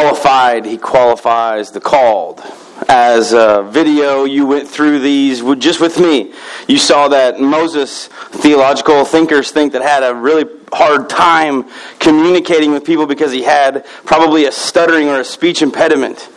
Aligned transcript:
qualified, 0.00 0.64
he 0.64 0.78
qualifies 0.78 1.70
the 1.72 1.80
called. 1.80 2.40
As 2.88 3.34
a 3.34 3.62
video, 3.70 4.24
you 4.24 4.46
went 4.46 4.66
through 4.66 5.00
these 5.00 5.42
just 5.58 5.78
with 5.78 6.00
me. 6.00 6.32
You 6.66 6.78
saw 6.78 7.08
that 7.08 7.38
Moses, 7.38 8.06
theological 8.06 9.04
thinkers 9.04 9.50
think 9.50 9.74
that 9.74 9.82
had 9.82 10.02
a 10.02 10.14
really 10.14 10.46
hard 10.72 11.10
time 11.10 11.66
communicating 11.98 12.72
with 12.72 12.82
people 12.82 13.06
because 13.06 13.30
he 13.30 13.42
had 13.42 13.84
probably 14.06 14.46
a 14.46 14.52
stuttering 14.52 15.08
or 15.08 15.20
a 15.20 15.24
speech 15.24 15.60
impediment. 15.60 16.30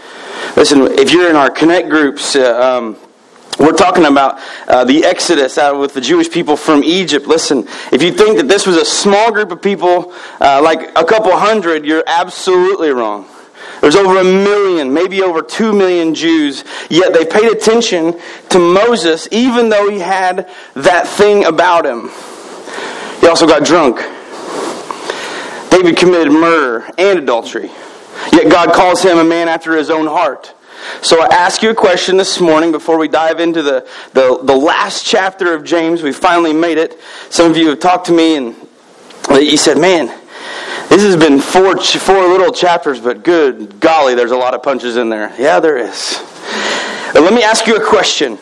Listen, 0.57 0.81
if 0.81 1.11
you're 1.11 1.29
in 1.29 1.37
our 1.37 1.49
connect 1.49 1.87
groups, 1.87 2.35
uh, 2.35 2.59
um, 2.59 2.97
we're 3.59 3.71
talking 3.71 4.03
about 4.03 4.41
uh, 4.67 4.83
the 4.83 5.05
Exodus 5.05 5.57
out 5.57 5.79
with 5.79 5.93
the 5.93 6.01
Jewish 6.01 6.29
people 6.29 6.57
from 6.57 6.83
Egypt. 6.83 7.27
Listen, 7.27 7.59
if 7.93 8.03
you 8.03 8.11
think 8.11 8.37
that 8.39 8.49
this 8.49 8.67
was 8.67 8.75
a 8.75 8.85
small 8.85 9.31
group 9.31 9.51
of 9.51 9.61
people, 9.61 10.13
uh, 10.41 10.59
like 10.61 10.89
a 10.97 11.05
couple 11.05 11.31
hundred, 11.37 11.85
you're 11.85 12.03
absolutely 12.05 12.89
wrong. 12.89 13.29
There's 13.83 13.97
over 13.97 14.17
a 14.17 14.23
million, 14.23 14.93
maybe 14.93 15.21
over 15.21 15.41
two 15.41 15.73
million 15.73 16.15
Jews, 16.15 16.63
yet 16.89 17.11
they 17.11 17.25
paid 17.25 17.51
attention 17.51 18.17
to 18.47 18.57
Moses 18.57 19.27
even 19.29 19.67
though 19.67 19.89
he 19.89 19.99
had 19.99 20.49
that 20.75 21.05
thing 21.05 21.43
about 21.43 21.85
him. 21.85 22.09
He 23.19 23.27
also 23.27 23.45
got 23.45 23.65
drunk. 23.65 23.97
David 25.69 25.97
committed 25.97 26.31
murder 26.31 26.89
and 26.97 27.19
adultery. 27.19 27.69
Yet 28.31 28.49
God 28.49 28.71
calls 28.71 29.03
him 29.03 29.17
a 29.17 29.23
man 29.25 29.49
after 29.49 29.75
his 29.75 29.89
own 29.89 30.07
heart. 30.07 30.53
So 31.01 31.21
I 31.21 31.25
ask 31.25 31.61
you 31.61 31.69
a 31.69 31.75
question 31.75 32.15
this 32.15 32.39
morning 32.39 32.71
before 32.71 32.97
we 32.97 33.09
dive 33.09 33.41
into 33.41 33.63
the, 33.63 33.85
the, 34.13 34.39
the, 34.43 34.55
last 34.55 35.05
chapter 35.05 35.53
of 35.53 35.65
James. 35.65 36.01
We 36.01 36.13
finally 36.13 36.53
made 36.53 36.77
it. 36.77 36.97
Some 37.29 37.51
of 37.51 37.57
you 37.57 37.67
have 37.67 37.81
talked 37.81 38.05
to 38.05 38.13
me 38.13 38.37
and 38.37 38.55
you 39.29 39.57
said, 39.57 39.77
man, 39.77 40.22
this 40.89 41.01
has 41.03 41.15
been 41.15 41.39
four, 41.39 41.77
four 41.77 42.27
little 42.27 42.51
chapters, 42.51 42.99
but 42.99 43.23
good 43.23 43.79
golly, 43.79 44.15
there's 44.15 44.31
a 44.31 44.37
lot 44.37 44.53
of 44.53 44.63
punches 44.63 44.97
in 44.97 45.09
there. 45.09 45.33
Yeah, 45.39 45.59
there 45.59 45.77
is. 45.77 46.19
But 47.13 47.23
let 47.23 47.33
me 47.33 47.43
ask 47.43 47.67
you 47.67 47.75
a 47.75 47.85
question. 47.85 48.37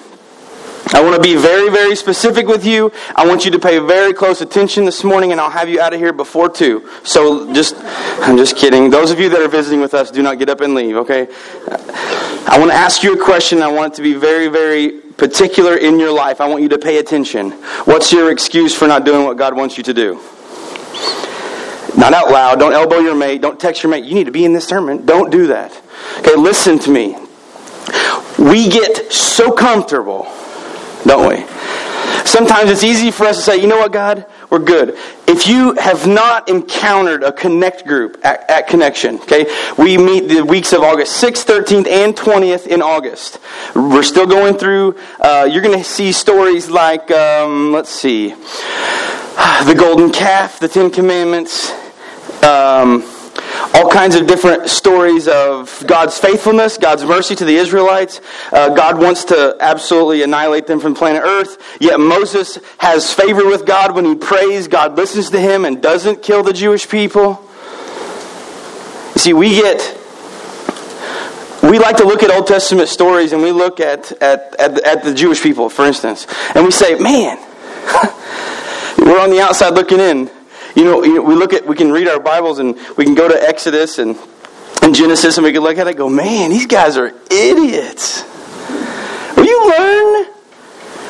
I 0.94 1.02
want 1.02 1.16
to 1.16 1.22
be 1.22 1.36
very, 1.36 1.70
very 1.70 1.95
specific 1.95 2.48
with 2.48 2.66
you. 2.66 2.92
I 3.16 3.25
want 3.25 3.45
you 3.45 3.52
to 3.52 3.59
pay 3.59 3.80
very 3.80 4.14
close 4.14 4.42
attention 4.42 4.83
this 4.83 5.03
morning, 5.03 5.31
and 5.31 5.39
I'll 5.39 5.50
have 5.50 5.70
you 5.70 5.80
out 5.80 5.94
of 5.94 6.00
here 6.00 6.11
before 6.11 6.50
2. 6.50 6.88
So 7.03 7.53
just, 7.53 7.75
I'm 8.22 8.36
just 8.36 8.58
kidding. 8.58 8.89
Those 8.89 9.11
of 9.11 9.20
you 9.20 9.30
that 9.30 9.39
are 9.39 9.48
visiting 9.48 9.80
with 9.80 9.94
us, 9.94 10.11
do 10.11 10.22
not 10.22 10.38
get 10.38 10.50
up 10.50 10.59
and 10.59 10.73
leave, 10.73 10.98
okay? 10.98 11.28
I 11.67 12.58
want 12.59 12.72
to 12.72 12.76
ask 12.76 13.03
you 13.03 13.14
a 13.14 13.23
question. 13.23 13.61
I 13.61 13.72
want 13.72 13.94
it 13.94 13.95
to 13.98 14.02
be 14.02 14.14
very, 14.14 14.50
very 14.50 15.00
particular 15.16 15.78
in 15.78 15.98
your 15.98 16.11
life. 16.11 16.42
I 16.42 16.48
want 16.50 16.61
you 16.61 16.70
to 16.70 16.78
pay 16.78 16.98
attention. 16.98 17.52
What's 17.86 18.11
your 18.11 18.31
excuse 18.31 18.76
for 18.76 18.88
not 18.88 19.05
doing 19.05 19.23
what 19.23 19.38
God 19.38 19.55
wants 19.55 19.78
you 19.78 19.83
to 19.83 19.94
do? 19.94 20.20
Not 21.97 22.14
out 22.14 22.31
loud. 22.31 22.59
Don't 22.59 22.73
elbow 22.73 23.00
your 23.00 23.16
mate. 23.16 23.42
Don't 23.42 23.59
text 23.59 23.84
your 23.84 23.89
mate. 23.89 24.06
You 24.06 24.16
need 24.16 24.25
to 24.25 24.31
be 24.31 24.45
in 24.45 24.53
this 24.53 24.67
sermon. 24.67 25.06
Don't 25.06 25.30
do 25.30 25.47
that. 25.47 25.80
Okay, 26.20 26.36
listen 26.36 26.80
to 26.80 26.89
me. 26.89 27.17
We 28.39 28.70
get 28.70 29.11
so 29.11 29.52
comfortable 29.52 30.28
don't 31.06 31.28
we? 31.28 31.45
Sometimes 32.25 32.70
it's 32.70 32.83
easy 32.83 33.11
for 33.11 33.25
us 33.25 33.38
to 33.38 33.42
say, 33.42 33.58
you 33.58 33.67
know 33.67 33.78
what, 33.78 33.92
God, 33.92 34.25
we're 34.50 34.59
good. 34.59 34.98
If 35.28 35.48
you 35.48 35.73
have 35.73 36.08
not 36.08 36.50
encountered 36.50 37.23
a 37.23 37.31
connect 37.31 37.86
group 37.86 38.20
at, 38.23 38.50
at, 38.50 38.67
Connection, 38.67 39.16
okay, 39.22 39.45
we 39.78 39.98
meet 39.98 40.28
the 40.28 40.44
weeks 40.44 40.72
of 40.72 40.81
August 40.81 41.22
6th, 41.22 41.45
13th, 41.45 41.88
and 41.88 42.16
20th 42.16 42.67
in 42.67 42.81
August. 42.81 43.39
We're 43.76 44.03
still 44.03 44.28
going 44.28 44.58
through, 44.58 44.98
uh, 45.20 45.50
you're 45.52 45.64
going 45.64 45.78
to 45.78 45.83
see 45.83 46.11
stories 46.11 46.70
like, 46.70 47.09
um, 47.11 47.72
let's 47.73 47.89
see, 47.89 48.30
the 49.66 49.76
golden 49.78 50.11
calf, 50.11 50.59
the 50.59 50.67
Ten 50.67 50.92
Commandments, 50.92 51.73
um, 52.44 53.03
all 53.73 53.89
kinds 53.89 54.16
of 54.16 54.28
different 54.28 54.70
stories 54.70 55.28
of 55.28 55.84
God's 55.88 56.17
faithfulness, 56.17 56.78
God's 56.78 57.06
mercy 57.06 57.36
to 57.36 57.45
the 57.45 57.56
Israelites. 57.56 58.20
Uh, 58.52 58.73
God 58.73 59.00
wants 59.00 59.25
to 59.25 59.56
absolutely 59.59 60.23
annihilate 60.23 60.67
them 60.67 60.80
from 60.80 60.94
planet 60.94 61.22
Earth. 61.23 61.78
Yet 61.80 62.00
Moses 62.00 62.60
has 62.77 63.14
favor 63.14 63.45
with 63.45 63.65
God 63.65 63.95
when 63.95 64.05
he 64.05 64.15
prays. 64.15 64.67
God 64.67 64.98
listens 64.98 65.30
to 65.32 65.39
him 65.39 65.65
and 65.65 65.82
doesn't 65.82 66.21
kill 66.21 66.43
the 66.43 66.54
Jewish 66.54 66.88
people. 66.88 67.43
You 69.15 69.20
see, 69.20 69.33
we 69.33 69.55
get. 69.55 69.98
We 71.64 71.77
like 71.77 71.98
to 71.98 72.05
look 72.05 72.23
at 72.23 72.32
Old 72.32 72.48
Testament 72.48 72.89
stories 72.89 73.33
and 73.33 73.42
we 73.42 73.52
look 73.52 73.80
at, 73.80 74.11
at, 74.14 74.60
at, 74.60 74.80
at 74.82 75.04
the 75.04 75.14
Jewish 75.14 75.44
people, 75.44 75.70
for 75.70 75.86
instance, 75.86 76.26
and 76.55 76.65
we 76.65 76.71
say, 76.71 76.95
man, 76.95 77.38
we're 78.98 79.20
on 79.20 79.30
the 79.30 79.39
outside 79.39 79.76
looking 79.76 79.99
in 79.99 80.30
you 80.76 80.83
know, 80.83 80.99
we 80.99 81.36
look 81.36 81.54
at, 81.54 81.65
we 81.65 81.76
can 81.76 81.92
read 81.92 82.08
our 82.08 82.20
Bibles 82.20 82.59
and 82.59 82.77
we 82.98 83.05
can 83.05 83.15
go 83.15 83.27
to 83.27 83.42
Exodus 83.42 83.99
and, 83.99 84.17
and 84.82 84.95
Genesis 84.95 85.37
and 85.37 85.45
we 85.45 85.52
can 85.52 85.61
look 85.61 85.77
at 85.77 85.87
it 85.87 85.92
and 85.92 85.98
go, 85.98 86.09
man, 86.09 86.49
these 86.49 86.65
guys 86.65 86.98
are 86.98 87.14
idiots. 87.30 88.23
Will 89.36 89.45
you 89.45 89.70
learn? 89.70 90.27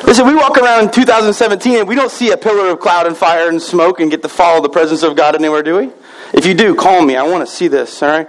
Listen, 0.04 0.26
we 0.26 0.34
walk 0.34 0.58
around 0.58 0.84
in 0.84 0.90
2017 0.90 1.78
and 1.78 1.88
we 1.88 1.94
don't 1.94 2.10
see 2.10 2.32
a 2.32 2.36
pillar 2.36 2.70
of 2.70 2.80
cloud 2.80 3.06
and 3.06 3.16
fire 3.16 3.48
and 3.48 3.62
smoke 3.62 4.00
and 4.00 4.10
get 4.10 4.22
to 4.22 4.28
follow 4.28 4.60
the 4.60 4.68
presence 4.68 5.02
of 5.02 5.16
God 5.16 5.34
anywhere, 5.34 5.62
do 5.62 5.76
we? 5.76 5.90
If 6.34 6.44
you 6.44 6.54
do, 6.54 6.74
call 6.74 7.02
me. 7.02 7.16
I 7.16 7.22
want 7.22 7.46
to 7.46 7.52
see 7.52 7.68
this, 7.68 8.02
all 8.02 8.08
right? 8.08 8.28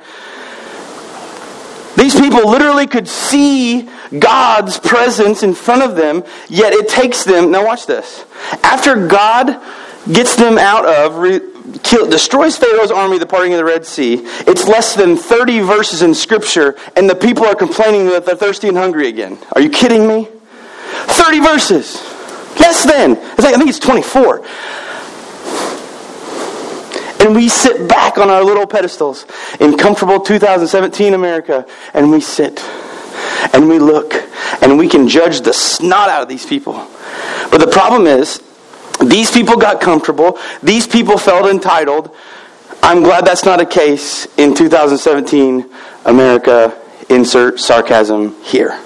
These 1.97 2.19
people 2.19 2.49
literally 2.49 2.87
could 2.87 3.07
see 3.07 3.89
God's 4.17 4.79
presence 4.79 5.43
in 5.43 5.53
front 5.53 5.83
of 5.83 5.95
them, 5.95 6.23
yet 6.49 6.73
it 6.73 6.89
takes 6.89 7.23
them. 7.23 7.51
Now, 7.51 7.65
watch 7.65 7.85
this. 7.85 8.25
After 8.63 9.07
God 9.07 9.61
gets 10.11 10.35
them 10.35 10.57
out 10.57 10.85
of, 10.85 11.17
re, 11.17 11.39
kill, 11.83 12.09
destroys 12.09 12.57
Pharaoh's 12.57 12.91
army, 12.91 13.17
the 13.17 13.25
parting 13.25 13.53
of 13.53 13.57
the 13.57 13.65
Red 13.65 13.85
Sea. 13.85 14.21
It's 14.47 14.67
less 14.67 14.95
than 14.95 15.15
30 15.15 15.61
verses 15.61 16.01
in 16.01 16.13
Scripture, 16.13 16.75
and 16.95 17.09
the 17.09 17.15
people 17.15 17.45
are 17.45 17.55
complaining 17.55 18.07
that 18.07 18.25
they're 18.25 18.35
thirsty 18.35 18.67
and 18.67 18.77
hungry 18.77 19.07
again. 19.07 19.37
Are 19.53 19.61
you 19.61 19.69
kidding 19.69 20.07
me? 20.07 20.27
30 21.07 21.39
verses. 21.39 21.95
Less 22.59 22.83
than. 22.83 23.17
I 23.17 23.57
think 23.57 23.69
it's 23.69 23.79
24. 23.79 24.45
And 27.25 27.35
we 27.35 27.47
sit 27.47 27.87
back 27.87 28.17
on 28.17 28.29
our 28.29 28.43
little 28.43 28.67
pedestals 28.67 29.25
in 29.59 29.77
comfortable 29.77 30.19
2017 30.19 31.13
America, 31.13 31.65
and 31.93 32.11
we 32.11 32.19
sit 32.19 32.61
and 33.53 33.67
we 33.67 33.79
look 33.79 34.13
and 34.61 34.77
we 34.77 34.87
can 34.87 35.07
judge 35.07 35.41
the 35.41 35.53
snot 35.53 36.09
out 36.09 36.21
of 36.21 36.27
these 36.27 36.45
people. 36.45 36.73
But 37.51 37.59
the 37.59 37.67
problem 37.67 38.07
is, 38.07 38.41
these 39.09 39.31
people 39.31 39.57
got 39.57 39.81
comfortable. 39.81 40.37
These 40.61 40.87
people 40.87 41.17
felt 41.17 41.49
entitled. 41.49 42.15
I'm 42.81 43.01
glad 43.01 43.25
that's 43.25 43.45
not 43.45 43.61
a 43.61 43.65
case 43.65 44.27
in 44.37 44.53
2017 44.53 45.69
America. 46.05 46.79
Insert 47.09 47.59
sarcasm 47.59 48.41
here. 48.43 48.79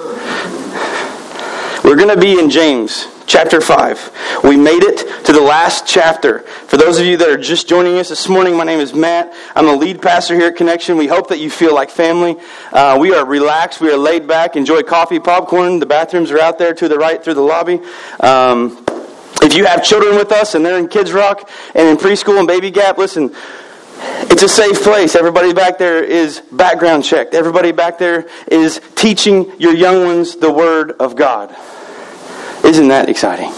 We're 1.84 1.96
going 1.96 2.10
to 2.10 2.20
be 2.20 2.40
in 2.40 2.50
James 2.50 3.08
chapter 3.28 3.62
5. 3.62 4.42
We 4.44 4.58
made 4.58 4.84
it 4.84 5.26
to 5.26 5.34
the 5.34 5.42
last 5.42 5.86
chapter. 5.86 6.40
For 6.40 6.78
those 6.78 7.00
of 7.00 7.06
you 7.06 7.18
that 7.18 7.30
are 7.30 7.38
just 7.38 7.68
joining 7.68 7.98
us 8.00 8.10
this 8.10 8.28
morning, 8.28 8.56
my 8.56 8.64
name 8.64 8.80
is 8.80 8.94
Matt. 8.94 9.34
I'm 9.56 9.66
the 9.66 9.76
lead 9.76 10.02
pastor 10.02 10.36
here 10.36 10.48
at 10.48 10.56
Connection. 10.56 10.98
We 10.98 11.08
hope 11.08 11.28
that 11.30 11.40
you 11.40 11.50
feel 11.50 11.76
like 11.76 11.90
family. 11.90 12.38
Uh, 12.72 12.98
we 13.00 13.14
are 13.14 13.26
relaxed, 13.26 13.82
we 13.82 13.92
are 13.92 13.98
laid 13.98 14.28
back, 14.28 14.56
enjoy 14.56 14.82
coffee, 14.82 15.20
popcorn. 15.20 15.80
The 15.80 15.86
bathrooms 15.86 16.32
are 16.32 16.40
out 16.40 16.58
there 16.58 16.74
to 16.74 16.88
the 16.88 16.98
right 16.98 17.24
through 17.24 17.36
the 17.36 17.42
lobby. 17.42 17.82
Um, 18.20 18.84
if 19.48 19.56
you 19.56 19.66
have 19.66 19.82
children 19.84 20.16
with 20.16 20.32
us 20.34 20.56
and 20.56 20.66
they're 20.66 20.78
in 20.78 20.90
Kids 20.90 21.14
Rock 21.14 21.50
and 21.74 21.88
in 21.88 21.96
preschool 21.96 22.38
and 22.38 22.48
Baby 22.48 22.70
Gap, 22.70 22.98
listen, 22.98 23.34
it's 24.30 24.44
a 24.44 24.50
safe 24.50 24.84
place. 24.84 25.16
Everybody 25.16 25.54
back 25.54 25.78
there 25.78 26.04
is 26.04 26.42
background 26.52 27.06
checked. 27.06 27.34
Everybody 27.34 27.72
back 27.72 27.98
there 27.98 28.28
is 28.52 28.82
teaching 28.96 29.52
your 29.58 29.74
young 29.74 30.04
ones 30.04 30.36
the 30.36 30.52
Word 30.52 30.92
of 31.00 31.16
God. 31.16 31.56
Isn't 32.66 32.90
that 32.90 33.08
exciting? 33.08 33.50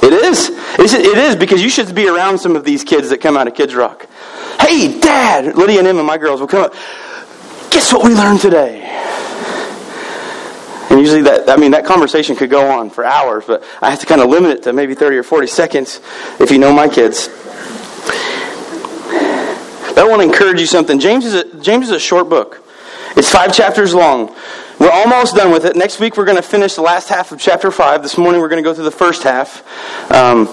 It 0.00 0.12
is. 0.14 0.48
It 0.78 1.18
is 1.18 1.36
because 1.36 1.62
you 1.62 1.68
should 1.68 1.94
be 1.94 2.08
around 2.08 2.38
some 2.38 2.56
of 2.56 2.64
these 2.64 2.82
kids 2.82 3.10
that 3.10 3.20
come 3.20 3.36
out 3.36 3.46
of 3.46 3.54
Kids 3.54 3.74
Rock. 3.74 4.06
Hey, 4.58 4.98
Dad! 4.98 5.54
Lydia 5.54 5.80
and 5.80 5.88
Emma, 5.88 6.02
my 6.02 6.16
girls, 6.16 6.40
will 6.40 6.48
come 6.48 6.64
up. 6.64 6.72
Guess 7.70 7.92
what 7.92 8.04
we 8.04 8.14
learned 8.14 8.40
today? 8.40 8.86
And 10.98 11.06
usually 11.06 11.22
that, 11.30 11.48
I 11.48 11.54
mean, 11.54 11.70
that 11.70 11.84
conversation 11.84 12.34
could 12.34 12.50
go 12.50 12.72
on 12.72 12.90
for 12.90 13.04
hours, 13.04 13.44
but 13.46 13.62
I 13.80 13.90
have 13.90 14.00
to 14.00 14.06
kind 14.06 14.20
of 14.20 14.30
limit 14.30 14.50
it 14.50 14.62
to 14.64 14.72
maybe 14.72 14.96
30 14.96 15.18
or 15.18 15.22
40 15.22 15.46
seconds 15.46 16.00
if 16.40 16.50
you 16.50 16.58
know 16.58 16.72
my 16.72 16.88
kids. 16.88 17.28
But 19.94 19.98
I 19.98 20.08
want 20.08 20.22
to 20.22 20.26
encourage 20.26 20.58
you 20.58 20.66
something. 20.66 20.98
James 20.98 21.24
is 21.24 21.34
a, 21.34 21.60
James 21.60 21.86
is 21.86 21.92
a 21.92 22.00
short 22.00 22.28
book. 22.28 22.64
It's 23.16 23.30
five 23.30 23.54
chapters 23.54 23.94
long. 23.94 24.34
We're 24.80 24.90
almost 24.90 25.36
done 25.36 25.52
with 25.52 25.66
it. 25.66 25.76
Next 25.76 26.00
week 26.00 26.16
we're 26.16 26.24
going 26.24 26.36
to 26.36 26.42
finish 26.42 26.74
the 26.74 26.82
last 26.82 27.08
half 27.08 27.30
of 27.30 27.38
chapter 27.38 27.70
five. 27.70 28.02
This 28.02 28.18
morning 28.18 28.40
we're 28.40 28.48
going 28.48 28.64
to 28.64 28.68
go 28.68 28.74
through 28.74 28.82
the 28.82 28.90
first 28.90 29.22
half. 29.22 29.62
Um, 30.10 30.46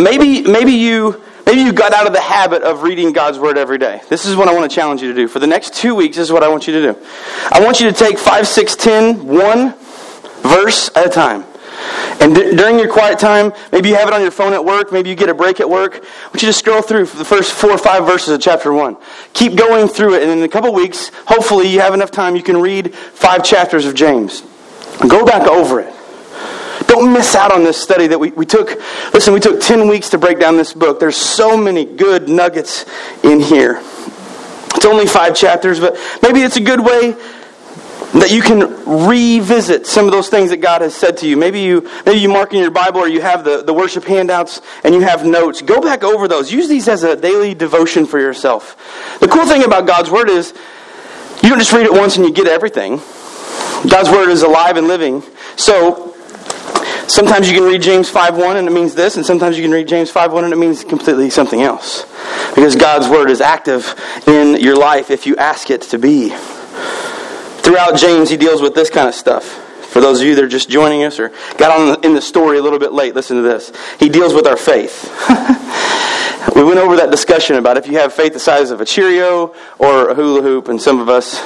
maybe 0.00 0.42
maybe 0.42 0.74
you 0.74 1.20
Maybe 1.48 1.62
you 1.62 1.72
got 1.72 1.94
out 1.94 2.06
of 2.06 2.12
the 2.12 2.20
habit 2.20 2.62
of 2.62 2.82
reading 2.82 3.10
God's 3.10 3.38
Word 3.38 3.56
every 3.56 3.78
day. 3.78 4.02
This 4.10 4.26
is 4.26 4.36
what 4.36 4.48
I 4.48 4.52
want 4.54 4.70
to 4.70 4.74
challenge 4.74 5.00
you 5.00 5.08
to 5.08 5.14
do. 5.14 5.26
For 5.26 5.38
the 5.38 5.46
next 5.46 5.72
two 5.72 5.94
weeks, 5.94 6.18
this 6.18 6.24
is 6.24 6.30
what 6.30 6.42
I 6.42 6.48
want 6.48 6.66
you 6.66 6.74
to 6.74 6.92
do. 6.92 7.06
I 7.50 7.64
want 7.64 7.80
you 7.80 7.90
to 7.90 7.92
take 7.94 8.18
5, 8.18 8.46
6, 8.46 8.76
10, 8.76 9.26
one 9.26 9.74
verse 10.42 10.90
at 10.94 11.06
a 11.06 11.08
time. 11.08 11.44
And 12.20 12.34
d- 12.34 12.54
during 12.54 12.78
your 12.78 12.92
quiet 12.92 13.18
time, 13.18 13.54
maybe 13.72 13.88
you 13.88 13.94
have 13.94 14.08
it 14.08 14.12
on 14.12 14.20
your 14.20 14.30
phone 14.30 14.52
at 14.52 14.62
work, 14.62 14.92
maybe 14.92 15.08
you 15.08 15.16
get 15.16 15.30
a 15.30 15.34
break 15.34 15.58
at 15.58 15.70
work. 15.70 15.94
I 15.94 16.26
want 16.26 16.42
you 16.42 16.48
to 16.48 16.52
scroll 16.52 16.82
through 16.82 17.06
the 17.06 17.24
first 17.24 17.52
four 17.52 17.70
or 17.70 17.78
five 17.78 18.04
verses 18.04 18.34
of 18.34 18.42
chapter 18.42 18.70
1. 18.70 18.98
Keep 19.32 19.56
going 19.56 19.88
through 19.88 20.16
it, 20.16 20.24
and 20.24 20.30
in 20.30 20.42
a 20.42 20.48
couple 20.50 20.74
weeks, 20.74 21.10
hopefully 21.24 21.66
you 21.66 21.80
have 21.80 21.94
enough 21.94 22.10
time, 22.10 22.36
you 22.36 22.42
can 22.42 22.58
read 22.58 22.94
five 22.94 23.42
chapters 23.42 23.86
of 23.86 23.94
James. 23.94 24.42
Go 25.08 25.24
back 25.24 25.48
over 25.48 25.80
it. 25.80 25.94
Don't 26.98 27.12
miss 27.12 27.36
out 27.36 27.52
on 27.52 27.62
this 27.62 27.80
study 27.80 28.08
that 28.08 28.18
we, 28.18 28.32
we 28.32 28.44
took. 28.44 28.70
Listen, 29.14 29.32
we 29.32 29.38
took 29.38 29.60
10 29.60 29.86
weeks 29.86 30.10
to 30.10 30.18
break 30.18 30.40
down 30.40 30.56
this 30.56 30.72
book. 30.72 30.98
There's 30.98 31.16
so 31.16 31.56
many 31.56 31.84
good 31.84 32.28
nuggets 32.28 32.86
in 33.22 33.38
here. 33.38 33.80
It's 34.74 34.84
only 34.84 35.06
five 35.06 35.36
chapters, 35.36 35.78
but 35.78 35.96
maybe 36.24 36.40
it's 36.40 36.56
a 36.56 36.60
good 36.60 36.80
way 36.80 37.12
that 38.14 38.32
you 38.32 38.42
can 38.42 39.06
revisit 39.06 39.86
some 39.86 40.06
of 40.06 40.10
those 40.10 40.28
things 40.28 40.50
that 40.50 40.56
God 40.56 40.80
has 40.80 40.92
said 40.92 41.18
to 41.18 41.28
you. 41.28 41.36
Maybe 41.36 41.60
you 41.60 41.88
maybe 42.04 42.18
you 42.18 42.28
mark 42.28 42.52
in 42.52 42.58
your 42.58 42.72
Bible 42.72 42.98
or 42.98 43.06
you 43.06 43.20
have 43.20 43.44
the, 43.44 43.62
the 43.62 43.72
worship 43.72 44.02
handouts 44.02 44.60
and 44.82 44.92
you 44.92 45.02
have 45.02 45.24
notes. 45.24 45.62
Go 45.62 45.80
back 45.80 46.02
over 46.02 46.26
those. 46.26 46.50
Use 46.50 46.68
these 46.68 46.88
as 46.88 47.04
a 47.04 47.14
daily 47.14 47.54
devotion 47.54 48.06
for 48.06 48.18
yourself. 48.18 49.18
The 49.20 49.28
cool 49.28 49.46
thing 49.46 49.62
about 49.62 49.86
God's 49.86 50.10
Word 50.10 50.30
is 50.30 50.52
you 51.44 51.48
don't 51.48 51.60
just 51.60 51.72
read 51.72 51.86
it 51.86 51.92
once 51.92 52.16
and 52.16 52.26
you 52.26 52.32
get 52.32 52.48
everything. 52.48 52.96
God's 53.88 54.10
Word 54.10 54.30
is 54.30 54.42
alive 54.42 54.76
and 54.76 54.88
living. 54.88 55.22
So 55.54 56.07
sometimes 57.08 57.48
you 57.48 57.54
can 57.54 57.64
read 57.64 57.82
James 57.82 58.10
5.1 58.10 58.56
and 58.56 58.68
it 58.68 58.70
means 58.70 58.94
this, 58.94 59.16
and 59.16 59.24
sometimes 59.24 59.56
you 59.56 59.64
can 59.64 59.72
read 59.72 59.88
James 59.88 60.12
5.1 60.12 60.44
and 60.44 60.52
it 60.52 60.56
means 60.56 60.84
completely 60.84 61.30
something 61.30 61.62
else. 61.62 62.04
Because 62.54 62.76
God's 62.76 63.08
Word 63.08 63.30
is 63.30 63.40
active 63.40 63.94
in 64.26 64.60
your 64.60 64.76
life 64.76 65.10
if 65.10 65.26
you 65.26 65.36
ask 65.36 65.70
it 65.70 65.82
to 65.82 65.98
be. 65.98 66.30
Throughout 67.62 67.96
James, 67.96 68.30
he 68.30 68.36
deals 68.36 68.62
with 68.62 68.74
this 68.74 68.90
kind 68.90 69.08
of 69.08 69.14
stuff. 69.14 69.64
For 69.88 70.00
those 70.00 70.20
of 70.20 70.26
you 70.26 70.34
that 70.34 70.44
are 70.44 70.48
just 70.48 70.68
joining 70.68 71.04
us 71.04 71.18
or 71.18 71.30
got 71.56 71.78
on 71.78 72.04
in 72.04 72.14
the 72.14 72.20
story 72.20 72.58
a 72.58 72.62
little 72.62 72.78
bit 72.78 72.92
late, 72.92 73.14
listen 73.14 73.36
to 73.36 73.42
this. 73.42 73.72
He 73.98 74.08
deals 74.08 74.34
with 74.34 74.46
our 74.46 74.56
faith. 74.56 75.10
we 76.54 76.62
went 76.62 76.78
over 76.78 76.96
that 76.96 77.10
discussion 77.10 77.56
about 77.56 77.76
if 77.76 77.86
you 77.86 77.98
have 77.98 78.12
faith 78.12 78.32
the 78.32 78.38
size 78.38 78.70
of 78.70 78.80
a 78.80 78.84
Cheerio 78.84 79.54
or 79.78 80.10
a 80.10 80.14
hula 80.14 80.42
hoop, 80.42 80.68
and 80.68 80.80
some 80.80 81.00
of 81.00 81.08
us 81.08 81.40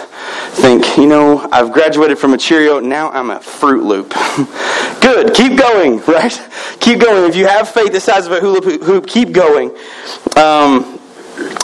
think, 0.57 0.97
you 0.97 1.07
know, 1.07 1.49
I've 1.51 1.73
graduated 1.73 2.19
from 2.19 2.35
a 2.35 2.39
Cheerio, 2.39 2.79
now 2.79 3.11
I'm 3.11 3.31
a 3.31 3.41
Fruit 3.41 3.85
Loop. 3.85 4.11
Good, 5.01 5.35
keep 5.35 5.57
going, 5.59 6.01
right? 6.07 6.51
Keep 6.81 7.01
going. 7.01 7.29
If 7.29 7.37
you 7.37 7.47
have 7.47 7.69
faith 7.69 7.93
the 7.93 8.01
size 8.01 8.27
of 8.27 8.33
a 8.33 8.41
hula 8.41 8.61
hoop, 8.61 9.07
keep 9.07 9.33
going. 9.33 9.71
Um, 10.37 10.99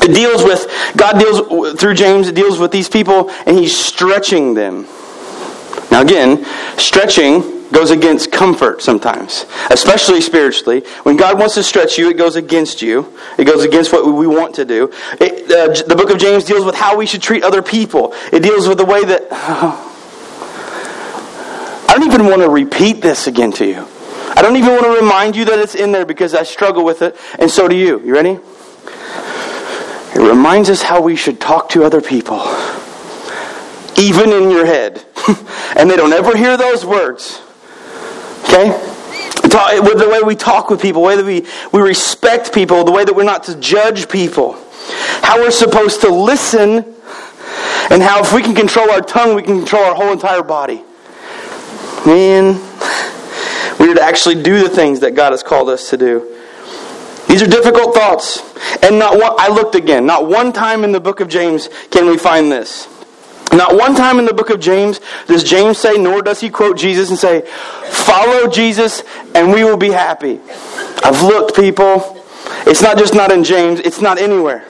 it 0.03 0.15
deals 0.15 0.43
with, 0.43 0.67
God 0.97 1.19
deals 1.19 1.79
through 1.79 1.95
James, 1.95 2.29
it 2.29 2.35
deals 2.35 2.59
with 2.59 2.73
these 2.73 2.89
people, 2.89 3.31
and 3.47 3.57
he's 3.57 3.77
stretching 3.77 4.55
them. 4.55 4.87
Now, 5.91 6.03
again, 6.03 6.45
stretching 6.77 7.58
goes 7.73 7.91
against 7.91 8.33
comfort 8.33 8.83
sometimes, 8.83 9.47
especially 9.71 10.21
spiritually. 10.21 10.81
When 11.03 11.17
God 11.17 11.39
wants 11.39 11.55
to 11.55 11.63
stretch 11.63 11.99
you, 11.99 12.11
it 12.11 12.17
goes 12.17 12.37
against 12.37 12.83
you. 12.83 13.13
It 13.39 13.45
goes 13.45 13.65
against 13.65 13.93
what 13.93 14.07
we 14.07 14.27
want 14.27 14.55
to 14.57 14.65
do. 14.65 14.93
It, 15.21 15.51
uh, 15.51 15.87
the 15.87 15.97
book 15.97 16.11
of 16.11 16.19
James 16.19 16.45
deals 16.45 16.65
with 16.65 16.75
how 16.75 16.97
we 16.97 17.07
should 17.07 17.23
treat 17.23 17.43
other 17.43 17.63
people. 17.63 18.15
It 18.33 18.41
deals 18.43 18.69
with 18.69 18.79
the 18.79 18.85
way 18.85 19.05
that. 19.05 19.29
Oh, 19.31 19.85
I 21.89 21.95
don't 21.95 22.07
even 22.07 22.27
want 22.27 22.43
to 22.43 22.49
repeat 22.49 23.01
this 23.01 23.27
again 23.27 23.53
to 23.53 23.67
you. 23.67 23.87
I 24.37 24.43
don't 24.43 24.57
even 24.57 24.71
want 24.71 24.85
to 24.85 24.91
remind 25.01 25.37
you 25.37 25.47
that 25.47 25.59
it's 25.59 25.75
in 25.75 25.91
there 25.91 26.07
because 26.07 26.35
I 26.35 26.43
struggle 26.45 26.85
with 26.85 27.03
it, 27.03 27.17
and 27.39 27.51
so 27.51 27.67
do 27.67 27.75
you. 27.75 28.01
You 28.01 28.15
ready? 28.15 28.39
It 30.15 30.21
reminds 30.21 30.71
us 30.71 30.83
how 30.83 31.01
we 31.01 31.17
should 31.17 31.41
talk 31.41 31.71
to 31.71 31.85
other 31.85 32.01
people, 32.01 32.41
even 33.99 34.33
in 34.33 34.51
your 34.51 34.67
head. 34.67 35.05
and 35.77 35.91
they 35.91 35.97
don't 35.97 36.13
ever 36.13 36.37
hear 36.37 36.57
those 36.57 36.85
words. 36.85 37.41
Okay? 38.45 38.71
With 39.81 39.99
the 39.99 40.09
way 40.09 40.23
we 40.23 40.37
talk 40.37 40.71
with 40.71 40.81
people, 40.81 41.03
the 41.03 41.09
way 41.09 41.17
that 41.17 41.25
we, 41.25 41.47
we 41.73 41.81
respect 41.81 42.53
people, 42.53 42.85
the 42.85 42.93
way 42.93 43.05
that 43.05 43.15
we're 43.15 43.25
not 43.25 43.45
to 43.45 43.59
judge 43.59 44.09
people, 44.09 44.53
how 45.23 45.39
we're 45.39 45.51
supposed 45.51 46.01
to 46.03 46.11
listen, 46.11 46.85
and 47.91 48.03
how 48.03 48.21
if 48.21 48.33
we 48.33 48.43
can 48.43 48.55
control 48.55 48.91
our 48.91 49.01
tongue, 49.01 49.35
we 49.35 49.43
can 49.43 49.59
control 49.59 49.83
our 49.83 49.95
whole 49.95 50.13
entire 50.13 50.43
body. 50.43 50.83
Man, 52.07 52.55
we 53.81 53.91
are 53.91 53.95
to 53.95 54.03
actually 54.03 54.43
do 54.43 54.63
the 54.63 54.69
things 54.69 55.01
that 55.01 55.15
God 55.15 55.33
has 55.33 55.43
called 55.43 55.69
us 55.69 55.91
to 55.91 55.97
do. 55.97 56.35
These 57.29 57.43
are 57.43 57.47
difficult 57.47 57.95
thoughts. 57.95 58.43
And 58.83 58.99
not 58.99 59.19
one, 59.19 59.35
I 59.39 59.49
looked 59.49 59.75
again. 59.75 60.07
Not 60.07 60.27
one 60.27 60.53
time 60.53 60.85
in 60.85 60.93
the 60.93 61.01
book 61.01 61.21
of 61.21 61.29
James 61.29 61.69
can 61.91 62.07
we 62.07 62.17
find 62.17 62.51
this. 62.51 62.89
Not 63.53 63.77
one 63.77 63.95
time 63.95 64.19
in 64.19 64.27
the 64.27 64.35
book 64.35 64.51
of 64.51 64.61
James 64.61 65.01
does 65.27 65.43
James 65.43 65.79
say, 65.79 65.97
nor 65.97 66.23
does 66.23 66.41
he 66.41 66.51
quote 66.51 66.77
Jesus 66.77 67.11
and 67.11 67.19
say, 67.19 67.43
Follow 67.91 68.49
Jesus 68.49 69.03
and 69.35 69.53
we 69.53 69.65
will 69.65 69.77
be 69.77 69.91
happy. 69.91 70.41
I've 71.03 71.23
looked, 71.23 71.57
people. 71.57 72.17
It's 72.67 72.83
not 72.83 72.99
just 72.99 73.15
not 73.15 73.33
in 73.33 73.45
James, 73.45 73.81
it's 73.81 74.01
not 74.01 74.19
anywhere. 74.19 74.65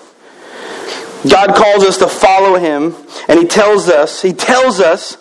God 1.29 1.55
calls 1.57 1.83
us 1.83 1.99
to 1.99 2.07
follow 2.07 2.59
him, 2.59 2.95
and 3.27 3.41
he 3.41 3.47
tells 3.47 3.89
us, 3.89 4.23
he 4.23 4.33
tells 4.33 4.79
us 4.79 5.17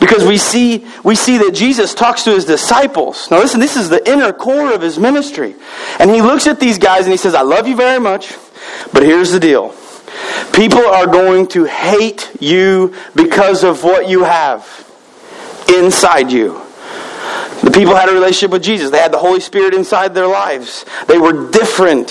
because 0.00 0.24
we 0.24 0.36
see, 0.36 0.86
we 1.04 1.14
see 1.14 1.38
that 1.38 1.52
Jesus 1.54 1.94
talks 1.94 2.24
to 2.24 2.30
his 2.30 2.44
disciples. 2.44 3.30
Now, 3.30 3.38
listen, 3.38 3.60
this 3.60 3.76
is 3.76 3.88
the 3.88 4.06
inner 4.10 4.32
core 4.32 4.72
of 4.72 4.82
his 4.82 4.98
ministry. 4.98 5.54
And 5.98 6.10
he 6.10 6.20
looks 6.20 6.46
at 6.46 6.60
these 6.60 6.78
guys 6.78 7.04
and 7.04 7.12
he 7.12 7.16
says, 7.16 7.34
I 7.34 7.42
love 7.42 7.66
you 7.66 7.76
very 7.76 7.98
much, 7.98 8.34
but 8.92 9.02
here's 9.02 9.32
the 9.32 9.40
deal. 9.40 9.74
People 10.52 10.86
are 10.86 11.06
going 11.06 11.46
to 11.48 11.64
hate 11.64 12.30
you 12.40 12.94
because 13.14 13.64
of 13.64 13.84
what 13.84 14.08
you 14.08 14.24
have 14.24 14.64
inside 15.68 16.30
you. 16.30 16.62
The 17.62 17.70
people 17.72 17.94
had 17.94 18.08
a 18.08 18.12
relationship 18.12 18.50
with 18.50 18.62
Jesus, 18.62 18.90
they 18.90 18.98
had 18.98 19.12
the 19.12 19.18
Holy 19.18 19.40
Spirit 19.40 19.74
inside 19.74 20.14
their 20.14 20.26
lives. 20.26 20.84
They 21.06 21.18
were 21.18 21.50
different. 21.50 22.08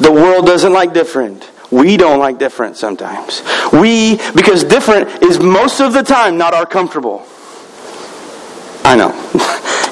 The 0.00 0.12
world 0.12 0.46
doesn't 0.46 0.72
like 0.72 0.92
different. 0.92 1.48
We 1.70 1.96
don't 1.96 2.18
like 2.18 2.38
different 2.38 2.76
sometimes. 2.76 3.42
We, 3.72 4.16
because 4.34 4.62
different 4.64 5.22
is 5.22 5.40
most 5.40 5.80
of 5.80 5.92
the 5.92 6.02
time 6.02 6.36
not 6.36 6.54
our 6.54 6.66
comfortable. 6.66 7.26
I 8.84 8.96
know. 8.96 9.10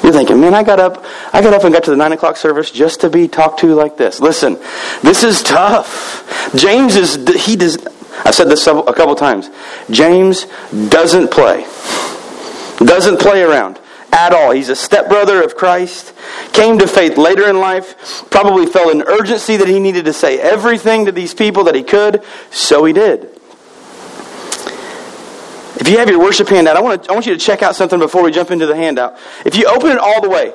You're 0.11 0.19
thinking, 0.19 0.41
man, 0.41 0.53
I 0.53 0.61
got 0.61 0.81
up, 0.81 1.05
I 1.31 1.41
got 1.41 1.53
up 1.53 1.63
and 1.63 1.73
got 1.73 1.85
to 1.85 1.91
the 1.91 1.95
nine 1.95 2.11
o'clock 2.11 2.35
service 2.35 2.69
just 2.69 2.99
to 2.99 3.09
be 3.09 3.29
talked 3.29 3.61
to 3.61 3.73
like 3.73 3.95
this. 3.95 4.19
Listen, 4.19 4.59
this 5.01 5.23
is 5.23 5.41
tough. 5.41 6.53
James 6.53 6.97
is 6.97 7.15
he 7.45 7.55
does. 7.55 7.77
I've 8.25 8.35
said 8.35 8.49
this 8.49 8.67
a 8.67 8.83
couple 8.91 9.15
times. 9.15 9.49
James 9.89 10.47
doesn't 10.89 11.31
play. 11.31 11.61
Doesn't 12.79 13.21
play 13.21 13.41
around 13.41 13.79
at 14.11 14.33
all. 14.33 14.51
He's 14.51 14.67
a 14.67 14.75
stepbrother 14.75 15.41
of 15.41 15.55
Christ, 15.55 16.13
came 16.51 16.77
to 16.79 16.87
faith 16.87 17.17
later 17.17 17.49
in 17.49 17.61
life, 17.61 18.29
probably 18.29 18.65
felt 18.65 18.93
an 18.93 19.03
urgency 19.03 19.55
that 19.55 19.69
he 19.69 19.79
needed 19.79 20.03
to 20.03 20.13
say 20.13 20.41
everything 20.41 21.05
to 21.05 21.13
these 21.13 21.33
people 21.33 21.63
that 21.63 21.75
he 21.75 21.83
could, 21.83 22.21
so 22.49 22.83
he 22.83 22.91
did. 22.91 23.39
If 25.79 25.87
you 25.87 25.97
have 25.97 26.09
your 26.09 26.19
worship 26.19 26.49
handout, 26.49 26.75
I 26.75 26.81
want, 26.81 27.03
to, 27.03 27.11
I 27.11 27.13
want 27.13 27.25
you 27.25 27.33
to 27.33 27.39
check 27.39 27.63
out 27.63 27.75
something 27.75 27.99
before 27.99 28.23
we 28.23 28.31
jump 28.31 28.51
into 28.51 28.65
the 28.65 28.75
handout. 28.75 29.17
If 29.45 29.55
you 29.55 29.65
open 29.65 29.91
it 29.91 29.97
all 29.97 30.21
the 30.21 30.29
way, 30.29 30.53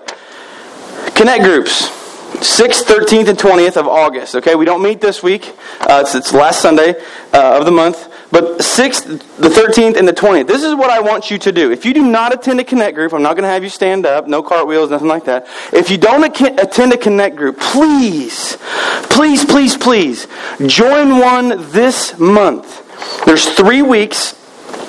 connect 1.14 1.44
groups. 1.44 1.88
6th, 2.36 2.82
13th, 2.82 3.28
and 3.28 3.38
20th 3.38 3.76
of 3.76 3.86
August. 3.86 4.34
Okay, 4.34 4.54
we 4.56 4.66
don't 4.66 4.82
meet 4.82 5.00
this 5.00 5.22
week. 5.22 5.56
Uh, 5.80 6.02
it's, 6.04 6.14
it's 6.14 6.32
last 6.34 6.60
Sunday 6.60 6.94
uh, 7.32 7.58
of 7.58 7.64
the 7.64 7.70
month. 7.70 8.12
But 8.30 8.58
6th, 8.58 9.06
the 9.38 9.48
13th, 9.48 9.96
and 9.96 10.06
the 10.06 10.12
20th. 10.12 10.46
This 10.46 10.62
is 10.62 10.74
what 10.74 10.90
I 10.90 11.00
want 11.00 11.30
you 11.30 11.38
to 11.38 11.52
do. 11.52 11.70
If 11.70 11.86
you 11.86 11.94
do 11.94 12.02
not 12.02 12.34
attend 12.34 12.60
a 12.60 12.64
Connect 12.64 12.94
group, 12.94 13.14
I'm 13.14 13.22
not 13.22 13.34
going 13.34 13.44
to 13.44 13.48
have 13.48 13.62
you 13.62 13.70
stand 13.70 14.04
up, 14.04 14.26
no 14.26 14.42
cartwheels, 14.42 14.90
nothing 14.90 15.08
like 15.08 15.24
that. 15.24 15.46
If 15.72 15.90
you 15.90 15.96
don't 15.96 16.24
attend 16.24 16.92
a 16.92 16.98
Connect 16.98 17.36
group, 17.36 17.58
please, 17.58 18.58
please, 19.04 19.44
please, 19.44 19.76
please, 19.76 20.26
join 20.66 21.18
one 21.18 21.70
this 21.70 22.18
month. 22.18 23.24
There's 23.24 23.46
three 23.46 23.82
weeks, 23.82 24.34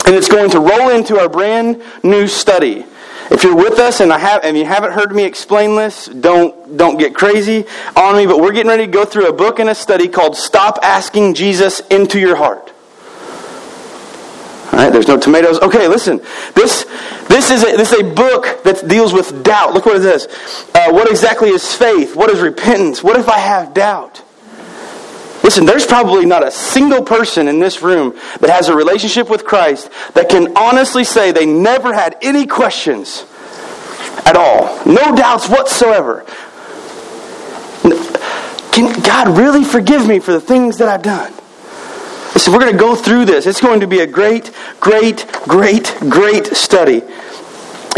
and 0.07 0.15
it's 0.15 0.29
going 0.29 0.49
to 0.51 0.59
roll 0.59 0.89
into 0.89 1.19
our 1.19 1.27
brand 1.27 1.83
new 2.01 2.27
study. 2.27 2.85
If 3.29 3.43
you're 3.43 3.57
with 3.57 3.77
us 3.77 3.99
and 3.99 4.13
I 4.13 4.17
have 4.17 4.45
and 4.45 4.57
you 4.57 4.63
haven't 4.63 4.93
heard 4.93 5.13
me 5.13 5.25
explain 5.25 5.75
this, 5.75 6.05
don't 6.05 6.77
don't 6.77 6.97
get 6.97 7.13
crazy 7.13 7.65
on 7.93 8.15
me, 8.15 8.25
but 8.25 8.39
we're 8.39 8.53
getting 8.53 8.69
ready 8.69 8.85
to 8.85 8.91
go 8.91 9.03
through 9.03 9.27
a 9.27 9.33
book 9.33 9.59
and 9.59 9.69
a 9.69 9.75
study 9.75 10.07
called 10.07 10.37
Stop 10.37 10.79
Asking 10.81 11.33
Jesus 11.33 11.81
into 11.89 12.19
Your 12.19 12.37
Heart. 12.37 12.71
All 14.71 14.79
right, 14.79 14.93
there's 14.93 15.09
no 15.09 15.19
tomatoes. 15.19 15.59
Okay, 15.59 15.89
listen. 15.89 16.21
This 16.53 16.85
this 17.27 17.51
is 17.51 17.63
a, 17.63 17.75
this 17.75 17.91
is 17.91 17.99
a 17.99 18.13
book 18.13 18.63
that 18.63 18.87
deals 18.87 19.11
with 19.11 19.43
doubt. 19.43 19.73
Look 19.73 19.85
what 19.85 19.97
it 19.97 20.03
says. 20.03 20.27
Uh, 20.73 20.93
what 20.93 21.09
exactly 21.09 21.49
is 21.49 21.75
faith? 21.75 22.15
What 22.15 22.29
is 22.29 22.39
repentance? 22.39 23.03
What 23.03 23.19
if 23.19 23.27
I 23.27 23.39
have 23.39 23.73
doubt? 23.73 24.23
Listen, 25.47 25.65
there's 25.65 25.85
probably 25.85 26.25
not 26.25 26.45
a 26.45 26.51
single 26.51 27.01
person 27.01 27.47
in 27.47 27.61
this 27.61 27.81
room 27.81 28.13
that 28.41 28.49
has 28.49 28.67
a 28.67 28.75
relationship 28.75 29.29
with 29.29 29.45
Christ 29.45 29.89
that 30.13 30.27
can 30.27 30.57
honestly 30.57 31.05
say 31.05 31.31
they 31.31 31.45
never 31.45 31.93
had 31.93 32.17
any 32.21 32.45
questions 32.45 33.23
at 34.25 34.35
all. 34.35 34.85
No 34.85 35.15
doubts 35.15 35.47
whatsoever. 35.47 36.25
Can 38.73 39.01
God 39.01 39.37
really 39.37 39.63
forgive 39.63 40.05
me 40.05 40.19
for 40.19 40.33
the 40.33 40.41
things 40.41 40.79
that 40.79 40.89
I've 40.89 41.01
done? 41.01 41.31
Listen, 42.33 42.51
we're 42.51 42.59
going 42.59 42.73
to 42.73 42.77
go 42.77 42.93
through 42.97 43.23
this. 43.23 43.47
It's 43.47 43.61
going 43.61 43.79
to 43.79 43.87
be 43.87 44.01
a 44.01 44.05
great, 44.05 44.51
great, 44.81 45.25
great, 45.47 45.95
great 46.09 46.47
study 46.47 47.03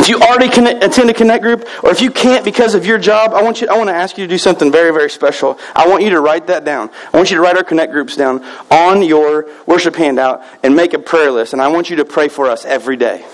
you 0.08 0.20
already 0.20 0.48
attend 0.48 1.10
a 1.10 1.14
connect 1.14 1.44
group, 1.44 1.68
or 1.84 1.90
if 1.92 2.02
you 2.02 2.12
can't 2.12 2.46
because 2.46 2.76
of 2.76 2.86
your 2.86 2.98
job, 2.98 3.34
I 3.34 3.42
want 3.42 3.60
you. 3.60 3.68
I 3.68 3.78
want 3.78 3.90
to 3.90 3.96
ask 3.96 4.18
you 4.18 4.26
to 4.26 4.30
do 4.30 4.38
something 4.38 4.72
very, 4.72 4.92
very 4.92 5.10
special. 5.10 5.60
I 5.76 5.88
want 5.88 6.04
you 6.04 6.12
to 6.12 6.22
write 6.22 6.48
that 6.48 6.64
down. 6.64 6.90
I 7.14 7.18
want 7.18 7.32
you 7.32 7.38
to 7.38 7.42
write 7.42 7.58
our 7.58 7.64
connect 7.64 7.92
groups 7.92 8.16
down 8.16 8.44
on 8.72 9.02
your 9.02 9.48
worship 9.66 9.96
handout 9.96 10.44
and 10.64 10.76
make 10.76 10.94
a 10.94 11.00
prayer 11.00 11.32
list. 11.32 11.54
And 11.54 11.62
I 11.62 11.68
want 11.68 11.90
you 11.90 11.98
to 11.98 12.06
pray 12.06 12.30
for 12.30 12.50
us 12.50 12.66
every 12.66 12.96
day. 12.96 13.26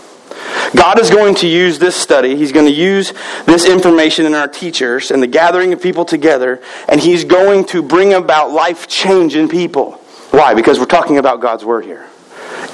God 0.76 1.00
is 1.00 1.10
going 1.10 1.36
to 1.36 1.48
use 1.48 1.80
this 1.80 1.96
study. 1.96 2.36
He's 2.36 2.52
going 2.52 2.66
to 2.66 2.72
use 2.72 3.14
this 3.46 3.66
information 3.66 4.26
in 4.26 4.34
our 4.34 4.48
teachers 4.48 5.12
and 5.12 5.22
the 5.22 5.28
gathering 5.28 5.74
of 5.74 5.82
people 5.82 6.06
together, 6.06 6.62
and 6.90 7.00
He's 7.00 7.24
going 7.24 7.66
to 7.66 7.82
bring 7.82 8.14
about 8.14 8.52
life 8.52 8.88
change 8.88 9.36
in 9.36 9.48
people. 9.48 9.94
Why? 10.32 10.54
Because 10.54 10.80
we're 10.80 10.86
talking 10.86 11.18
about 11.18 11.42
God's 11.42 11.64
Word 11.64 11.86
here. 11.86 12.08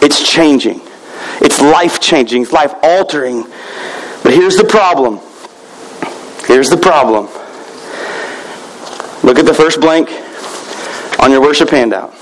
It's 0.02 0.28
changing, 0.28 0.82
it's 1.42 1.62
life 1.62 2.00
changing, 2.00 2.44
it's 2.44 2.51
life 2.51 2.74
altering. 2.84 3.44
But 4.24 4.34
here's 4.34 4.58
the 4.58 4.63
problem. 4.63 5.20
Here's 6.48 6.70
the 6.70 6.78
problem. 6.78 7.25
Look 9.24 9.40
at 9.40 9.46
the 9.46 9.54
first 9.54 9.80
blank 9.80 10.10
on 11.20 11.32
your 11.32 11.42
worship 11.42 11.70
handout. 11.70 12.10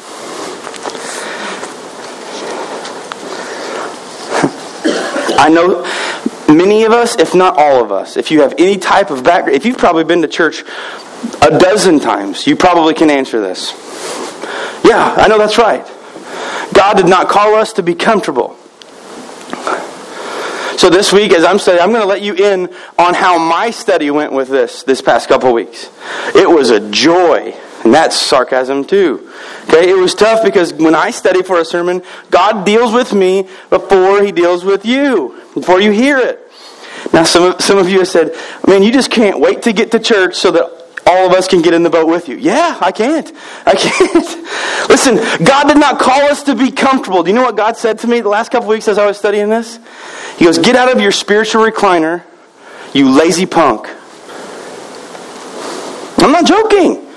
I 5.40 5.50
know 5.50 5.86
many 6.54 6.84
of 6.84 6.92
us, 6.92 7.16
if 7.16 7.34
not 7.34 7.58
all 7.58 7.84
of 7.84 7.92
us, 7.92 8.18
if 8.18 8.32
you 8.32 8.42
have 8.42 8.54
any 8.58 8.78
type 8.78 9.12
of 9.12 9.24
background, 9.24 9.56
if 9.56 9.66
you've 9.66 9.78
probably 9.78 10.04
been 10.04 10.22
to 10.22 10.28
church 10.28 10.64
a 11.42 11.58
dozen 11.58 12.00
times, 12.00 12.46
you 12.46 12.56
probably 12.56 12.94
can 12.94 13.10
answer 13.10 13.40
this. 13.40 13.72
Yeah, 14.84 15.16
I 15.18 15.28
know 15.28 15.38
that's 15.38 15.58
right. 15.58 15.86
God 16.74 16.98
did 16.98 17.08
not 17.08 17.30
call 17.30 17.56
us 17.56 17.74
to 17.74 17.84
be 17.84 17.96
comfortable. 17.96 18.59
So 20.80 20.90
this 20.90 21.12
week, 21.12 21.34
as 21.34 21.44
I'm 21.44 21.60
studying, 21.60 21.84
I'm 21.84 21.90
going 21.90 22.04
to 22.04 22.08
let 22.08 22.22
you 22.22 22.36
in 22.36 22.74
on 22.98 23.14
how 23.14 23.38
my 23.38 23.70
study 23.70 24.12
went 24.12 24.32
with 24.32 24.48
this 24.48 24.82
this 24.84 25.02
past 25.02 25.28
couple 25.28 25.52
weeks. 25.52 25.90
It 26.34 26.50
was 26.50 26.70
a 26.70 26.90
joy, 26.90 27.54
and 27.84 27.94
that's 27.94 28.16
sarcasm 28.16 28.86
too. 28.86 29.30
Okay, 29.66 29.90
it 29.90 29.98
was 29.98 30.16
tough 30.16 30.42
because 30.42 30.72
when 30.72 30.96
I 30.96 31.12
study 31.12 31.44
for 31.44 31.60
a 31.60 31.66
sermon, 31.66 32.02
God 32.32 32.66
deals 32.66 32.94
with 32.94 33.12
me 33.12 33.50
before 33.70 34.24
He 34.24 34.32
deals 34.32 34.64
with 34.64 34.86
you, 34.86 35.44
before 35.54 35.82
you 35.82 35.92
hear 35.92 36.18
it. 36.18 36.50
Now, 37.12 37.26
some 37.26 37.44
of, 37.44 37.62
some 37.62 37.78
of 37.78 37.90
you 37.90 38.00
have 38.00 38.08
said, 38.08 38.34
man, 38.66 38.82
you 38.82 38.94
just 38.94 39.12
can't 39.12 39.38
wait 39.38 39.64
to 39.64 39.74
get 39.74 39.92
to 39.92 40.00
church 40.00 40.36
so 40.36 40.50
that 40.52 40.79
all 41.10 41.26
of 41.26 41.34
us 41.34 41.48
can 41.48 41.64
get 41.64 41.74
in 41.74 41.82
the 41.82 41.90
boat 41.90 42.08
with 42.08 42.30
you. 42.30 42.38
Yeah, 42.38 42.78
I 42.80 42.92
can't. 42.92 43.32
I 43.66 43.74
can't. 43.74 44.90
Listen, 44.90 45.16
God 45.44 45.68
did 45.68 45.78
not 45.78 46.00
call 46.00 46.22
us 46.22 46.44
to 46.44 46.56
be 46.56 46.72
comfortable. 46.72 47.24
Do 47.24 47.30
you 47.30 47.36
know 47.36 47.42
what 47.42 47.58
God 47.58 47.76
said 47.76 47.98
to 48.00 48.08
me 48.08 48.22
the 48.22 48.30
last 48.30 48.52
couple 48.52 48.70
weeks 48.70 48.88
as 48.88 49.00
I 49.00 49.08
was 49.08 49.18
studying 49.18 49.50
this? 49.50 49.80
He 50.38 50.46
goes, 50.46 50.60
Get 50.60 50.76
out 50.76 50.92
of 50.92 51.02
your 51.02 51.12
spiritual 51.12 51.64
recliner, 51.66 52.24
you 52.94 53.10
lazy 53.10 53.48
punk. 53.48 53.88
I'm 56.20 56.32
not 56.32 56.46
joking. 56.46 57.08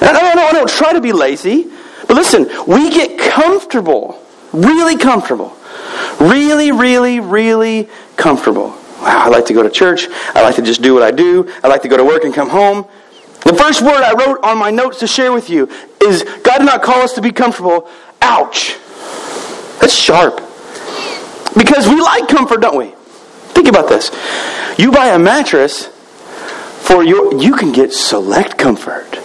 I 0.00 0.12
don't, 0.12 0.36
no, 0.36 0.60
no, 0.60 0.66
try 0.66 0.92
to 0.92 1.00
be 1.00 1.12
lazy. 1.12 1.70
But 2.08 2.16
listen, 2.16 2.48
we 2.66 2.90
get 2.90 3.20
comfortable, 3.20 4.20
really 4.52 4.96
comfortable. 4.96 5.56
Really, 6.18 6.72
really, 6.72 7.20
really 7.20 7.88
comfortable. 8.16 8.70
Wow, 9.00 9.24
I 9.24 9.28
like 9.28 9.46
to 9.46 9.54
go 9.54 9.62
to 9.62 9.70
church. 9.70 10.08
I 10.34 10.42
like 10.42 10.56
to 10.56 10.62
just 10.62 10.82
do 10.82 10.94
what 10.94 11.02
I 11.02 11.12
do. 11.12 11.52
I 11.62 11.68
like 11.68 11.82
to 11.82 11.88
go 11.88 11.96
to 11.96 12.04
work 12.04 12.24
and 12.24 12.34
come 12.34 12.48
home. 12.48 12.86
The 13.44 13.54
first 13.54 13.82
word 13.82 14.02
I 14.02 14.12
wrote 14.12 14.42
on 14.44 14.58
my 14.58 14.70
notes 14.70 15.00
to 15.00 15.06
share 15.06 15.32
with 15.32 15.50
you 15.50 15.68
is 16.00 16.22
God 16.42 16.58
did 16.58 16.66
not 16.66 16.82
call 16.82 17.02
us 17.02 17.12
to 17.14 17.20
be 17.20 17.32
comfortable. 17.32 17.88
Ouch. 18.20 18.76
That's 19.80 19.94
sharp. 19.94 20.36
Because 21.56 21.88
we 21.88 22.00
like 22.00 22.28
comfort, 22.28 22.60
don't 22.60 22.76
we? 22.76 22.94
Think 23.54 23.68
about 23.68 23.88
this. 23.88 24.10
You 24.78 24.90
buy 24.90 25.08
a 25.08 25.18
mattress 25.18 25.86
for 25.86 27.02
your 27.02 27.40
you 27.40 27.54
can 27.54 27.72
get 27.72 27.92
select 27.92 28.58
comfort. 28.58 29.18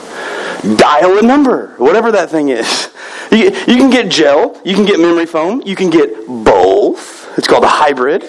Dial 0.78 1.20
a 1.20 1.22
number, 1.22 1.76
whatever 1.78 2.12
that 2.12 2.30
thing 2.30 2.50
is. 2.50 2.90
You, 3.32 3.46
you 3.46 3.78
can 3.78 3.90
get 3.90 4.10
gel, 4.10 4.60
you 4.64 4.74
can 4.74 4.86
get 4.86 5.00
memory 5.00 5.26
foam, 5.26 5.62
you 5.66 5.76
can 5.76 5.90
get 5.90 6.26
both. 6.28 7.38
It's 7.38 7.48
called 7.48 7.64
a 7.64 7.68
hybrid. 7.68 8.24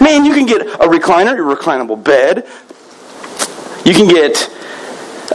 Man, 0.00 0.24
you 0.24 0.34
can 0.34 0.46
get 0.46 0.62
a 0.62 0.86
recliner, 0.86 1.32
a 1.32 1.56
reclinable 1.56 2.02
bed. 2.02 2.46
You 3.84 3.94
can 3.94 4.08
get 4.08 4.48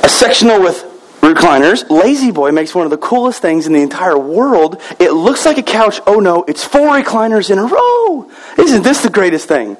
a 0.08 0.10
sectional 0.10 0.62
with 0.62 0.86
recliners. 1.20 1.90
La-Z-Boy 1.90 2.52
makes 2.54 2.74
one 2.74 2.86
of 2.86 2.92
the 2.92 2.98
coolest 2.98 3.42
things 3.42 3.68
in 3.68 3.74
the 3.74 3.82
entire 3.82 4.18
world. 4.18 4.82
It 5.02 5.12
looks 5.12 5.46
like 5.46 5.58
a 5.58 5.64
couch. 5.64 6.00
Oh 6.08 6.22
no, 6.22 6.46
it's 6.48 6.64
four 6.64 6.98
recliners 6.98 7.52
in 7.52 7.58
a 7.60 7.66
row. 7.66 8.32
Isn't 8.58 8.84
this 8.84 9.04
the 9.04 9.10
greatest 9.10 9.50
thing? 9.50 9.76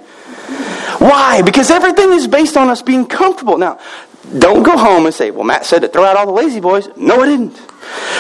Why? 1.00 1.42
Because 1.44 1.72
everything 1.72 2.12
is 2.12 2.28
based 2.28 2.58
on 2.58 2.68
us 2.68 2.82
being 2.82 3.06
comfortable. 3.06 3.58
Now, 3.58 3.80
don't 4.38 4.64
go 4.64 4.78
home 4.78 5.06
and 5.06 5.16
say, 5.16 5.32
well, 5.32 5.46
Matt 5.46 5.66
said 5.66 5.80
to 5.80 5.88
throw 5.88 6.04
out 6.04 6.18
all 6.18 6.26
the 6.26 6.34
La-Z-Boys. 6.34 6.90
No, 6.98 7.22
I 7.22 7.26
didn't. 7.28 7.58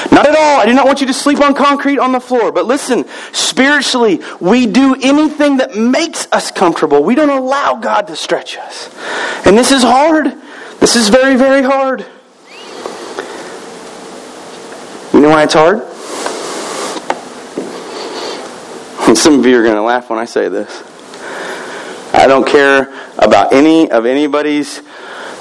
Not 0.09 0.25
at 0.25 0.37
all. 0.37 0.61
I 0.61 0.65
do 0.65 0.73
not 0.73 0.85
want 0.85 1.01
you 1.01 1.07
to 1.07 1.13
sleep 1.13 1.41
on 1.41 1.55
concrete 1.55 1.99
on 1.99 2.13
the 2.13 2.21
floor. 2.21 2.53
But 2.53 2.67
listen, 2.67 3.03
spiritually, 3.33 4.21
we 4.39 4.65
do 4.65 4.95
anything 5.01 5.57
that 5.57 5.75
makes 5.75 6.25
us 6.31 6.51
comfortable. 6.51 7.03
We 7.03 7.15
don't 7.15 7.29
allow 7.29 7.75
God 7.75 8.07
to 8.07 8.15
stretch 8.15 8.55
us. 8.55 8.89
And 9.45 9.57
this 9.57 9.73
is 9.73 9.83
hard. 9.83 10.33
This 10.79 10.95
is 10.95 11.09
very, 11.09 11.35
very 11.35 11.63
hard. 11.63 12.05
You 15.13 15.21
know 15.21 15.29
why 15.29 15.43
it's 15.43 15.55
hard? 15.55 15.79
And 19.07 19.17
some 19.17 19.39
of 19.39 19.45
you 19.45 19.59
are 19.59 19.63
going 19.63 19.75
to 19.75 19.81
laugh 19.81 20.09
when 20.09 20.19
I 20.19 20.25
say 20.25 20.47
this. 20.49 20.83
I 22.13 22.27
don't 22.27 22.47
care 22.47 22.93
about 23.17 23.53
any 23.53 23.89
of 23.89 24.05
anybody's 24.05 24.81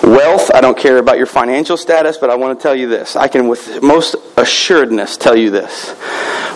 wealth. 0.02 0.50
I 0.54 0.60
don't 0.60 0.78
care 0.78 0.98
about 0.98 1.18
your 1.18 1.26
financial 1.26 1.76
status, 1.76 2.16
but 2.16 2.30
I 2.30 2.36
want 2.36 2.58
to 2.58 2.62
tell 2.62 2.74
you 2.74 2.88
this. 2.88 3.16
I 3.16 3.28
can, 3.28 3.48
with 3.48 3.82
most 3.82 4.16
assuredness, 4.36 5.16
tell 5.16 5.36
you 5.36 5.50
this. 5.50 5.90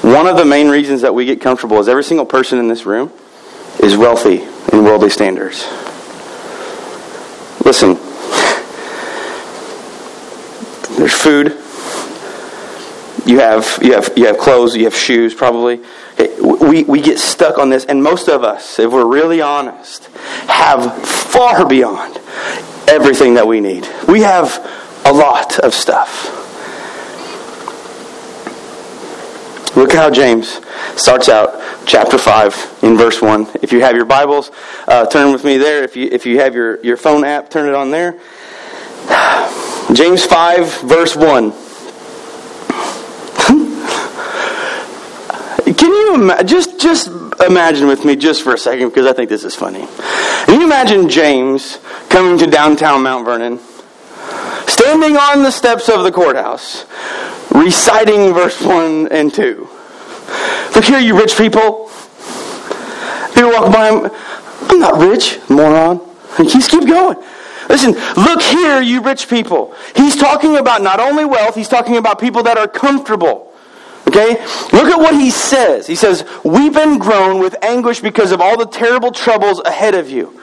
One 0.03 0.27
of 0.27 0.37
the 0.37 0.45
main 0.45 0.69
reasons 0.69 1.03
that 1.03 1.15
we 1.15 1.27
get 1.27 1.41
comfortable 1.41 1.79
is 1.79 1.89
every 1.89 2.05
single 2.05 2.27
person 2.27 2.59
in 2.59 2.69
this 2.69 2.87
room 2.87 3.13
is 3.81 3.97
wealthy 3.97 4.43
in 4.73 4.85
worldly 4.85 5.11
standards. 5.11 5.67
Listen, 7.65 7.99
there's 11.01 11.15
food. 11.15 11.53
You 13.27 13.41
have 13.41 13.79
you 13.81 13.95
have 13.95 14.13
you 14.19 14.27
have 14.27 14.37
clothes. 14.37 14.77
You 14.77 14.85
have 14.85 14.95
shoes, 14.95 15.33
probably. 15.33 15.81
We 16.39 16.85
we 16.85 17.01
get 17.01 17.19
stuck 17.19 17.57
on 17.57 17.71
this, 17.71 17.87
and 17.87 18.03
most 18.03 18.29
of 18.29 18.45
us, 18.45 18.79
if 18.79 18.93
we're 18.93 19.07
really 19.07 19.41
honest, 19.41 20.05
have 20.47 21.03
far 21.03 21.67
beyond 21.67 22.19
everything 22.87 23.33
that 23.35 23.47
we 23.47 23.61
need. 23.61 23.89
We 24.07 24.21
have 24.21 24.59
a 25.07 25.13
lot 25.13 25.59
of 25.61 25.73
stuff. 25.73 26.37
Look 29.75 29.95
how 29.95 30.11
James 30.11 30.61
starts 30.97 31.31
out 31.31 31.63
chapter 31.87 32.19
5 32.19 32.81
in 32.83 32.99
verse 32.99 33.23
1. 33.23 33.47
If 33.63 33.73
you 33.73 33.81
have 33.81 33.97
your 33.97 34.05
Bibles, 34.05 34.51
uh, 34.87 35.07
turn 35.07 35.33
with 35.33 35.45
me 35.45 35.57
there. 35.57 35.83
If 35.83 35.97
you, 35.97 36.11
if 36.13 36.27
you 36.27 36.41
have 36.41 36.55
your, 36.55 36.79
your 36.85 36.99
phone 36.99 37.25
app, 37.25 37.49
turn 37.49 37.69
it 37.69 37.75
on 37.75 37.91
there. 37.91 38.21
James 39.95 40.25
5, 40.25 40.83
verse 40.83 41.17
1. 41.17 41.51
Can 45.75 45.91
you 45.91 46.15
ima- 46.15 46.45
just 46.45 46.79
just 46.81 47.09
imagine 47.47 47.87
with 47.89 48.05
me 48.05 48.17
just 48.17 48.43
for 48.43 48.55
a 48.55 48.59
second 48.59 48.89
because 48.91 49.07
I 49.07 49.13
think 49.13 49.29
this 49.29 49.45
is 49.45 49.55
funny. 49.55 49.87
Can 50.47 50.61
you 50.61 50.67
imagine 50.67 51.09
James 51.09 51.79
coming 52.09 52.39
to 52.39 52.47
downtown 52.47 53.03
Mount 53.03 53.25
Vernon, 53.25 53.59
standing 54.67 55.17
on 55.17 55.43
the 55.43 55.51
steps 55.51 55.89
of 55.89 56.05
the 56.05 56.13
courthouse, 56.13 56.85
reciting 57.53 58.33
verse 58.35 58.61
one 58.61 59.09
and 59.09 59.33
two? 59.33 59.69
Look 60.75 60.85
here, 60.85 61.01
you 61.01 61.19
rich 61.19 61.37
people. 61.37 61.91
People 63.35 63.51
walk 63.53 63.73
by 63.73 63.91
him. 63.91 64.11
I'm 64.69 64.79
not 64.79 65.01
rich, 65.01 65.39
moron. 65.49 66.01
And 66.39 66.49
keeps 66.49 66.69
keep 66.69 66.87
going. 66.87 67.17
Listen, 67.71 67.93
look 68.21 68.43
here, 68.43 68.83
you 68.83 69.01
rich 69.01 69.29
people. 69.29 69.75
He's 69.95 70.17
talking 70.17 70.57
about 70.57 70.83
not 70.83 70.99
only 70.99 71.25
wealth, 71.25 71.55
he's 71.55 71.69
talking 71.69 71.97
about 71.97 72.19
people 72.19 72.43
that 72.43 72.59
are 72.59 72.67
comfortable. 72.67 73.53
Okay? 74.09 74.45
Look 74.73 74.89
at 74.89 74.99
what 74.99 75.15
he 75.15 75.31
says. 75.31 75.87
He 75.87 75.95
says, 75.95 76.25
Weep 76.45 76.75
and 76.75 77.01
groan 77.01 77.39
with 77.39 77.55
anguish 77.63 78.01
because 78.01 78.33
of 78.33 78.41
all 78.41 78.59
the 78.59 78.67
terrible 78.67 79.13
troubles 79.13 79.61
ahead 79.61 79.95
of 79.95 80.11
you. 80.11 80.41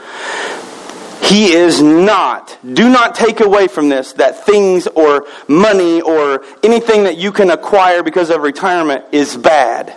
He 1.22 1.52
is 1.52 1.82
not, 1.82 2.58
do 2.64 2.90
not 2.90 3.14
take 3.14 3.42
away 3.42 3.68
from 3.68 3.90
this 3.90 4.14
that 4.14 4.46
things 4.46 4.88
or 4.88 5.26
money 5.50 6.00
or 6.00 6.46
anything 6.64 7.04
that 7.04 7.18
you 7.18 7.34
can 7.34 7.50
acquire 7.50 8.04
because 8.04 8.30
of 8.30 8.42
retirement 8.42 9.04
is 9.12 9.36
bad. 9.36 9.94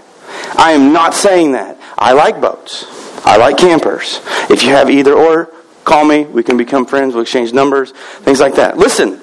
I 0.56 0.72
am 0.72 0.92
not 0.92 1.14
saying 1.14 1.52
that. 1.52 1.78
I 1.96 2.12
like 2.12 2.40
boats. 2.40 2.86
I 3.24 3.36
like 3.36 3.56
campers. 3.56 4.20
If 4.50 4.64
you 4.64 4.70
have 4.70 4.90
either 4.90 5.14
or, 5.14 5.52
call 5.84 6.04
me. 6.04 6.24
We 6.24 6.42
can 6.42 6.56
become 6.56 6.86
friends. 6.86 7.14
We'll 7.14 7.22
exchange 7.22 7.52
numbers, 7.52 7.92
things 8.22 8.40
like 8.40 8.54
that. 8.56 8.78
Listen. 8.78 9.20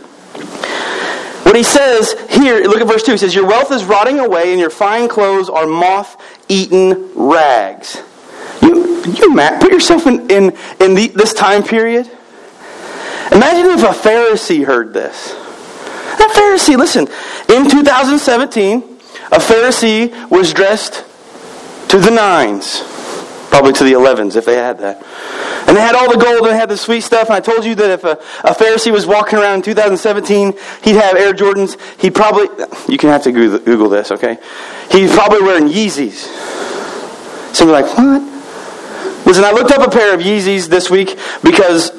What 1.48 1.56
he 1.56 1.64
says 1.64 2.14
here, 2.30 2.60
look 2.64 2.82
at 2.82 2.88
verse 2.88 3.04
2. 3.04 3.14
He 3.14 3.18
says, 3.18 3.34
Your 3.34 3.48
wealth 3.48 3.72
is 3.72 3.86
rotting 3.86 4.20
away, 4.20 4.52
and 4.52 4.60
your 4.60 4.70
fine 4.70 5.08
clothes 5.08 5.50
are 5.50 5.66
moth 5.66 6.22
eaten 6.50 7.14
rags. 7.16 8.04
You, 8.62 9.02
you 9.06 9.32
imagine, 9.32 9.60
put 9.62 9.72
yourself 9.72 10.08
in, 10.08 10.30
in, 10.30 10.58
in 10.82 10.94
the, 10.94 11.08
this 11.16 11.34
time 11.34 11.64
period? 11.64 12.06
Imagine 13.32 13.72
if 13.72 13.84
a 13.84 13.98
Pharisee 13.98 14.66
heard 14.66 14.94
this. 14.94 15.32
That 16.18 16.34
Pharisee, 16.36 16.78
listen, 16.78 17.08
in 17.54 17.70
2017, 17.70 18.84
a 19.32 19.38
Pharisee 19.38 20.30
was 20.30 20.54
dressed 20.54 21.06
to 21.90 22.00
the 22.00 22.12
nines, 22.12 22.82
probably 23.50 23.74
to 23.74 23.84
the 23.84 23.94
11s 23.94 24.36
if 24.36 24.46
they 24.46 24.56
had 24.56 24.80
that. 24.80 25.02
And 25.68 25.76
they 25.76 25.82
had 25.82 25.96
all 25.96 26.10
the 26.10 26.18
gold 26.18 26.44
and 26.44 26.48
they 26.48 26.56
had 26.56 26.70
the 26.70 26.78
sweet 26.78 27.02
stuff. 27.02 27.28
And 27.28 27.36
I 27.36 27.42
told 27.42 27.66
you 27.66 27.76
that 27.76 27.90
if 27.92 28.04
a, 28.06 28.12
a 28.48 28.56
Pharisee 28.56 28.92
was 28.92 29.06
walking 29.06 29.38
around 29.38 29.56
in 29.56 29.62
2017, 29.64 30.54
he'd 30.84 30.96
have 30.96 31.18
Air 31.18 31.34
Jordans. 31.34 31.78
He'd 32.00 32.16
probably, 32.16 32.48
you 32.88 32.98
can 32.98 33.10
have 33.10 33.24
to 33.24 33.32
Google 33.34 33.90
this, 33.90 34.12
okay? 34.12 34.38
He's 34.90 35.14
probably 35.14 35.42
wearing 35.42 35.68
Yeezys. 35.68 36.24
So 37.54 37.66
you're 37.66 37.74
like, 37.74 37.98
what? 37.98 38.22
Listen, 39.26 39.44
I 39.44 39.52
looked 39.52 39.72
up 39.72 39.86
a 39.86 39.92
pair 39.92 40.14
of 40.14 40.22
Yeezys 40.22 40.70
this 40.70 40.90
week 40.90 41.20
because 41.44 41.92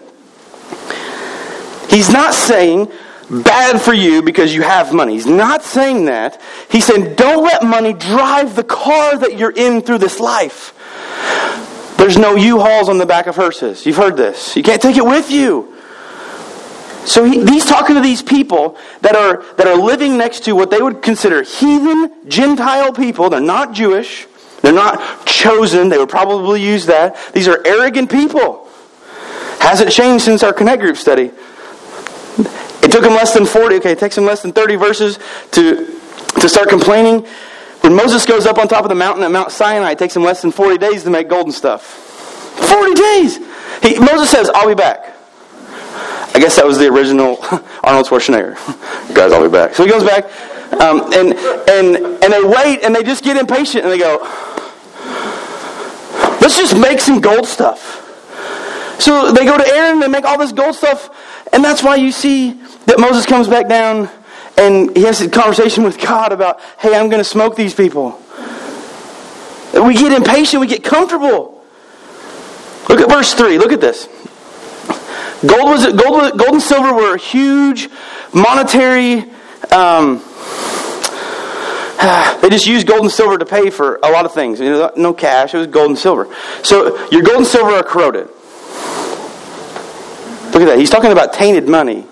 he's 1.89 2.09
not 2.09 2.33
saying 2.33 2.91
bad 3.41 3.81
for 3.81 3.93
you 3.93 4.21
because 4.21 4.53
you 4.53 4.61
have 4.61 4.93
money. 4.93 5.13
He's 5.13 5.25
not 5.25 5.63
saying 5.63 6.05
that. 6.05 6.39
He's 6.69 6.85
saying 6.85 7.15
don't 7.15 7.43
let 7.43 7.63
money 7.63 7.93
drive 7.93 8.55
the 8.55 8.63
car 8.63 9.17
that 9.17 9.37
you're 9.37 9.51
in 9.51 9.81
through 9.81 9.99
this 9.99 10.19
life. 10.19 10.73
There's 11.97 12.17
no 12.17 12.35
U-Hauls 12.35 12.89
on 12.89 12.97
the 12.97 13.05
back 13.05 13.27
of 13.27 13.35
hearses. 13.35 13.85
You've 13.85 13.97
heard 13.97 14.17
this. 14.17 14.55
You 14.55 14.63
can't 14.63 14.81
take 14.81 14.97
it 14.97 15.05
with 15.05 15.31
you. 15.31 15.73
So 17.05 17.23
he, 17.23 17.45
he's 17.45 17.65
talking 17.65 17.95
to 17.95 18.01
these 18.01 18.21
people 18.21 18.77
that 19.01 19.15
are, 19.15 19.43
that 19.55 19.67
are 19.67 19.77
living 19.77 20.17
next 20.17 20.41
to 20.45 20.53
what 20.53 20.69
they 20.69 20.81
would 20.81 21.01
consider 21.01 21.43
heathen, 21.43 22.11
Gentile 22.27 22.93
people. 22.93 23.29
They're 23.29 23.41
not 23.41 23.73
Jewish. 23.73 24.27
They're 24.61 24.73
not 24.73 25.25
chosen. 25.25 25.89
They 25.89 25.97
would 25.97 26.09
probably 26.09 26.61
use 26.63 26.85
that. 26.85 27.17
These 27.33 27.47
are 27.47 27.61
arrogant 27.65 28.09
people. 28.09 28.67
Hasn't 29.59 29.91
changed 29.91 30.23
since 30.25 30.43
our 30.43 30.53
Connect 30.53 30.81
group 30.81 30.97
study. 30.97 31.31
It 32.83 32.91
took 32.91 33.03
him 33.03 33.13
less 33.13 33.33
than 33.33 33.45
40, 33.45 33.77
okay, 33.77 33.93
it 33.93 33.99
takes 33.99 34.17
him 34.17 34.25
less 34.25 34.41
than 34.41 34.51
30 34.51 34.75
verses 34.75 35.17
to, 35.51 35.99
to 36.41 36.49
start 36.49 36.67
complaining. 36.67 37.25
When 37.79 37.95
Moses 37.95 38.25
goes 38.25 38.45
up 38.45 38.57
on 38.57 38.67
top 38.67 38.83
of 38.83 38.89
the 38.89 38.95
mountain 38.95 39.23
at 39.23 39.31
Mount 39.31 39.51
Sinai, 39.51 39.91
it 39.91 39.99
takes 39.99 40.15
him 40.15 40.23
less 40.23 40.41
than 40.41 40.51
40 40.51 40.77
days 40.77 41.03
to 41.03 41.09
make 41.09 41.29
golden 41.29 41.53
stuff. 41.53 41.81
40 41.81 42.93
days! 42.93 43.37
He, 43.81 43.99
Moses 43.99 44.29
says, 44.29 44.49
I'll 44.53 44.67
be 44.67 44.75
back. 44.75 45.15
I 46.35 46.39
guess 46.39 46.55
that 46.57 46.65
was 46.65 46.77
the 46.77 46.87
original 46.87 47.37
Arnold 47.83 48.07
Schwarzenegger. 48.07 48.55
Guys, 49.13 49.31
I'll 49.31 49.43
be 49.43 49.51
back. 49.51 49.75
So 49.75 49.85
he 49.85 49.89
goes 49.89 50.03
back, 50.03 50.25
um, 50.81 51.11
and, 51.13 51.33
and, 51.69 51.95
and 52.23 52.33
they 52.33 52.43
wait, 52.43 52.83
and 52.83 52.95
they 52.95 53.03
just 53.03 53.23
get 53.23 53.37
impatient, 53.37 53.85
and 53.85 53.93
they 53.93 53.97
go, 53.97 54.17
let's 56.41 56.57
just 56.57 56.77
make 56.77 56.99
some 56.99 57.21
gold 57.21 57.45
stuff. 57.45 58.01
So 58.99 59.31
they 59.31 59.45
go 59.45 59.57
to 59.57 59.67
Aaron, 59.67 59.99
they 59.99 60.07
make 60.07 60.25
all 60.25 60.37
this 60.37 60.51
gold 60.51 60.75
stuff, 60.75 61.09
and 61.53 61.63
that's 61.63 61.83
why 61.83 61.95
you 61.95 62.11
see 62.11 62.59
that 62.85 62.99
Moses 62.99 63.25
comes 63.25 63.47
back 63.47 63.67
down 63.67 64.09
and 64.57 64.95
he 64.95 65.03
has 65.03 65.21
a 65.21 65.29
conversation 65.29 65.83
with 65.83 65.99
God 65.99 66.31
about, 66.31 66.59
hey, 66.79 66.95
I'm 66.95 67.09
going 67.09 67.19
to 67.19 67.29
smoke 67.29 67.55
these 67.55 67.73
people. 67.73 68.19
We 69.73 69.95
get 69.95 70.11
impatient, 70.11 70.61
we 70.61 70.67
get 70.67 70.83
comfortable. 70.83 71.63
Look 72.89 72.99
at 72.99 73.09
verse 73.09 73.33
3. 73.33 73.57
Look 73.57 73.71
at 73.71 73.81
this. 73.81 74.07
Gold, 75.45 75.69
was, 75.69 75.85
gold, 75.85 76.37
gold 76.37 76.53
and 76.53 76.61
silver 76.61 76.93
were 76.93 77.17
huge 77.17 77.89
monetary. 78.33 79.31
Um, 79.71 80.21
they 82.41 82.49
just 82.49 82.67
used 82.67 82.87
gold 82.87 83.01
and 83.01 83.11
silver 83.11 83.37
to 83.37 83.45
pay 83.45 83.69
for 83.69 83.99
a 84.03 84.11
lot 84.11 84.25
of 84.25 84.33
things. 84.33 84.59
No 84.61 85.13
cash, 85.13 85.53
it 85.53 85.57
was 85.57 85.67
gold 85.67 85.89
and 85.89 85.97
silver. 85.97 86.33
So 86.63 87.09
your 87.09 87.23
gold 87.23 87.37
and 87.39 87.47
silver 87.47 87.71
are 87.71 87.83
corroded. 87.83 88.27
Look 90.53 90.61
at 90.61 90.65
that. 90.65 90.77
He's 90.77 90.91
talking 90.91 91.11
about 91.11 91.33
tainted 91.33 91.67
money. 91.67 92.05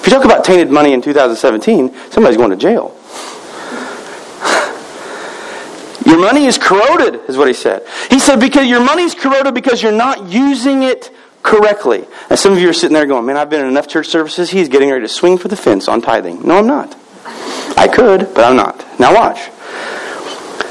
If 0.00 0.06
you 0.06 0.12
talk 0.12 0.24
about 0.24 0.44
tainted 0.44 0.70
money 0.70 0.94
in 0.94 1.02
2017, 1.02 1.94
somebody's 2.10 2.38
going 2.38 2.50
to 2.50 2.56
jail. 2.56 2.96
Your 6.06 6.18
money 6.18 6.46
is 6.46 6.56
corroded, 6.56 7.20
is 7.28 7.36
what 7.36 7.46
he 7.48 7.52
said. 7.54 7.86
He 8.08 8.18
said, 8.18 8.40
because 8.40 8.66
your 8.66 8.82
money 8.82 9.02
is 9.02 9.14
corroded 9.14 9.52
because 9.52 9.82
you're 9.82 9.92
not 9.92 10.28
using 10.28 10.82
it 10.82 11.14
correctly. 11.42 12.06
And 12.30 12.38
some 12.38 12.54
of 12.54 12.58
you 12.58 12.68
are 12.70 12.72
sitting 12.72 12.94
there 12.94 13.04
going, 13.04 13.26
man, 13.26 13.36
I've 13.36 13.50
been 13.50 13.60
in 13.60 13.68
enough 13.68 13.86
church 13.86 14.08
services, 14.08 14.50
he's 14.50 14.70
getting 14.70 14.90
ready 14.90 15.02
to 15.02 15.08
swing 15.08 15.36
for 15.36 15.48
the 15.48 15.56
fence 15.56 15.86
on 15.86 16.00
tithing. 16.00 16.46
No, 16.46 16.58
I'm 16.58 16.66
not. 16.66 16.96
I 17.76 17.86
could, 17.86 18.34
but 18.34 18.44
I'm 18.44 18.56
not. 18.56 18.84
Now 18.98 19.14
watch. 19.14 19.50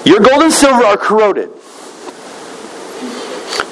Your 0.06 0.20
gold 0.20 0.42
and 0.42 0.52
silver 0.52 0.84
are 0.84 0.98
corroded. 0.98 1.52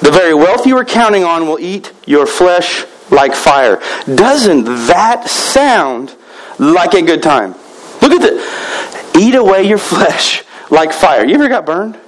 The 0.00 0.10
very 0.12 0.34
wealth 0.34 0.66
you 0.66 0.76
were 0.76 0.84
counting 0.84 1.24
on 1.24 1.48
will 1.48 1.58
eat 1.58 1.92
your 2.06 2.26
flesh 2.26 2.86
like 3.10 3.34
fire. 3.34 3.80
Doesn't 4.06 4.64
that 4.64 5.28
sound 5.28 6.14
like 6.58 6.94
a 6.94 7.02
good 7.02 7.22
time? 7.22 7.54
Look 8.02 8.12
at 8.12 8.22
the 8.22 9.18
eat 9.18 9.34
away 9.34 9.64
your 9.64 9.78
flesh 9.78 10.44
like 10.70 10.92
fire. 10.92 11.24
You 11.24 11.34
ever 11.34 11.48
got 11.48 11.66
burned? 11.66 11.98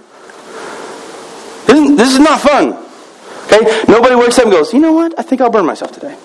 This 1.67 2.13
is 2.13 2.19
not 2.19 2.41
fun. 2.41 2.73
Okay? 3.47 3.85
Nobody 3.89 4.15
wakes 4.15 4.39
up 4.39 4.45
and 4.45 4.53
goes, 4.53 4.73
you 4.73 4.81
know 4.81 4.93
what? 4.93 5.19
I 5.19 5.23
think 5.23 5.41
I'll 5.41 5.51
burn 5.51 5.67
myself 5.67 5.93
today. 5.93 6.17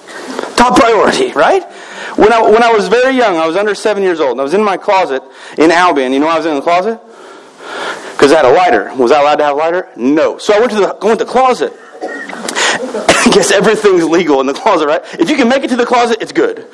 Top 0.55 0.77
priority, 0.77 1.31
right? 1.35 1.63
When 2.17 2.31
I, 2.31 2.41
when 2.41 2.63
I 2.63 2.71
was 2.71 2.88
very 2.88 3.15
young, 3.15 3.38
I 3.38 3.45
was 3.45 3.55
under 3.55 3.75
seven 3.75 4.03
years 4.03 4.19
old, 4.19 4.31
and 4.31 4.39
I 4.39 4.43
was 4.43 4.53
in 4.53 4.63
my 4.63 4.77
closet 4.77 5.21
in 5.57 5.71
Albion. 5.71 6.13
You 6.13 6.19
know 6.19 6.27
I 6.27 6.38
was 6.38 6.45
in 6.45 6.55
the 6.55 6.61
closet? 6.61 6.99
Because 8.13 8.31
I 8.31 8.38
had 8.38 8.45
a 8.45 8.51
lighter. 8.51 8.93
Was 8.95 9.11
I 9.11 9.21
allowed 9.21 9.35
to 9.38 9.43
have 9.43 9.55
a 9.55 9.59
lighter? 9.59 9.89
No. 9.95 10.38
So 10.38 10.53
I 10.53 10.59
went 10.59 10.71
to 10.71 10.77
the, 10.77 10.88
I 10.95 11.05
went 11.05 11.19
to 11.19 11.25
the 11.25 11.31
closet. 11.31 11.73
Guess 13.36 13.52
everything's 13.52 14.06
legal 14.06 14.39
in 14.39 14.48
the 14.48 14.54
closet, 14.54 14.88
right? 14.88 15.02
If 15.19 15.30
you 15.30 15.36
can 15.36 15.50
make 15.50 15.62
it 15.65 15.69
to 15.71 15.76
the 15.76 15.86
closet, 15.86 16.19
it's 16.21 16.32
good. 16.32 16.67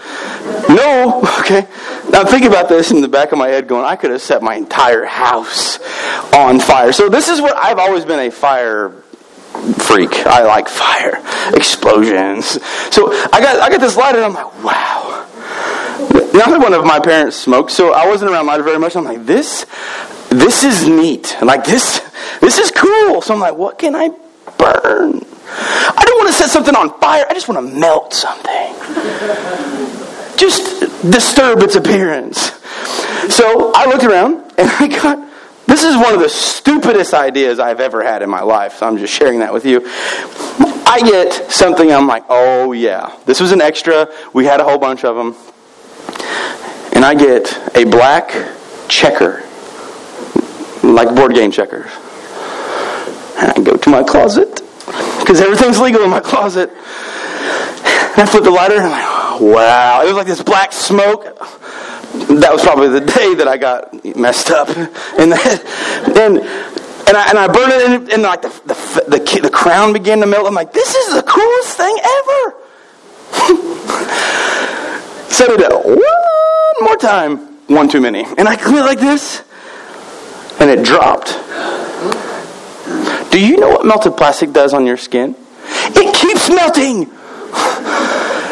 No, 0.69 1.24
okay. 1.39 1.67
Now 2.12 2.21
I'm 2.21 2.28
thinking 2.28 2.50
about 2.50 2.69
this 2.69 2.91
in 2.91 3.02
the 3.02 3.08
back 3.08 3.32
of 3.32 3.39
my 3.39 3.47
head, 3.47 3.67
going, 3.67 3.84
I 3.84 3.95
could 3.95 4.12
have 4.12 4.21
set 4.21 4.43
my 4.43 4.54
entire 4.54 5.04
house 5.04 5.80
on 6.36 6.60
fire. 6.60 6.91
So 6.91 7.10
this 7.10 7.30
is 7.30 7.41
what 7.41 7.58
I've 7.58 7.80
always 7.80 8.06
been 8.06 8.19
a 8.19 8.30
fire 8.30 8.91
freak. 9.80 10.13
I 10.28 10.43
like 10.43 10.69
fire, 10.69 11.24
explosions. 11.56 12.62
So 12.93 13.12
I 13.34 13.41
got 13.41 13.60
I 13.60 13.69
got 13.71 13.82
this 13.82 13.97
lighter, 13.97 14.19
and 14.19 14.26
I'm 14.28 14.34
like, 14.36 14.63
wow. 14.63 15.28
Neither 16.32 16.60
one 16.60 16.74
of 16.74 16.86
my 16.86 17.00
parents 17.00 17.38
smoked, 17.38 17.71
so 17.71 17.91
I 17.91 18.08
wasn't 18.08 18.30
around 18.30 18.45
lighter 18.45 18.62
very 18.62 18.78
much. 18.78 18.95
I'm 18.95 19.04
like, 19.04 19.26
this, 19.26 19.65
this 20.30 20.63
is 20.63 20.88
neat. 20.88 21.36
Like 21.41 21.63
this, 21.63 22.08
this 22.39 22.60
is 22.60 22.69
cool. 22.69 23.24
So 23.24 23.34
I'm 23.34 23.39
like, 23.39 23.56
what 23.56 23.80
can 23.80 23.95
I 23.95 24.12
burn? 24.60 25.26
I 25.53 26.03
don't 26.05 26.17
want 26.17 26.29
to 26.29 26.33
set 26.33 26.49
something 26.49 26.75
on 26.75 26.97
fire. 26.99 27.25
I 27.29 27.33
just 27.33 27.47
want 27.47 27.67
to 27.67 27.75
melt 27.79 28.13
something. 28.13 28.75
just 30.37 30.81
disturb 31.09 31.59
its 31.59 31.75
appearance. 31.75 32.51
So 33.33 33.71
I 33.75 33.85
looked 33.85 34.03
around 34.03 34.35
and 34.57 34.69
I 34.79 34.87
got 34.87 35.31
this 35.67 35.83
is 35.83 35.95
one 35.95 36.13
of 36.13 36.19
the 36.19 36.27
stupidest 36.27 37.13
ideas 37.13 37.59
I've 37.59 37.79
ever 37.79 38.03
had 38.03 38.21
in 38.21 38.29
my 38.29 38.41
life. 38.41 38.75
So 38.77 38.87
I'm 38.87 38.97
just 38.97 39.13
sharing 39.13 39.39
that 39.39 39.53
with 39.53 39.65
you. 39.65 39.81
I 40.85 40.99
get 41.01 41.49
something, 41.49 41.91
I'm 41.91 42.07
like, 42.07 42.25
oh 42.27 42.73
yeah. 42.73 43.15
This 43.25 43.39
was 43.39 43.53
an 43.53 43.61
extra. 43.61 44.09
We 44.33 44.45
had 44.45 44.59
a 44.59 44.65
whole 44.65 44.77
bunch 44.77 45.05
of 45.05 45.15
them. 45.15 45.35
And 46.93 47.05
I 47.05 47.15
get 47.15 47.75
a 47.75 47.85
black 47.85 48.31
checker, 48.89 49.43
like 50.83 51.15
board 51.15 51.33
game 51.33 51.51
checkers. 51.51 51.89
And 53.37 53.51
I 53.53 53.61
go 53.63 53.77
to 53.77 53.89
my 53.89 54.03
closet, 54.03 54.61
because 55.19 55.41
everything's 55.41 55.80
legal 55.80 56.04
in 56.04 56.10
my 56.10 56.19
closet. 56.19 56.69
And 56.69 58.19
I 58.19 58.25
flip 58.25 58.43
the 58.43 58.51
lighter, 58.51 58.75
and 58.75 58.86
I'm 58.86 58.91
like, 58.91 59.41
wow. 59.41 60.01
It 60.01 60.08
was 60.08 60.15
like 60.15 60.27
this 60.27 60.43
black 60.43 60.73
smoke 60.73 61.23
that 62.13 62.51
was 62.51 62.62
probably 62.62 62.89
the 62.89 62.99
day 62.99 63.36
that 63.36 63.47
I 63.47 63.58
got 63.58 63.93
messed 64.15 64.51
up. 64.51 64.67
And 64.69 65.32
then, 65.32 66.38
and 67.08 67.17
I, 67.17 67.30
and 67.30 67.38
I 67.38 67.47
burned 67.47 67.71
it, 67.71 67.89
and, 67.89 68.12
and 68.12 68.23
like 68.23 68.41
the, 68.41 68.49
the, 68.65 68.73
the, 69.17 69.39
the, 69.43 69.49
crown 69.49 69.93
began 69.93 70.19
to 70.19 70.25
melt. 70.25 70.45
I'm 70.47 70.54
like, 70.54 70.73
this 70.73 70.93
is 70.95 71.15
the 71.15 71.23
coolest 71.23 71.77
thing 71.77 71.97
ever. 72.19 72.56
Set 75.30 75.49
it 75.49 75.63
out 75.63 75.86
one 75.86 76.82
more 76.82 76.97
time, 76.97 77.38
one 77.67 77.88
too 77.88 78.01
many. 78.01 78.25
And 78.38 78.47
I 78.47 78.56
clean 78.56 78.77
it 78.77 78.82
like 78.82 78.99
this, 78.99 79.43
and 80.60 80.69
it 80.69 80.84
dropped. 80.84 81.38
Do 83.31 83.39
you 83.39 83.57
know 83.57 83.69
what 83.69 83.85
melted 83.85 84.17
plastic 84.17 84.51
does 84.51 84.73
on 84.73 84.85
your 84.85 84.97
skin? 84.97 85.35
It 85.63 86.13
keeps 86.13 86.49
melting. 86.49 87.05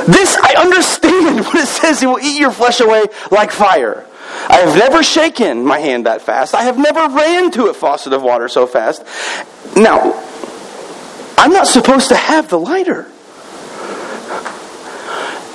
This, 0.10 0.38
I 0.42 0.56
understand 0.58 1.40
what 1.46 1.56
it 1.56 1.68
says. 1.68 2.02
It 2.02 2.08
will 2.08 2.20
eat 2.20 2.40
your 2.40 2.52
flesh 2.52 2.80
away 2.80 3.04
like 3.30 3.52
fire. 3.52 4.06
I 4.48 4.58
have 4.58 4.76
never 4.78 5.04
shaken 5.04 5.66
my 5.66 5.80
hand 5.80 6.06
that 6.06 6.22
fast. 6.22 6.56
I 6.56 6.64
have 6.64 6.78
never 6.78 7.14
ran 7.14 7.52
to 7.52 7.66
a 7.68 7.74
faucet 7.74 8.14
of 8.14 8.24
water 8.24 8.48
so 8.48 8.66
fast. 8.66 9.04
Now, 9.76 10.14
I'm 11.38 11.52
not 11.52 11.68
supposed 11.68 12.08
to 12.10 12.16
have 12.16 12.50
the 12.50 12.60
lighter. 12.60 13.06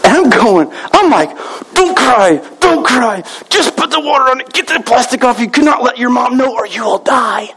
And 0.05 0.13
I'm 0.13 0.31
going, 0.31 0.69
I'm 0.93 1.11
like, 1.11 1.31
don't 1.73 1.97
cry, 1.97 2.47
don't 2.61 2.85
cry. 2.85 3.23
Just 3.49 3.75
put 3.77 3.91
the 3.91 4.01
water 4.01 4.31
on 4.31 4.41
it, 4.41 4.53
get 4.53 4.69
the 4.69 4.83
plastic 4.85 5.25
off. 5.25 5.41
You 5.41 5.49
cannot 5.49 5.83
let 5.83 5.99
your 5.99 6.11
mom 6.11 6.37
know 6.37 6.55
or 6.55 6.67
you 6.67 6.85
will 6.85 6.99
die. 6.99 7.55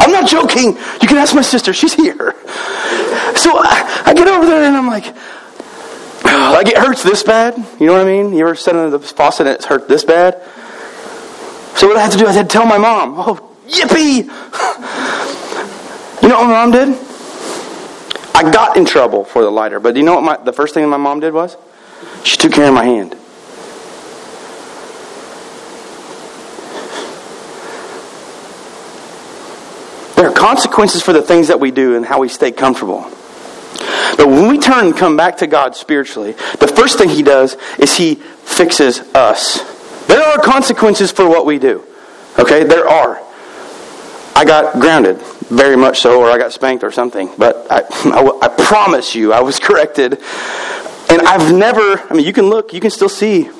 I'm 0.00 0.12
not 0.12 0.28
joking. 0.28 0.76
You 1.00 1.08
can 1.08 1.18
ask 1.18 1.34
my 1.34 1.42
sister, 1.42 1.72
she's 1.72 1.94
here. 1.94 2.34
So 3.36 3.52
I, 3.56 4.02
I 4.06 4.14
get 4.14 4.28
over 4.28 4.46
there 4.46 4.64
and 4.64 4.76
I'm 4.76 4.86
like, 4.86 5.14
like 6.24 6.68
it 6.68 6.78
hurts 6.78 7.02
this 7.02 7.22
bad. 7.22 7.56
You 7.78 7.86
know 7.86 7.92
what 7.92 8.02
I 8.02 8.04
mean? 8.04 8.32
You 8.32 8.40
ever 8.40 8.54
sit 8.54 8.74
under 8.74 8.96
the 8.96 9.04
faucet 9.04 9.46
and 9.46 9.54
it's 9.54 9.66
hurt 9.66 9.88
this 9.88 10.04
bad? 10.04 10.42
So 11.76 11.86
what 11.86 11.96
I 11.96 12.00
had 12.00 12.12
to 12.12 12.18
do, 12.18 12.26
I 12.26 12.32
had 12.32 12.48
to 12.48 12.52
tell 12.52 12.66
my 12.66 12.78
mom. 12.78 13.14
Oh, 13.16 13.54
yippee! 13.66 14.24
You 16.22 16.28
know 16.28 16.40
what 16.40 16.46
my 16.46 16.52
mom 16.52 16.70
did? 16.70 16.88
I 18.34 18.50
got 18.50 18.76
in 18.76 18.84
trouble 18.84 19.24
for 19.24 19.42
the 19.42 19.50
lighter, 19.50 19.80
but 19.80 19.94
do 19.94 20.00
you 20.00 20.06
know 20.06 20.14
what 20.14 20.24
my, 20.24 20.36
the 20.36 20.52
first 20.52 20.74
thing 20.74 20.88
my 20.88 20.96
mom 20.96 21.20
did 21.20 21.32
was? 21.32 21.56
She 22.24 22.36
took 22.36 22.52
care 22.52 22.68
of 22.68 22.74
my 22.74 22.84
hand. 22.84 23.16
Consequences 30.40 31.02
for 31.02 31.12
the 31.12 31.20
things 31.20 31.48
that 31.48 31.60
we 31.60 31.70
do 31.70 31.96
and 31.96 32.06
how 32.06 32.18
we 32.18 32.28
stay 32.28 32.50
comfortable. 32.50 33.02
But 34.16 34.26
when 34.26 34.48
we 34.48 34.58
turn 34.58 34.86
and 34.86 34.96
come 34.96 35.14
back 35.14 35.36
to 35.38 35.46
God 35.46 35.76
spiritually, 35.76 36.32
the 36.58 36.66
first 36.66 36.96
thing 36.96 37.10
He 37.10 37.22
does 37.22 37.58
is 37.78 37.94
He 37.94 38.14
fixes 38.14 39.00
us. 39.14 39.60
There 40.06 40.22
are 40.22 40.38
consequences 40.38 41.12
for 41.12 41.28
what 41.28 41.44
we 41.44 41.58
do. 41.58 41.84
Okay? 42.38 42.64
There 42.64 42.88
are. 42.88 43.22
I 44.34 44.46
got 44.46 44.80
grounded, 44.80 45.18
very 45.50 45.76
much 45.76 46.00
so, 46.00 46.18
or 46.18 46.30
I 46.30 46.38
got 46.38 46.54
spanked 46.54 46.84
or 46.84 46.90
something. 46.90 47.30
But 47.36 47.66
I, 47.70 47.80
I, 48.10 48.38
I 48.42 48.48
promise 48.48 49.14
you, 49.14 49.34
I 49.34 49.40
was 49.40 49.58
corrected. 49.68 50.14
And 51.10 51.22
I've 51.22 51.52
never, 51.52 52.00
I 52.08 52.14
mean, 52.14 52.24
you 52.24 52.32
can 52.32 52.46
look, 52.46 52.72
you 52.72 52.80
can 52.80 52.90
still 52.90 53.10
see. 53.10 53.50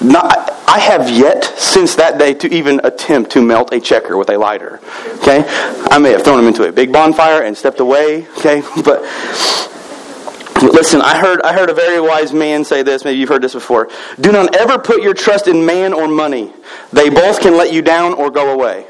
Not, 0.00 0.57
I 0.68 0.80
have 0.80 1.08
yet, 1.08 1.44
since 1.44 1.94
that 1.94 2.18
day, 2.18 2.34
to 2.34 2.54
even 2.54 2.82
attempt 2.84 3.30
to 3.32 3.40
melt 3.40 3.72
a 3.72 3.80
checker 3.80 4.18
with 4.18 4.28
a 4.28 4.36
lighter. 4.36 4.80
Okay? 5.22 5.42
I 5.90 5.96
may 5.98 6.12
have 6.12 6.22
thrown 6.22 6.38
him 6.38 6.46
into 6.46 6.68
a 6.68 6.72
big 6.72 6.92
bonfire 6.92 7.42
and 7.42 7.56
stepped 7.56 7.80
away. 7.80 8.28
Okay? 8.38 8.62
But 8.84 9.02
listen, 10.74 11.00
I 11.00 11.16
heard, 11.16 11.40
I 11.40 11.54
heard 11.54 11.70
a 11.70 11.74
very 11.74 12.00
wise 12.00 12.34
man 12.34 12.64
say 12.64 12.82
this. 12.82 13.04
Maybe 13.04 13.18
you've 13.18 13.30
heard 13.30 13.42
this 13.42 13.54
before. 13.54 13.88
Do 14.20 14.30
not 14.30 14.56
ever 14.56 14.76
put 14.76 15.02
your 15.02 15.14
trust 15.14 15.48
in 15.48 15.64
man 15.64 15.94
or 15.94 16.06
money. 16.06 16.52
They 16.92 17.08
both 17.08 17.40
can 17.40 17.56
let 17.56 17.72
you 17.72 17.80
down 17.80 18.12
or 18.12 18.30
go 18.30 18.52
away. 18.52 18.86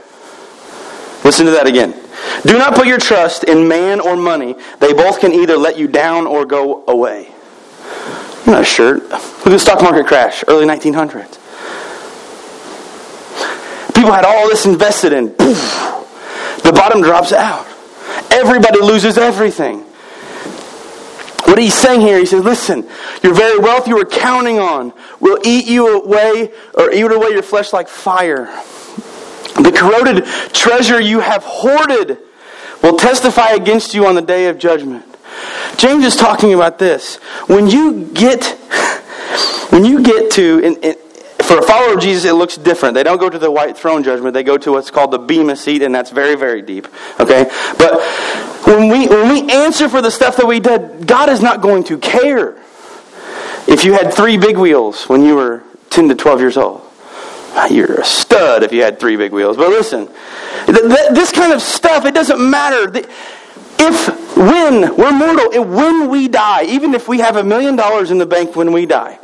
Listen 1.24 1.46
to 1.46 1.52
that 1.52 1.68
again. 1.68 1.94
Do 2.44 2.58
not 2.58 2.74
put 2.74 2.88
your 2.88 2.98
trust 2.98 3.44
in 3.44 3.68
man 3.68 4.00
or 4.00 4.16
money. 4.16 4.56
They 4.80 4.92
both 4.92 5.20
can 5.20 5.32
either 5.32 5.56
let 5.56 5.78
you 5.78 5.86
down 5.86 6.26
or 6.26 6.44
go 6.44 6.84
away. 6.88 7.32
I'm 8.46 8.52
not 8.52 8.66
sure. 8.66 8.94
Look 8.94 9.12
at 9.12 9.44
the 9.44 9.58
stock 9.58 9.80
market 9.82 10.06
crash, 10.06 10.42
early 10.48 10.66
1900s. 10.66 11.38
People 13.98 14.12
had 14.12 14.24
all 14.24 14.48
this 14.48 14.64
invested 14.64 15.12
in. 15.12 15.30
Poof, 15.30 15.58
the 16.62 16.70
bottom 16.72 17.02
drops 17.02 17.32
out. 17.32 17.66
Everybody 18.30 18.78
loses 18.80 19.18
everything. 19.18 19.80
What 21.46 21.58
he's 21.58 21.74
saying 21.74 22.02
here, 22.02 22.16
he 22.16 22.24
says, 22.24 22.44
listen, 22.44 22.88
your 23.24 23.34
very 23.34 23.58
wealth 23.58 23.88
you 23.88 23.96
were 23.96 24.04
counting 24.04 24.60
on 24.60 24.92
will 25.18 25.40
eat 25.44 25.66
you 25.66 26.00
away 26.00 26.52
or 26.74 26.92
eat 26.92 27.10
away 27.10 27.30
your 27.30 27.42
flesh 27.42 27.72
like 27.72 27.88
fire. 27.88 28.44
The 29.56 29.72
corroded 29.76 30.24
treasure 30.54 31.00
you 31.00 31.18
have 31.18 31.42
hoarded 31.42 32.18
will 32.84 32.96
testify 32.96 33.48
against 33.48 33.94
you 33.94 34.06
on 34.06 34.14
the 34.14 34.22
day 34.22 34.46
of 34.46 34.60
judgment. 34.60 35.04
James 35.76 36.04
is 36.04 36.14
talking 36.14 36.54
about 36.54 36.78
this. 36.78 37.16
When 37.48 37.66
you 37.66 38.04
get, 38.14 38.44
when 39.70 39.84
you 39.84 40.04
get 40.04 40.30
to, 40.34 40.60
in, 40.60 40.76
in, 40.82 40.94
for 41.48 41.58
a 41.58 41.62
follower 41.62 41.94
of 41.94 42.00
Jesus, 42.00 42.26
it 42.26 42.34
looks 42.34 42.58
different. 42.58 42.94
They 42.94 43.02
don't 43.02 43.18
go 43.18 43.30
to 43.30 43.38
the 43.38 43.50
white 43.50 43.76
throne 43.76 44.04
judgment. 44.04 44.34
They 44.34 44.42
go 44.42 44.58
to 44.58 44.72
what's 44.72 44.90
called 44.90 45.10
the 45.12 45.18
bema 45.18 45.56
seat, 45.56 45.80
and 45.80 45.94
that's 45.94 46.10
very, 46.10 46.34
very 46.36 46.60
deep. 46.60 46.86
Okay? 47.18 47.44
But 47.78 48.02
when 48.66 48.90
we, 48.90 49.08
when 49.08 49.30
we 49.30 49.50
answer 49.50 49.88
for 49.88 50.02
the 50.02 50.10
stuff 50.10 50.36
that 50.36 50.46
we 50.46 50.60
did, 50.60 51.06
God 51.06 51.30
is 51.30 51.40
not 51.40 51.62
going 51.62 51.84
to 51.84 51.96
care 51.96 52.50
if 53.66 53.84
you 53.84 53.94
had 53.94 54.12
three 54.12 54.36
big 54.36 54.58
wheels 54.58 55.04
when 55.04 55.24
you 55.24 55.36
were 55.36 55.62
10 55.88 56.08
to 56.08 56.14
12 56.14 56.40
years 56.40 56.56
old. 56.58 56.82
Ah, 57.54 57.66
you're 57.66 57.94
a 57.94 58.04
stud 58.04 58.62
if 58.62 58.70
you 58.70 58.82
had 58.82 59.00
three 59.00 59.16
big 59.16 59.32
wheels. 59.32 59.56
But 59.56 59.70
listen, 59.70 60.06
this 60.66 61.32
kind 61.32 61.54
of 61.54 61.62
stuff, 61.62 62.04
it 62.04 62.12
doesn't 62.12 62.38
matter. 62.38 62.92
If, 63.80 64.36
when, 64.36 64.94
we're 64.96 65.12
mortal, 65.12 65.50
and 65.54 65.74
when 65.74 66.10
we 66.10 66.28
die, 66.28 66.64
even 66.64 66.92
if 66.92 67.08
we 67.08 67.20
have 67.20 67.36
a 67.36 67.42
million 67.42 67.74
dollars 67.74 68.10
in 68.10 68.18
the 68.18 68.26
bank 68.26 68.54
when 68.54 68.70
we 68.70 68.84
die, 68.84 69.18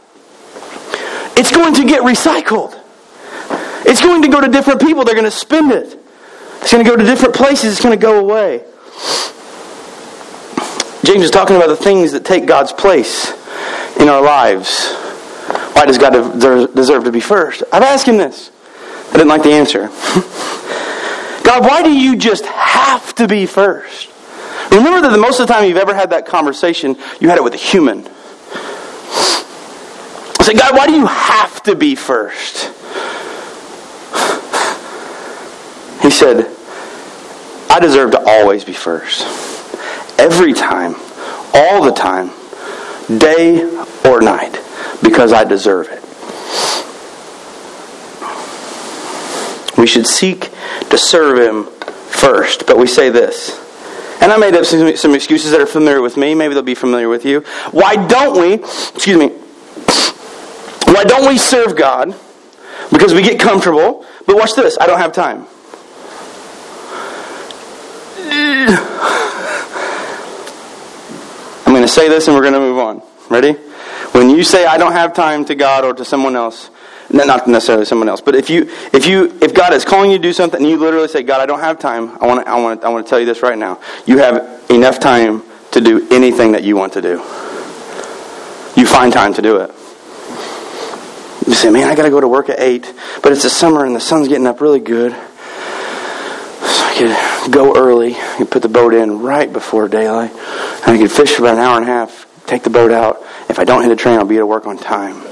it's 1.37 1.51
going 1.51 1.75
to 1.75 1.85
get 1.85 2.03
recycled. 2.03 2.81
It's 3.87 4.01
going 4.01 4.23
to 4.23 4.29
go 4.29 4.41
to 4.41 4.49
different 4.49 4.81
people. 4.81 5.05
They're 5.05 5.15
going 5.15 5.25
to 5.25 5.31
spend 5.31 5.73
it. 5.73 5.99
It's 6.61 6.73
going 6.73 6.85
to 6.85 6.91
go 6.91 6.97
to 6.97 7.05
different 7.05 7.35
places. 7.35 7.73
It's 7.73 7.83
going 7.83 7.99
to 7.99 8.03
go 8.03 8.21
away. 8.21 8.65
James 11.05 11.23
is 11.23 11.31
talking 11.31 11.57
about 11.57 11.69
the 11.69 11.77
things 11.77 12.13
that 12.13 12.25
take 12.25 12.47
God's 12.47 12.73
place 12.73 13.33
in 14.01 14.09
our 14.09 14.23
lives. 14.23 14.93
Why 15.75 15.85
does 15.85 15.99
God 15.99 16.13
deserve 16.75 17.05
to 17.05 17.13
be 17.13 17.21
first? 17.21 17.63
I've 17.73 17.83
asked 17.83 18.07
him 18.07 18.17
this. 18.17 18.51
I 19.11 19.13
didn't 19.13 19.29
like 19.29 19.43
the 19.43 19.53
answer. 19.53 19.89
God, 21.45 21.63
why 21.63 21.83
do 21.83 21.93
you 21.93 22.17
just 22.17 22.47
have 22.47 23.15
to 23.17 23.29
be 23.29 23.45
first? 23.45 24.11
Remember 24.71 25.03
that 25.03 25.11
the 25.13 25.19
most 25.19 25.41
of 25.41 25.47
the 25.47 25.53
time 25.53 25.69
you've 25.69 25.77
ever 25.77 25.95
had 25.95 26.11
that 26.11 26.27
conversation, 26.27 26.97
you 27.21 27.29
had 27.29 27.37
it 27.37 27.45
with 27.45 27.55
a 27.55 27.59
human. 27.59 28.09
I 30.45 30.49
said, 30.49 30.59
God, 30.59 30.77
why 30.77 30.87
do 30.87 30.93
you 30.93 31.07
have 31.07 31.63
to 31.63 31.75
be 31.75 31.95
first? 31.95 32.67
He 36.03 36.11
said, 36.11 36.55
I 37.71 37.81
deserve 37.81 38.11
to 38.11 38.23
always 38.23 38.63
be 38.63 38.75
first. 38.75 39.23
Every 40.21 40.53
time, 40.53 40.97
all 41.55 41.83
the 41.83 41.93
time, 41.93 42.31
day 43.19 43.65
or 44.05 44.21
night, 44.21 44.61
because 45.03 45.33
I 45.33 45.45
deserve 45.45 45.89
it. 45.91 46.03
We 49.79 49.87
should 49.87 50.07
seek 50.07 50.51
to 50.91 50.99
serve 50.99 51.39
Him 51.39 51.65
first. 52.11 52.67
But 52.67 52.77
we 52.77 52.87
say 52.87 53.09
this. 53.09 53.59
And 54.21 54.31
I 54.31 54.37
made 54.37 54.53
up 54.53 54.67
some 54.67 55.15
excuses 55.15 55.53
that 55.53 55.61
are 55.63 55.67
familiar 55.67 56.03
with 56.03 56.19
me. 56.19 56.35
Maybe 56.35 56.53
they'll 56.53 56.63
be 56.63 56.75
familiar 56.75 57.09
with 57.09 57.25
you. 57.25 57.41
Why 57.71 57.97
don't 58.07 58.39
we, 58.39 58.55
excuse 58.55 59.17
me, 59.17 59.33
why 60.95 61.05
don't 61.05 61.27
we 61.29 61.39
serve 61.39 61.77
God? 61.77 62.15
Because 62.93 63.13
we 63.13 63.23
get 63.23 63.41
comfortable. 63.41 64.07
But 64.27 64.37
watch 64.37 64.55
this 64.55 64.79
I 64.81 64.87
don't 64.87 64.99
have 64.99 65.13
time. 65.13 65.47
I'm 71.67 71.73
going 71.73 71.83
to 71.83 71.89
say 71.89 72.09
this 72.09 72.29
and 72.29 72.37
we're 72.37 72.43
going 72.43 72.55
to 72.55 72.61
move 72.61 72.79
on. 72.79 73.03
Ready? 73.29 73.53
When 74.13 74.31
you 74.31 74.45
say 74.45 74.65
I 74.67 74.79
don't 74.79 74.93
have 74.93 75.13
time 75.13 75.45
to 75.47 75.55
God 75.55 75.85
or 75.85 75.93
to 75.95 76.05
someone 76.05 76.37
else, 76.37 76.71
not 77.11 77.47
necessarily 77.49 77.85
someone 77.85 78.09
else, 78.09 78.21
but 78.21 78.35
if 78.35 78.49
you 78.49 78.71
if 78.93 79.07
you 79.07 79.37
if 79.43 79.53
God 79.53 79.73
is 79.75 79.85
calling 79.85 80.11
you 80.11 80.19
to 80.19 80.23
do 80.23 80.33
something 80.33 80.61
and 80.61 80.71
you 80.71 80.77
literally 80.77 81.09
say, 81.09 81.23
God, 81.23 81.41
I 81.41 81.47
don't 81.47 81.61
have 81.61 81.79
time, 81.79 82.17
I 82.21 82.27
want 82.27 82.45
to 82.45 82.51
I 82.51 82.61
want 82.61 82.81
to, 82.81 82.87
I 82.87 82.91
want 82.91 83.05
to 83.05 83.11
tell 83.11 83.19
you 83.19 83.27
this 83.27 83.43
right 83.43 83.59
now. 83.59 83.81
You 84.07 84.19
have 84.19 84.71
enough 84.71 85.01
time 85.01 85.43
to 85.73 85.81
do 85.81 86.07
anything 86.11 86.53
that 86.53 86.63
you 86.63 86.77
want 86.77 86.93
to 86.95 87.03
do. 87.03 87.19
You 88.81 88.87
find 88.87 89.13
time 89.13 89.35
to 89.35 89.43
do 89.43 89.57
it. 89.57 89.71
You 91.47 91.55
say, 91.55 91.71
man, 91.71 91.89
I 91.89 91.95
got 91.95 92.05
to 92.05 92.11
go 92.11 92.21
to 92.21 92.29
work 92.29 92.49
at 92.49 92.59
8, 92.59 92.93
but 93.23 93.33
it's 93.33 93.43
the 93.43 93.51
summer 93.51 93.85
and 93.85 93.95
the 93.95 94.01
sun's 94.01 94.29
getting 94.29 94.47
up 94.47 94.61
really 94.61 94.81
good. 94.81 95.13
So 95.13 95.19
I 96.61 96.95
could 97.43 97.53
go 97.53 97.77
early 97.77 98.15
and 98.17 98.51
put 98.51 98.63
the 98.63 98.69
boat 98.69 98.95
in 98.95 99.21
right 99.21 99.53
before 99.53 99.89
daylight. 99.89 100.31
And 100.31 100.91
I 100.91 100.99
could 100.99 101.13
fish 101.13 101.35
for 101.35 101.43
about 101.43 101.55
an 101.55 101.61
hour 101.61 101.77
and 101.77 101.85
a 101.85 101.89
half, 101.89 102.27
take 102.47 102.63
the 102.63 102.71
boat 102.71 102.91
out. 102.91 103.23
If 103.51 103.59
I 103.59 103.65
don't 103.65 103.83
hit 103.83 103.93
a 103.93 103.97
train, 103.97 104.19
I'll 104.19 104.25
be 104.25 104.39
at 104.39 104.49
work 104.49 104.67
on 104.67 104.79
time. 104.79 105.23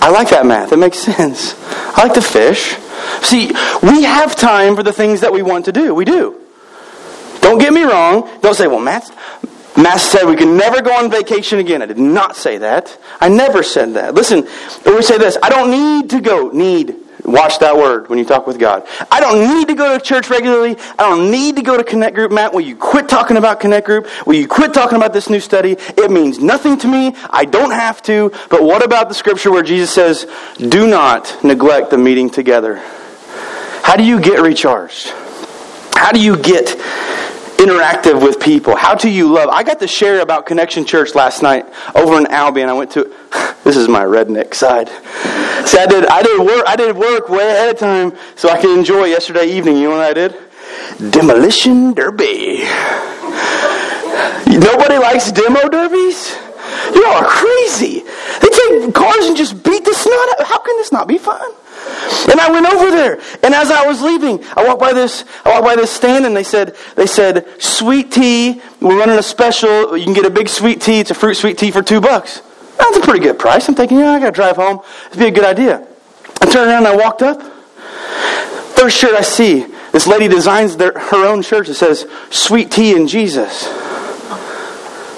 I 0.00 0.10
like 0.10 0.30
that 0.30 0.44
math. 0.46 0.72
It 0.72 0.78
makes 0.78 0.98
sense. 0.98 1.54
I 1.96 2.02
like 2.02 2.14
to 2.14 2.22
fish. 2.22 2.76
See, 3.22 3.50
we 3.82 4.04
have 4.04 4.34
time 4.36 4.76
for 4.76 4.82
the 4.82 4.92
things 4.92 5.20
that 5.20 5.32
we 5.32 5.42
want 5.42 5.66
to 5.66 5.72
do. 5.72 5.94
We 5.94 6.04
do. 6.04 6.40
Don't 7.40 7.58
get 7.58 7.72
me 7.72 7.82
wrong. 7.82 8.28
Don't 8.40 8.54
say, 8.54 8.66
well, 8.66 8.80
Matt, 8.80 9.10
Matt 9.76 10.00
said 10.00 10.24
we 10.24 10.36
can 10.36 10.56
never 10.56 10.80
go 10.80 10.92
on 10.92 11.10
vacation 11.10 11.58
again. 11.58 11.82
I 11.82 11.86
did 11.86 11.98
not 11.98 12.36
say 12.36 12.58
that. 12.58 12.96
I 13.20 13.28
never 13.28 13.62
said 13.62 13.94
that. 13.94 14.14
Listen, 14.14 14.46
we 14.86 15.02
say 15.02 15.18
this 15.18 15.36
I 15.42 15.48
don't 15.48 15.70
need 15.70 16.10
to 16.10 16.20
go. 16.20 16.50
Need. 16.50 16.96
Watch 17.24 17.58
that 17.60 17.74
word 17.74 18.10
when 18.10 18.18
you 18.18 18.24
talk 18.26 18.46
with 18.46 18.58
God. 18.58 18.86
I 19.10 19.18
don't 19.18 19.56
need 19.56 19.68
to 19.68 19.74
go 19.74 19.96
to 19.96 20.04
church 20.04 20.28
regularly. 20.28 20.76
I 20.98 21.08
don't 21.08 21.30
need 21.30 21.56
to 21.56 21.62
go 21.62 21.76
to 21.76 21.82
Connect 21.82 22.14
Group. 22.14 22.30
Matt, 22.30 22.52
will 22.52 22.60
you 22.60 22.76
quit 22.76 23.08
talking 23.08 23.38
about 23.38 23.60
Connect 23.60 23.86
Group? 23.86 24.06
Will 24.26 24.34
you 24.34 24.46
quit 24.46 24.74
talking 24.74 24.96
about 24.96 25.14
this 25.14 25.30
new 25.30 25.40
study? 25.40 25.72
It 25.72 26.10
means 26.10 26.38
nothing 26.38 26.76
to 26.78 26.88
me. 26.88 27.14
I 27.30 27.46
don't 27.46 27.70
have 27.70 28.02
to. 28.02 28.30
But 28.50 28.62
what 28.62 28.84
about 28.84 29.08
the 29.08 29.14
scripture 29.14 29.50
where 29.50 29.62
Jesus 29.62 29.90
says, 29.90 30.26
do 30.58 30.86
not 30.86 31.42
neglect 31.42 31.88
the 31.90 31.96
meeting 31.96 32.28
together? 32.28 32.76
How 33.82 33.96
do 33.96 34.04
you 34.04 34.20
get 34.20 34.40
recharged? 34.40 35.08
How 35.94 36.12
do 36.12 36.20
you 36.20 36.36
get 36.36 36.76
interactive 37.58 38.22
with 38.22 38.40
people. 38.40 38.76
How 38.76 38.94
do 38.94 39.10
you 39.10 39.32
love? 39.32 39.48
I 39.50 39.62
got 39.62 39.78
to 39.80 39.88
share 39.88 40.20
about 40.20 40.46
Connection 40.46 40.84
Church 40.84 41.14
last 41.14 41.42
night 41.42 41.66
over 41.94 42.18
in 42.18 42.26
Albion. 42.26 42.68
I 42.68 42.72
went 42.72 42.90
to 42.92 43.04
this 43.64 43.76
is 43.76 43.88
my 43.88 44.04
redneck 44.04 44.54
side. 44.54 44.88
See, 45.66 45.78
I 45.78 45.86
did 45.86 46.06
I 46.06 46.22
did 46.22 46.40
work 46.40 46.64
I 46.66 46.76
did 46.76 46.96
work 46.96 47.28
way 47.28 47.46
ahead 47.46 47.70
of 47.70 47.78
time 47.78 48.12
so 48.36 48.48
I 48.48 48.60
could 48.60 48.76
enjoy 48.76 49.04
yesterday 49.04 49.46
evening. 49.46 49.76
You 49.76 49.90
know 49.90 49.96
what 49.96 50.06
I 50.06 50.12
did? 50.12 50.36
Demolition 51.10 51.94
Derby. 51.94 52.64
Nobody 54.46 54.98
likes 54.98 55.32
demo 55.32 55.68
derbies. 55.68 56.36
You 56.94 57.04
are 57.04 57.24
crazy. 57.24 58.04
They 58.40 58.48
take 58.48 58.94
cars 58.94 59.26
and 59.26 59.36
just 59.36 59.62
beat 59.62 59.84
the 59.84 59.94
snot 59.94 60.40
out. 60.40 60.46
How 60.46 60.58
can 60.58 60.76
this 60.76 60.92
not 60.92 61.08
be 61.08 61.18
fun? 61.18 61.50
And 62.30 62.40
I 62.40 62.50
went 62.50 62.66
over 62.66 62.90
there, 62.90 63.20
and 63.42 63.54
as 63.54 63.70
I 63.70 63.86
was 63.86 64.02
leaving, 64.02 64.42
I 64.56 64.64
walked 64.66 64.80
by 64.80 64.92
this, 64.92 65.24
I 65.44 65.50
walked 65.50 65.64
by 65.64 65.76
this 65.76 65.90
stand, 65.90 66.26
and 66.26 66.36
they 66.36 66.42
said, 66.42 66.76
they 66.96 67.06
said, 67.06 67.46
sweet 67.60 68.12
tea. 68.12 68.60
We're 68.80 68.98
running 68.98 69.18
a 69.18 69.22
special. 69.22 69.96
You 69.96 70.04
can 70.04 70.14
get 70.14 70.26
a 70.26 70.30
big 70.30 70.48
sweet 70.48 70.80
tea. 70.80 71.00
It's 71.00 71.10
a 71.10 71.14
fruit 71.14 71.34
sweet 71.34 71.58
tea 71.58 71.70
for 71.70 71.82
two 71.82 72.00
bucks. 72.00 72.42
That's 72.78 72.96
a 72.96 73.00
pretty 73.00 73.20
good 73.20 73.38
price. 73.38 73.68
I'm 73.68 73.74
thinking, 73.74 73.98
yeah, 73.98 74.12
I 74.12 74.18
got 74.18 74.26
to 74.26 74.32
drive 74.32 74.56
home. 74.56 74.80
It'd 75.06 75.18
be 75.18 75.26
a 75.26 75.30
good 75.30 75.44
idea. 75.44 75.86
I 76.40 76.46
turned 76.46 76.68
around 76.70 76.86
and 76.86 76.88
I 76.88 76.96
walked 76.96 77.22
up. 77.22 77.40
First 78.76 78.96
shirt 78.98 79.14
I 79.14 79.22
see, 79.22 79.66
this 79.92 80.06
lady 80.06 80.28
designs 80.28 80.76
their, 80.76 80.92
her 80.98 81.26
own 81.26 81.42
shirt 81.42 81.68
that 81.68 81.74
says 81.74 82.06
"Sweet 82.30 82.70
Tea 82.70 82.96
and 82.96 83.08
Jesus." 83.08 83.66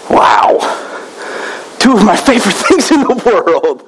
Wow, 0.09 0.59
two 1.79 1.93
of 1.93 2.05
my 2.05 2.17
favorite 2.29 2.55
things 2.55 2.91
in 2.91 3.01
the 3.01 3.23
world. 3.27 3.83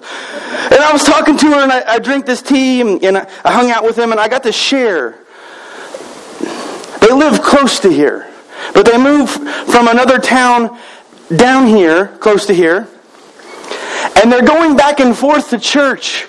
And 0.73 0.81
I 0.81 0.93
was 0.93 1.05
talking 1.05 1.37
to 1.37 1.47
her, 1.47 1.63
and 1.63 1.73
I, 1.73 1.95
I 1.95 1.99
drank 1.99 2.27
this 2.27 2.43
tea, 2.43 2.81
and, 2.81 3.03
and 3.03 3.19
I, 3.19 3.31
I 3.45 3.53
hung 3.53 3.71
out 3.71 3.85
with 3.85 3.97
them, 3.97 4.13
and 4.13 4.21
I 4.21 4.29
got 4.29 4.43
to 4.45 4.53
share. 4.53 5.19
They 7.01 7.13
live 7.13 7.43
close 7.43 7.81
to 7.81 7.91
here, 7.91 8.31
but 8.75 8.85
they 8.85 8.99
moved 8.99 9.33
from 9.71 9.89
another 9.89 10.19
town 10.19 10.79
down 11.37 11.67
here, 11.67 12.09
close 12.19 12.47
to 12.47 12.55
here, 12.55 12.89
and 14.17 14.33
they're 14.33 14.43
going 14.43 14.77
back 14.77 15.01
and 15.01 15.17
forth 15.17 15.51
to 15.51 15.59
church. 15.59 16.27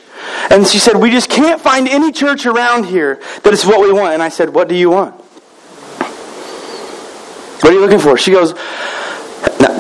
And 0.52 0.68
she 0.68 0.80
said, 0.80 0.98
We 0.98 1.10
just 1.12 1.30
can't 1.30 1.60
find 1.62 1.88
any 1.88 2.12
church 2.12 2.46
around 2.46 2.86
here 2.86 3.22
that 3.44 3.54
is 3.54 3.66
what 3.66 3.82
we 3.82 3.92
want. 3.92 4.14
And 4.14 4.24
I 4.24 4.30
said, 4.30 4.50
What 4.50 4.68
do 4.68 4.76
you 4.76 4.90
want? 4.90 5.16
What 7.62 7.66
are 7.66 7.74
you 7.74 7.82
looking 7.82 8.00
for? 8.00 8.18
She 8.18 8.32
goes, 8.32 8.54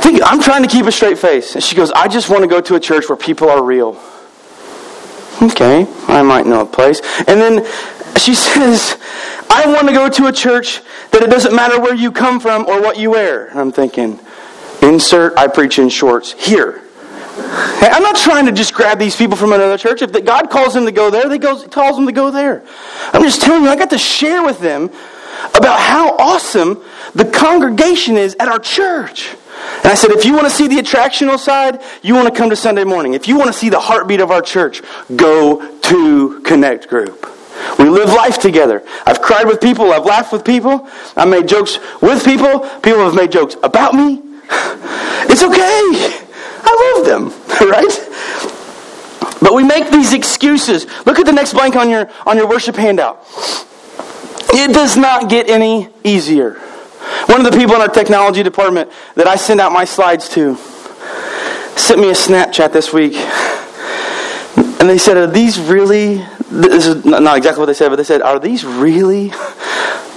think, 0.01 0.21
I'm 0.23 0.41
trying 0.41 0.63
to 0.63 0.69
keep 0.69 0.85
a 0.85 0.91
straight 0.91 1.17
face. 1.17 1.55
And 1.55 1.63
she 1.63 1.75
goes, 1.75 1.91
I 1.91 2.07
just 2.07 2.29
want 2.29 2.43
to 2.43 2.47
go 2.47 2.61
to 2.61 2.75
a 2.75 2.79
church 2.79 3.09
where 3.09 3.17
people 3.17 3.49
are 3.49 3.63
real. 3.63 3.99
Okay, 5.41 5.87
I 6.07 6.21
might 6.21 6.45
know 6.45 6.61
a 6.61 6.65
place. 6.65 7.01
And 7.27 7.39
then 7.39 7.65
she 8.17 8.35
says, 8.35 8.97
I 9.49 9.65
want 9.67 9.87
to 9.87 9.93
go 9.93 10.09
to 10.09 10.27
a 10.27 10.31
church 10.31 10.81
that 11.11 11.23
it 11.23 11.29
doesn't 11.29 11.55
matter 11.55 11.79
where 11.79 11.95
you 11.95 12.11
come 12.11 12.39
from 12.39 12.67
or 12.67 12.81
what 12.81 12.97
you 12.97 13.11
wear. 13.11 13.47
And 13.47 13.59
I'm 13.59 13.71
thinking, 13.71 14.19
insert 14.81 15.37
I 15.37 15.47
preach 15.47 15.79
in 15.79 15.89
shorts 15.89 16.33
here. 16.33 16.83
I'm 17.41 18.03
not 18.03 18.17
trying 18.17 18.45
to 18.47 18.51
just 18.51 18.73
grab 18.73 18.99
these 18.99 19.15
people 19.15 19.37
from 19.37 19.53
another 19.53 19.77
church. 19.77 20.01
If 20.01 20.11
God 20.25 20.49
calls 20.49 20.73
them 20.73 20.85
to 20.85 20.91
go 20.91 21.09
there, 21.09 21.29
they 21.29 21.37
goes, 21.37 21.65
calls 21.67 21.95
them 21.95 22.05
to 22.05 22.11
go 22.11 22.31
there. 22.31 22.63
I'm 23.13 23.23
just 23.23 23.41
telling 23.41 23.63
you, 23.63 23.69
I 23.69 23.77
got 23.77 23.91
to 23.91 23.97
share 23.97 24.43
with 24.43 24.59
them 24.59 24.91
about 25.55 25.79
how 25.79 26.17
awesome 26.17 26.83
the 27.15 27.25
congregation 27.25 28.17
is 28.17 28.35
at 28.39 28.49
our 28.49 28.59
church. 28.59 29.35
And 29.77 29.87
I 29.87 29.95
said, 29.95 30.11
if 30.11 30.25
you 30.25 30.33
want 30.33 30.45
to 30.45 30.49
see 30.49 30.67
the 30.67 30.77
attractional 30.77 31.37
side, 31.37 31.81
you 32.01 32.13
want 32.15 32.27
to 32.27 32.33
come 32.33 32.49
to 32.49 32.55
Sunday 32.55 32.83
morning. 32.83 33.13
If 33.13 33.27
you 33.27 33.37
want 33.37 33.47
to 33.47 33.53
see 33.53 33.69
the 33.69 33.79
heartbeat 33.79 34.19
of 34.19 34.31
our 34.31 34.41
church, 34.41 34.81
go 35.15 35.79
to 35.79 36.41
Connect 36.41 36.87
Group. 36.87 37.25
We 37.77 37.89
live 37.89 38.09
life 38.09 38.39
together. 38.39 38.83
I've 39.05 39.21
cried 39.21 39.47
with 39.47 39.61
people. 39.61 39.91
I've 39.91 40.05
laughed 40.05 40.33
with 40.33 40.43
people. 40.43 40.87
I've 41.15 41.27
made 41.27 41.47
jokes 41.47 41.79
with 42.01 42.23
people. 42.25 42.59
People 42.81 43.03
have 43.05 43.15
made 43.15 43.31
jokes 43.31 43.55
about 43.63 43.93
me. 43.93 44.21
It's 45.31 45.43
okay. 45.43 46.25
I 46.63 46.95
love 46.95 47.05
them, 47.05 47.29
right? 47.69 48.09
But 49.41 49.53
we 49.53 49.63
make 49.63 49.91
these 49.91 50.13
excuses. 50.13 50.87
Look 51.05 51.19
at 51.19 51.25
the 51.25 51.31
next 51.31 51.53
blank 51.53 51.75
on 51.75 51.89
your 51.89 52.09
on 52.25 52.35
your 52.35 52.47
worship 52.47 52.75
handout. 52.75 53.25
It 54.51 54.73
does 54.73 54.97
not 54.97 55.29
get 55.29 55.49
any 55.49 55.89
easier. 56.03 56.59
One 57.27 57.45
of 57.45 57.51
the 57.51 57.57
people 57.57 57.75
in 57.75 57.81
our 57.81 57.87
technology 57.87 58.43
department 58.43 58.91
that 59.15 59.27
I 59.27 59.35
send 59.35 59.59
out 59.59 59.71
my 59.71 59.85
slides 59.85 60.29
to 60.29 60.55
sent 61.79 62.01
me 62.01 62.09
a 62.09 62.13
Snapchat 62.13 62.71
this 62.71 62.91
week. 62.93 63.15
And 64.79 64.89
they 64.89 64.97
said, 64.97 65.17
Are 65.17 65.27
these 65.27 65.59
really, 65.59 66.25
this 66.49 66.85
is 66.85 67.05
not 67.05 67.37
exactly 67.37 67.59
what 67.59 67.67
they 67.67 67.73
said, 67.73 67.89
but 67.89 67.95
they 67.95 68.03
said, 68.03 68.21
Are 68.21 68.39
these 68.39 68.65
really 68.65 69.29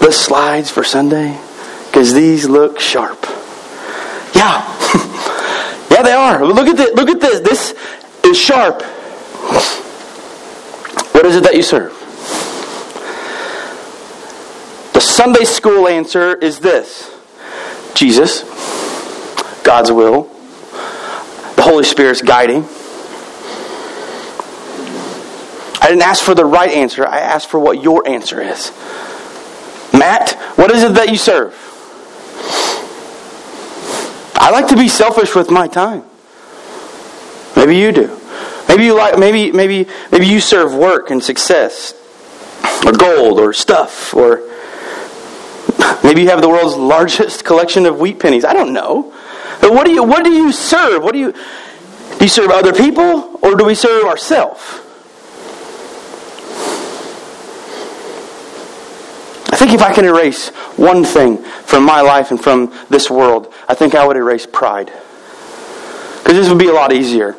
the 0.01 0.11
slides 0.11 0.71
for 0.71 0.85
Sunday? 0.85 1.41
Because 1.87 2.15
these 2.15 2.49
look 2.49 2.81
sharp. 2.81 3.25
Yeah. 4.35 4.63
yeah, 5.91 6.03
they 6.03 6.13
are. 6.13 6.45
Look 6.45 6.67
at 6.67 6.77
this. 6.77 6.95
Look 6.95 7.09
at 7.09 7.21
this. 7.21 7.41
This 7.41 7.75
is 8.25 8.39
sharp. 8.39 8.83
What 11.13 11.27
is 11.27 11.37
it 11.37 11.45
that 11.45 11.55
you 11.55 11.63
serve? 11.63 12.02
Sunday 15.03 15.45
school 15.45 15.89
answer 15.89 16.35
is 16.35 16.61
this 16.61 17.13
Jesus, 17.95 18.43
God's 19.65 19.91
will, 19.91 20.25
the 21.57 21.63
Holy 21.63 21.85
Spirit's 21.85 22.23
guiding. 22.23 22.65
I 25.81 25.89
didn't 25.89 26.03
ask 26.03 26.23
for 26.25 26.35
the 26.35 26.45
right 26.45 26.71
answer, 26.71 27.05
I 27.05 27.19
asked 27.19 27.49
for 27.49 27.59
what 27.59 27.83
your 27.83 28.07
answer 28.09 28.41
is. 28.41 28.71
Matt, 29.93 30.33
what 30.57 30.71
is 30.71 30.85
it 30.85 30.95
that 30.95 31.11
you 31.11 31.17
serve? 31.17 31.53
I 34.37 34.51
like 34.51 34.69
to 34.69 34.77
be 34.77 34.89
selfish 34.89 35.35
with 35.35 35.51
my 35.51 35.67
time. 35.67 36.05
Maybe 37.57 37.77
you 37.77 37.93
do. 37.93 38.21
Maybe 38.69 38.85
you 38.85 38.97
like 38.97 39.19
maybe 39.19 39.53
maybe 39.53 39.89
maybe 40.11 40.27
you 40.27 40.41
serve 40.41 40.75
work 40.75 41.11
and 41.11 41.23
success 41.23 41.95
or 42.87 42.93
gold 42.93 43.39
or 43.39 43.53
stuff 43.53 44.15
or 44.15 44.43
Maybe 46.05 46.23
you 46.23 46.29
have 46.29 46.41
the 46.41 46.49
world's 46.49 46.77
largest 46.77 47.45
collection 47.45 47.87
of 47.87 47.99
wheat 47.99 48.19
pennies. 48.19 48.45
I 48.45 48.53
don't 48.53 48.73
know. 48.73 49.13
But 49.61 49.73
what 49.73 49.87
do 49.87 49.93
you 49.93 50.03
what 50.03 50.25
do 50.25 50.33
you 50.33 50.53
serve? 50.53 51.03
What 51.03 51.13
do 51.13 51.19
you 51.19 51.33
do 51.33 52.19
you 52.21 52.29
serve 52.29 52.51
other 52.51 52.73
people 52.73 53.39
or 53.43 53.55
do 53.55 53.65
we 53.65 53.75
serve 53.75 54.05
ourselves? 54.05 54.61
I 59.51 59.57
think 59.57 59.73
if 59.73 59.83
I 59.83 59.93
can 59.93 60.05
erase 60.05 60.49
one 60.77 61.05
thing 61.05 61.39
from 61.39 61.85
my 61.85 62.01
life 62.01 62.31
and 62.31 62.43
from 62.43 62.73
this 62.89 63.11
world, 63.11 63.53
I 63.69 63.75
think 63.75 63.95
I 63.95 64.05
would 64.05 64.17
erase 64.17 64.47
pride. 64.47 64.87
Because 64.87 66.35
this 66.39 66.49
would 66.49 66.59
be 66.59 66.69
a 66.69 66.73
lot 66.73 66.93
easier 66.93 67.37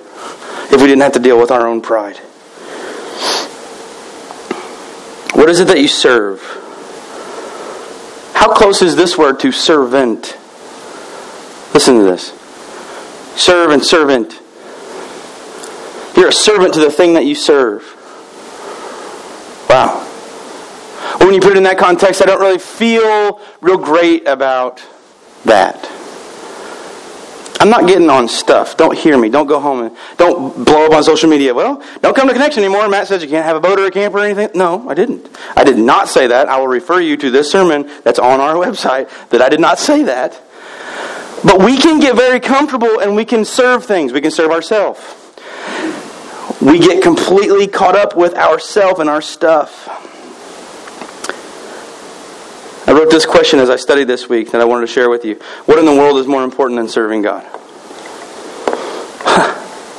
if 0.71 0.73
we 0.73 0.87
didn't 0.87 1.01
have 1.01 1.13
to 1.13 1.19
deal 1.19 1.39
with 1.39 1.51
our 1.51 1.67
own 1.67 1.81
pride. 1.81 2.17
What 5.33 5.49
is 5.49 5.59
it 5.59 5.67
that 5.67 5.79
you 5.79 5.87
serve? 5.87 6.41
How 8.43 8.53
close 8.53 8.81
is 8.81 8.97
this 8.97 9.17
word 9.17 9.39
to 9.39 9.53
servant? 9.53 10.37
Listen 11.73 11.95
to 11.95 12.03
this. 12.03 12.33
Servant, 13.41 13.85
servant. 13.85 14.37
You're 16.17 16.27
a 16.27 16.33
servant 16.33 16.73
to 16.73 16.81
the 16.81 16.91
thing 16.91 17.13
that 17.13 17.23
you 17.25 17.35
serve. 17.35 17.83
Wow. 19.69 20.01
When 21.19 21.33
you 21.33 21.39
put 21.39 21.51
it 21.51 21.57
in 21.57 21.63
that 21.63 21.77
context, 21.77 22.21
I 22.21 22.25
don't 22.25 22.41
really 22.41 22.59
feel 22.59 23.39
real 23.61 23.77
great 23.77 24.27
about 24.27 24.85
that. 25.45 25.89
I'm 27.63 27.69
not 27.69 27.87
getting 27.87 28.09
on 28.09 28.27
stuff. 28.27 28.75
Don't 28.75 28.97
hear 28.97 29.17
me. 29.17 29.29
Don't 29.29 29.47
go 29.47 29.57
home 29.57 29.85
and 29.85 29.97
don't 30.17 30.65
blow 30.65 30.87
up 30.87 30.91
on 30.91 31.01
social 31.01 31.29
media. 31.29 31.53
Well, 31.53 31.81
don't 32.01 32.13
come 32.13 32.27
to 32.27 32.33
Connection 32.33 32.61
anymore. 32.61 32.89
Matt 32.89 33.07
says 33.07 33.23
you 33.23 33.29
can't 33.29 33.45
have 33.45 33.55
a 33.55 33.61
boat 33.61 33.79
or 33.79 33.85
a 33.85 33.91
camper 33.91 34.17
or 34.17 34.25
anything. 34.25 34.49
No, 34.53 34.89
I 34.89 34.93
didn't. 34.93 35.29
I 35.55 35.63
did 35.63 35.77
not 35.77 36.09
say 36.09 36.27
that. 36.27 36.49
I 36.49 36.59
will 36.59 36.67
refer 36.67 36.99
you 36.99 37.15
to 37.15 37.31
this 37.31 37.49
sermon 37.49 37.89
that's 38.03 38.19
on 38.19 38.41
our 38.41 38.55
website 38.65 39.09
that 39.29 39.41
I 39.41 39.47
did 39.47 39.61
not 39.61 39.79
say 39.79 40.03
that. 40.03 40.33
But 41.45 41.63
we 41.63 41.77
can 41.77 42.01
get 42.01 42.17
very 42.17 42.41
comfortable 42.41 42.99
and 42.99 43.15
we 43.15 43.23
can 43.23 43.45
serve 43.45 43.85
things. 43.85 44.11
We 44.11 44.19
can 44.19 44.31
serve 44.31 44.51
ourselves. 44.51 44.99
We 46.61 46.79
get 46.79 47.01
completely 47.01 47.67
caught 47.67 47.95
up 47.95 48.17
with 48.17 48.33
ourselves 48.33 48.99
and 48.99 49.09
our 49.09 49.21
stuff. 49.21 50.12
I 52.85 52.91
wrote 52.91 53.09
this 53.09 53.25
question 53.25 53.59
as 53.59 53.69
I 53.69 53.77
studied 53.77 54.05
this 54.05 54.27
week 54.27 54.51
that 54.51 54.61
I 54.61 54.65
wanted 54.65 54.87
to 54.87 54.91
share 54.91 55.09
with 55.09 55.23
you. 55.23 55.35
What 55.65 55.79
in 55.79 55.85
the 55.85 55.93
world 55.93 56.17
is 56.17 56.27
more 56.27 56.43
important 56.43 56.79
than 56.79 56.89
serving 56.89 57.21
God? 57.21 57.43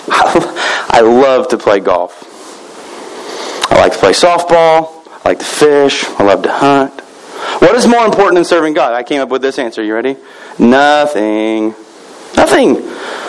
I 0.07 1.01
love 1.03 1.49
to 1.49 1.59
play 1.59 1.81
golf. 1.81 2.23
I 3.73 3.77
like 3.79 3.93
to 3.93 3.99
play 3.99 4.13
softball. 4.13 5.07
I 5.25 5.31
like 5.31 5.39
to 5.39 5.45
fish. 5.45 6.05
I 6.05 6.25
love 6.25 6.43
to 6.43 6.53
hunt. 6.53 7.01
What 7.61 7.75
is 7.75 7.87
more 7.87 8.05
important 8.05 8.35
than 8.35 8.45
serving 8.45 8.75
God? 8.75 8.93
I 8.93 9.03
came 9.03 9.21
up 9.23 9.31
with 9.31 9.41
this 9.41 9.59
answer. 9.59 9.83
You 9.83 9.95
ready? 9.95 10.17
Nothing. 10.59 11.75
Nothing. 12.37 12.75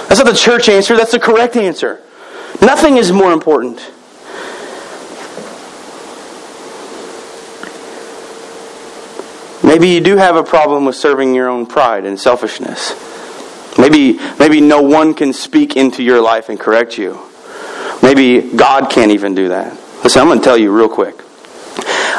That's 0.08 0.20
not 0.20 0.28
the 0.28 0.34
church 0.34 0.68
answer. 0.68 0.98
That's 0.98 1.12
the 1.12 1.20
correct 1.20 1.56
answer. 1.56 2.02
Nothing 2.62 2.98
is 2.98 3.12
more 3.12 3.32
important. 3.32 3.80
Maybe 9.76 9.90
you 9.90 10.00
do 10.00 10.16
have 10.16 10.38
a 10.38 10.44
problem 10.44 10.86
with 10.86 10.96
serving 10.96 11.36
your 11.36 11.50
own 11.50 11.66
pride 11.66 12.06
and 12.06 12.18
selfishness. 12.18 12.96
Maybe, 13.78 14.18
maybe 14.40 14.62
no 14.62 14.82
one 14.82 15.14
can 15.14 15.34
speak 15.34 15.76
into 15.76 16.02
your 16.02 16.22
life 16.22 16.48
and 16.48 16.58
correct 16.58 16.98
you. 16.98 17.20
Maybe 18.02 18.56
God 18.56 18.90
can't 18.90 19.12
even 19.12 19.36
do 19.36 19.50
that. 19.50 19.78
Listen, 20.02 20.22
I'm 20.22 20.30
going 20.30 20.40
to 20.40 20.46
tell 20.46 20.58
you 20.58 20.74
real 20.74 20.88
quick. 20.88 21.16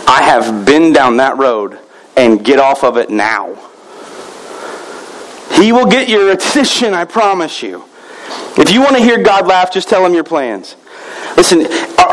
I 0.06 0.20
have 0.22 0.66
been 0.66 0.92
down 0.92 1.16
that 1.16 1.38
road 1.38 1.78
and 2.14 2.44
get 2.44 2.58
off 2.58 2.84
of 2.84 2.98
it 2.98 3.08
now. 3.08 3.54
He 5.52 5.72
will 5.72 5.86
get 5.86 6.10
your 6.10 6.32
attention, 6.32 6.92
I 6.92 7.06
promise 7.06 7.62
you. 7.62 7.84
If 8.58 8.70
you 8.70 8.82
want 8.82 8.96
to 8.96 9.02
hear 9.02 9.22
God 9.22 9.46
laugh, 9.46 9.72
just 9.72 9.88
tell 9.88 10.04
him 10.04 10.12
your 10.12 10.24
plans. 10.24 10.76
Listen, 11.38 11.60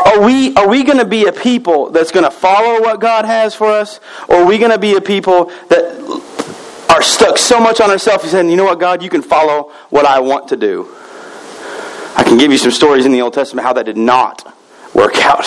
are, 0.04 0.24
we, 0.24 0.54
are 0.54 0.68
we 0.68 0.84
going 0.84 0.98
to 0.98 1.04
be 1.04 1.26
a 1.26 1.32
people 1.32 1.90
that's 1.90 2.12
going 2.12 2.24
to 2.24 2.30
follow 2.30 2.80
what 2.80 3.00
God 3.00 3.24
has 3.24 3.54
for 3.54 3.68
us? 3.68 4.00
Or 4.28 4.36
are 4.36 4.46
we 4.46 4.58
going 4.58 4.70
to 4.70 4.78
be 4.78 4.96
a 4.96 5.00
people 5.00 5.46
that 5.68 6.84
are 6.90 7.02
stuck 7.02 7.38
so 7.38 7.58
much 7.58 7.80
on 7.80 7.90
ourselves 7.90 8.24
and 8.24 8.30
saying, 8.30 8.50
you 8.50 8.56
know 8.56 8.64
what, 8.64 8.78
God, 8.78 9.02
you 9.02 9.10
can 9.10 9.22
follow 9.22 9.72
what 9.90 10.04
I 10.04 10.20
want 10.20 10.48
to 10.48 10.56
do? 10.56 10.94
I 12.16 12.22
can 12.22 12.38
give 12.38 12.52
you 12.52 12.58
some 12.58 12.70
stories 12.70 13.06
in 13.06 13.12
the 13.12 13.22
Old 13.22 13.34
Testament 13.34 13.66
how 13.66 13.72
that 13.72 13.86
did 13.86 13.96
not 13.96 14.54
work 14.94 15.16
out. 15.24 15.46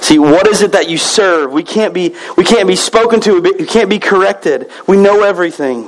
See, 0.00 0.18
what 0.18 0.46
is 0.46 0.62
it 0.62 0.72
that 0.72 0.88
you 0.88 0.96
serve? 0.96 1.52
We 1.52 1.62
can't 1.62 1.92
be, 1.92 2.16
we 2.36 2.44
can't 2.44 2.66
be 2.66 2.76
spoken 2.76 3.20
to, 3.20 3.40
we 3.40 3.66
can't 3.66 3.90
be 3.90 3.98
corrected. 3.98 4.70
We 4.86 4.96
know 4.96 5.22
everything. 5.22 5.84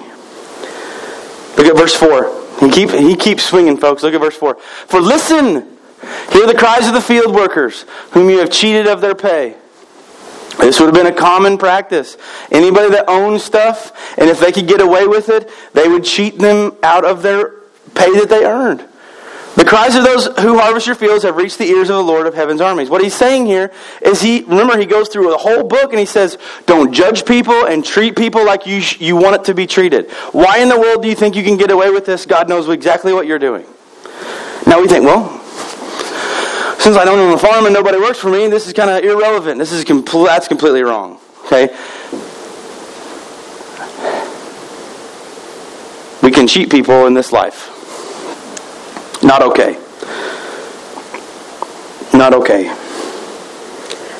Look 1.57 1.67
at 1.67 1.77
verse 1.77 1.95
4. 1.95 2.43
He, 2.61 2.71
keep, 2.71 2.91
he 2.91 3.17
keeps 3.17 3.45
swinging, 3.45 3.79
folks. 3.79 4.03
Look 4.03 4.15
at 4.15 4.21
verse 4.21 4.37
4. 4.37 4.57
For 4.57 5.01
listen, 5.01 5.72
Hear 6.33 6.47
the 6.47 6.57
cries 6.57 6.87
of 6.89 6.95
the 6.95 7.01
field 7.01 7.35
workers, 7.35 7.85
whom 8.11 8.29
you 8.29 8.39
have 8.39 8.51
cheated 8.51 8.87
of 8.87 9.01
their 9.01 9.15
pay. 9.15 9.57
This 10.59 10.79
would 10.79 10.87
have 10.87 10.95
been 10.95 11.13
a 11.13 11.17
common 11.17 11.59
practice. 11.59 12.17
Anybody 12.51 12.91
that 12.91 13.09
owned 13.09 13.41
stuff, 13.41 14.17
and 14.19 14.29
if 14.29 14.39
they 14.39 14.53
could 14.53 14.69
get 14.69 14.81
away 14.81 15.07
with 15.07 15.29
it, 15.29 15.51
they 15.73 15.89
would 15.89 16.05
cheat 16.05 16.39
them 16.39 16.77
out 16.83 17.05
of 17.05 17.23
their 17.23 17.51
pay 17.95 18.13
that 18.19 18.29
they 18.29 18.45
earned. 18.45 18.87
The 19.55 19.65
cries 19.67 19.95
of 19.97 20.05
those 20.05 20.27
who 20.39 20.59
harvest 20.59 20.87
your 20.87 20.97
fields 20.97 21.25
have 21.25 21.37
reached 21.37 21.59
the 21.59 21.67
ears 21.67 21.91
of 21.91 21.97
the 21.97 22.03
Lord 22.03 22.27
of 22.27 22.35
heaven's 22.35 22.63
armies. 22.63 22.89
What 22.89 23.03
he's 23.03 23.15
saying 23.15 23.45
here 23.45 23.71
is 24.01 24.21
he, 24.21 24.43
remember, 24.45 24.79
he 24.79 24.87
goes 24.87 25.11
through 25.11 25.29
the 25.29 25.37
whole 25.37 25.63
book 25.63 25.91
and 25.91 25.99
he 26.01 26.07
says, 26.07 26.39
don't 26.65 26.93
judge 26.93 27.27
people 27.27 27.67
and 27.67 27.85
treat 27.85 28.17
people 28.17 28.47
like 28.47 28.67
you, 28.67 28.83
you 28.99 29.15
want 29.15 29.35
it 29.37 29.45
to 29.45 29.55
be 29.55 29.67
treated. 29.67 30.11
Why 30.33 30.59
in 30.59 30.71
the 30.71 30.81
world 30.81 31.03
do 31.03 31.09
you 31.09 31.15
think 31.15 31.37
you 31.37 31.45
can 31.45 31.59
get 31.59 31.71
away 31.71 31.91
with 31.91 32.07
this? 32.07 32.25
God 32.25 32.49
knows 32.49 32.67
exactly 32.69 33.13
what 33.13 33.27
you're 33.27 33.39
doing. 33.39 33.67
Now 34.67 34.81
we 34.81 34.89
think, 34.89 35.05
well, 35.05 35.42
since 36.83 36.97
I 36.97 37.05
don't 37.05 37.21
own 37.21 37.33
a 37.33 37.39
farm 37.39 37.65
and 37.67 37.73
nobody 37.73 37.97
works 37.99 38.19
for 38.19 38.29
me, 38.29 38.49
this 38.49 38.67
is 38.67 38.73
kind 38.73 38.91
of 38.91 39.05
irrelevant. 39.05 39.57
This 39.57 39.71
is 39.71 39.85
compl- 39.85 40.27
that's 40.27 40.49
completely 40.49 40.83
wrong. 40.83 41.21
Okay? 41.45 41.69
We 46.23 46.33
can 46.33 46.49
cheat 46.49 46.71
people 46.71 47.07
in 47.07 47.15
this 47.15 47.31
life. 47.31 47.69
Not 49.23 49.43
okay. 49.43 49.79
Not 52.13 52.35
okay. 52.35 52.69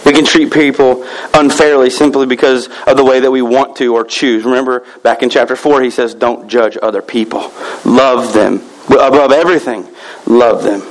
We 0.07 0.13
can 0.13 0.25
treat 0.25 0.53
people 0.53 1.05
unfairly 1.35 1.91
simply 1.91 2.27
because 2.27 2.69
of 2.87 2.97
the 2.97 3.05
way 3.05 3.19
that 3.19 3.31
we 3.31 3.43
want 3.43 3.77
to 3.77 3.95
or 3.95 4.05
choose. 4.05 4.45
Remember, 4.45 4.85
back 5.03 5.25
in 5.25 5.31
chapter 5.31 5.57
4, 5.57 5.83
he 5.83 5.91
says, 5.91 6.15
Don't 6.15 6.49
judge 6.49 6.79
other 6.81 7.03
people. 7.03 7.53
Love 7.85 8.33
them. 8.33 8.63
Above 8.87 9.33
everything, 9.33 9.89
love 10.27 10.63
them. 10.63 10.83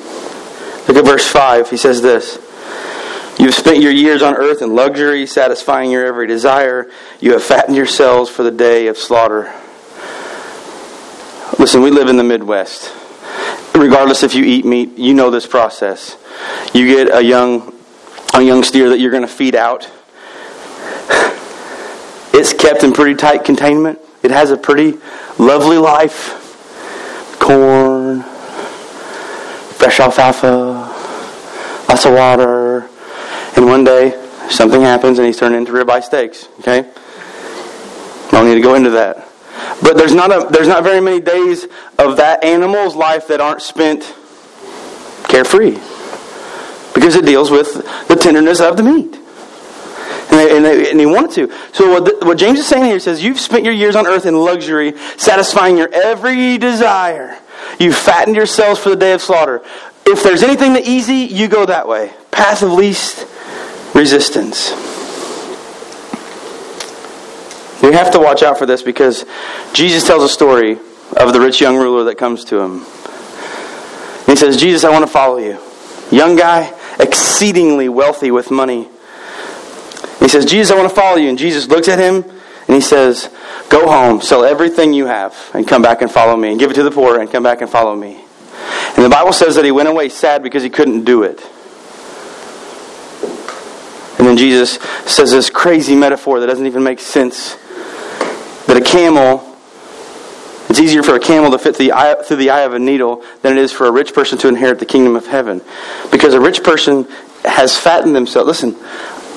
Look 0.87 0.97
at 0.97 1.05
verse 1.05 1.27
5. 1.27 1.69
He 1.69 1.77
says 1.77 2.01
this 2.01 2.39
You've 3.39 3.55
spent 3.55 3.81
your 3.81 3.91
years 3.91 4.21
on 4.21 4.35
earth 4.35 4.61
in 4.61 4.75
luxury, 4.75 5.25
satisfying 5.25 5.89
your 5.89 6.05
every 6.05 6.27
desire. 6.27 6.91
You 7.19 7.33
have 7.33 7.43
fattened 7.43 7.75
yourselves 7.75 8.29
for 8.29 8.43
the 8.43 8.51
day 8.51 8.87
of 8.87 8.97
slaughter. 8.97 9.51
Listen, 11.57 11.81
we 11.81 11.91
live 11.91 12.07
in 12.07 12.17
the 12.17 12.23
Midwest. 12.23 12.93
Regardless 13.75 14.23
if 14.23 14.35
you 14.35 14.43
eat 14.43 14.65
meat, 14.65 14.97
you 14.97 15.13
know 15.13 15.29
this 15.29 15.47
process. 15.47 16.17
You 16.73 16.87
get 16.87 17.15
a 17.15 17.23
young, 17.23 17.73
a 18.33 18.41
young 18.41 18.63
steer 18.63 18.89
that 18.89 18.99
you're 18.99 19.11
going 19.11 19.23
to 19.23 19.27
feed 19.27 19.55
out. 19.55 19.89
It's 22.33 22.53
kept 22.53 22.83
in 22.83 22.93
pretty 22.93 23.15
tight 23.15 23.43
containment. 23.43 23.99
It 24.23 24.31
has 24.31 24.51
a 24.51 24.57
pretty 24.57 24.97
lovely 25.37 25.77
life. 25.77 26.37
Corn, 27.39 28.23
fresh 29.81 29.99
alfalfa, 29.99 30.47
lots 31.89 32.05
of 32.05 32.13
water, 32.13 32.87
and 33.55 33.65
one 33.65 33.83
day 33.83 34.11
something 34.47 34.79
happens 34.81 35.17
and 35.17 35.25
he's 35.25 35.39
turned 35.39 35.55
into 35.55 35.71
ribeye 35.71 36.03
steaks. 36.03 36.47
Okay, 36.59 36.87
don't 38.29 38.45
need 38.45 38.53
to 38.53 38.61
go 38.61 38.75
into 38.75 38.91
that. 38.91 39.27
But 39.81 39.97
there's 39.97 40.13
not 40.13 40.31
a 40.31 40.47
there's 40.51 40.67
not 40.67 40.83
very 40.83 41.01
many 41.01 41.19
days 41.19 41.65
of 41.97 42.17
that 42.17 42.43
animal's 42.43 42.95
life 42.95 43.27
that 43.29 43.41
aren't 43.41 43.63
spent 43.63 44.03
carefree, 45.27 45.79
because 46.93 47.15
it 47.15 47.25
deals 47.25 47.49
with 47.49 47.73
the 48.07 48.15
tenderness 48.15 48.61
of 48.61 48.77
the 48.77 48.83
meat. 48.83 49.17
And, 50.29 50.39
they, 50.39 50.55
and, 50.55 50.63
they, 50.63 50.91
and 50.91 50.99
he 50.99 51.05
wanted 51.05 51.31
to. 51.31 51.55
So 51.73 51.91
what, 51.91 52.05
the, 52.05 52.25
what 52.25 52.37
James 52.37 52.57
is 52.57 52.65
saying 52.65 52.85
here 52.85 53.01
says, 53.01 53.21
you've 53.21 53.39
spent 53.39 53.65
your 53.65 53.73
years 53.73 53.97
on 53.97 54.07
earth 54.07 54.25
in 54.25 54.33
luxury, 54.33 54.97
satisfying 55.17 55.77
your 55.77 55.89
every 55.91 56.57
desire. 56.57 57.37
You've 57.79 57.95
fattened 57.95 58.35
yourselves 58.35 58.79
for 58.79 58.89
the 58.89 58.95
day 58.95 59.13
of 59.13 59.21
slaughter. 59.21 59.61
If 60.05 60.23
there's 60.23 60.43
anything 60.43 60.73
that 60.73 60.85
easy, 60.85 61.33
you 61.33 61.47
go 61.47 61.65
that 61.65 61.87
way. 61.87 62.13
Path 62.31 62.63
of 62.63 62.71
least 62.71 63.25
resistance. 63.95 64.71
We 67.81 67.93
have 67.93 68.11
to 68.11 68.19
watch 68.19 68.43
out 68.43 68.59
for 68.59 68.65
this 68.65 68.81
because 68.83 69.25
Jesus 69.73 70.05
tells 70.05 70.23
a 70.23 70.29
story 70.29 70.73
of 71.17 71.33
the 71.33 71.39
rich 71.39 71.59
young 71.59 71.77
ruler 71.77 72.03
that 72.05 72.17
comes 72.17 72.45
to 72.45 72.59
him. 72.59 72.79
he 74.25 74.35
says, 74.35 74.57
Jesus, 74.57 74.83
I 74.83 74.91
want 74.91 75.03
to 75.03 75.11
follow 75.11 75.37
you. 75.37 75.59
Young 76.11 76.35
guy, 76.35 76.73
exceedingly 76.99 77.89
wealthy 77.89 78.31
with 78.31 78.51
money. 78.51 78.87
he 80.19 80.27
says, 80.27 80.45
Jesus, 80.45 80.71
I 80.71 80.77
want 80.77 80.89
to 80.89 80.95
follow 80.95 81.17
you. 81.17 81.29
And 81.29 81.37
Jesus 81.37 81.67
looks 81.67 81.87
at 81.87 81.97
him 81.99 82.23
and 82.71 82.77
he 82.77 82.81
says, 82.81 83.29
Go 83.67 83.85
home, 83.85 84.21
sell 84.21 84.45
everything 84.45 84.93
you 84.93 85.05
have, 85.05 85.35
and 85.53 85.67
come 85.67 85.81
back 85.81 86.01
and 86.01 86.09
follow 86.09 86.37
me. 86.37 86.51
And 86.51 86.57
give 86.57 86.71
it 86.71 86.75
to 86.75 86.83
the 86.83 86.91
poor 86.91 87.19
and 87.19 87.29
come 87.29 87.43
back 87.43 87.59
and 87.59 87.69
follow 87.69 87.93
me. 87.93 88.23
And 88.95 89.03
the 89.03 89.09
Bible 89.09 89.33
says 89.33 89.55
that 89.55 89.65
he 89.65 89.71
went 89.71 89.89
away 89.89 90.07
sad 90.07 90.41
because 90.41 90.63
he 90.63 90.69
couldn't 90.69 91.03
do 91.03 91.23
it. 91.23 91.41
And 94.17 94.25
then 94.25 94.37
Jesus 94.37 94.79
says 95.05 95.31
this 95.31 95.49
crazy 95.49 95.97
metaphor 95.97 96.39
that 96.39 96.47
doesn't 96.47 96.65
even 96.65 96.81
make 96.81 97.01
sense 97.01 97.55
that 98.67 98.77
a 98.77 98.81
camel, 98.81 99.53
it's 100.69 100.79
easier 100.79 101.03
for 101.03 101.15
a 101.15 101.19
camel 101.19 101.51
to 101.51 101.59
fit 101.59 101.75
through 101.75 101.87
the, 101.87 101.91
eye, 101.91 102.23
through 102.23 102.37
the 102.37 102.51
eye 102.51 102.61
of 102.61 102.73
a 102.73 102.79
needle 102.79 103.21
than 103.41 103.51
it 103.51 103.57
is 103.57 103.73
for 103.73 103.85
a 103.85 103.91
rich 103.91 104.13
person 104.13 104.37
to 104.37 104.47
inherit 104.47 104.79
the 104.79 104.85
kingdom 104.85 105.17
of 105.17 105.27
heaven. 105.27 105.61
Because 106.09 106.33
a 106.33 106.39
rich 106.39 106.63
person 106.63 107.05
has 107.43 107.77
fattened 107.77 108.15
themselves. 108.15 108.47
Listen, 108.47 108.77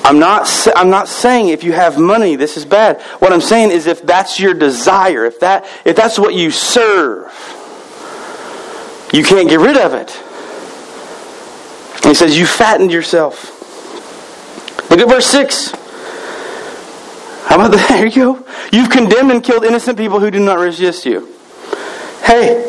I'm 0.05 0.19
not, 0.19 0.47
I'm 0.75 0.91
not 0.91 1.07
saying 1.07 1.47
if 1.47 1.63
you 1.63 1.71
have 1.71 1.97
money, 1.97 2.35
this 2.35 2.57
is 2.57 2.63
bad. 2.63 3.01
What 3.17 3.33
I'm 3.33 3.41
saying 3.41 3.71
is 3.71 3.87
if 3.87 4.03
that's 4.03 4.39
your 4.39 4.53
desire, 4.53 5.25
if, 5.25 5.39
that, 5.39 5.65
if 5.83 5.95
that's 5.95 6.19
what 6.19 6.35
you 6.35 6.51
serve, 6.51 7.25
you 9.11 9.23
can't 9.23 9.49
get 9.49 9.59
rid 9.59 9.77
of 9.77 9.95
it. 9.95 10.11
He 12.07 12.13
says, 12.13 12.37
You 12.37 12.45
fattened 12.45 12.91
yourself. 12.91 13.51
Look 14.91 14.99
at 14.99 15.09
verse 15.09 15.25
6. 15.25 15.71
How 17.45 17.55
about 17.55 17.71
that? 17.71 17.87
There 17.89 18.05
you 18.05 18.13
go. 18.13 18.45
You've 18.71 18.91
condemned 18.91 19.31
and 19.31 19.43
killed 19.43 19.65
innocent 19.65 19.97
people 19.97 20.19
who 20.19 20.29
do 20.29 20.39
not 20.39 20.59
resist 20.59 21.07
you. 21.07 21.33
Hey, 22.21 22.61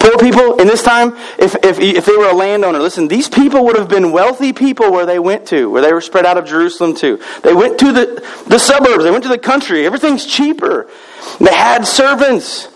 poor 0.00 0.18
people 0.18 0.58
in 0.58 0.66
this 0.66 0.82
time, 0.82 1.14
if, 1.38 1.54
if, 1.62 1.78
if 1.78 2.06
they 2.06 2.16
were 2.16 2.30
a 2.30 2.34
landowner, 2.34 2.78
listen, 2.78 3.06
these 3.06 3.28
people 3.28 3.64
would 3.66 3.76
have 3.76 3.88
been 3.88 4.10
wealthy 4.10 4.52
people 4.52 4.90
where 4.90 5.06
they 5.06 5.18
went 5.18 5.46
to, 5.48 5.70
where 5.70 5.82
they 5.82 5.92
were 5.92 6.00
spread 6.00 6.26
out 6.26 6.38
of 6.38 6.46
Jerusalem 6.46 6.94
to. 6.96 7.20
They 7.42 7.54
went 7.54 7.78
to 7.80 7.92
the, 7.92 8.44
the 8.48 8.58
suburbs, 8.58 9.04
they 9.04 9.10
went 9.10 9.22
to 9.24 9.28
the 9.28 9.38
country. 9.38 9.86
Everything's 9.86 10.26
cheaper. 10.26 10.88
They 11.38 11.54
had 11.54 11.86
servants. 11.86 12.68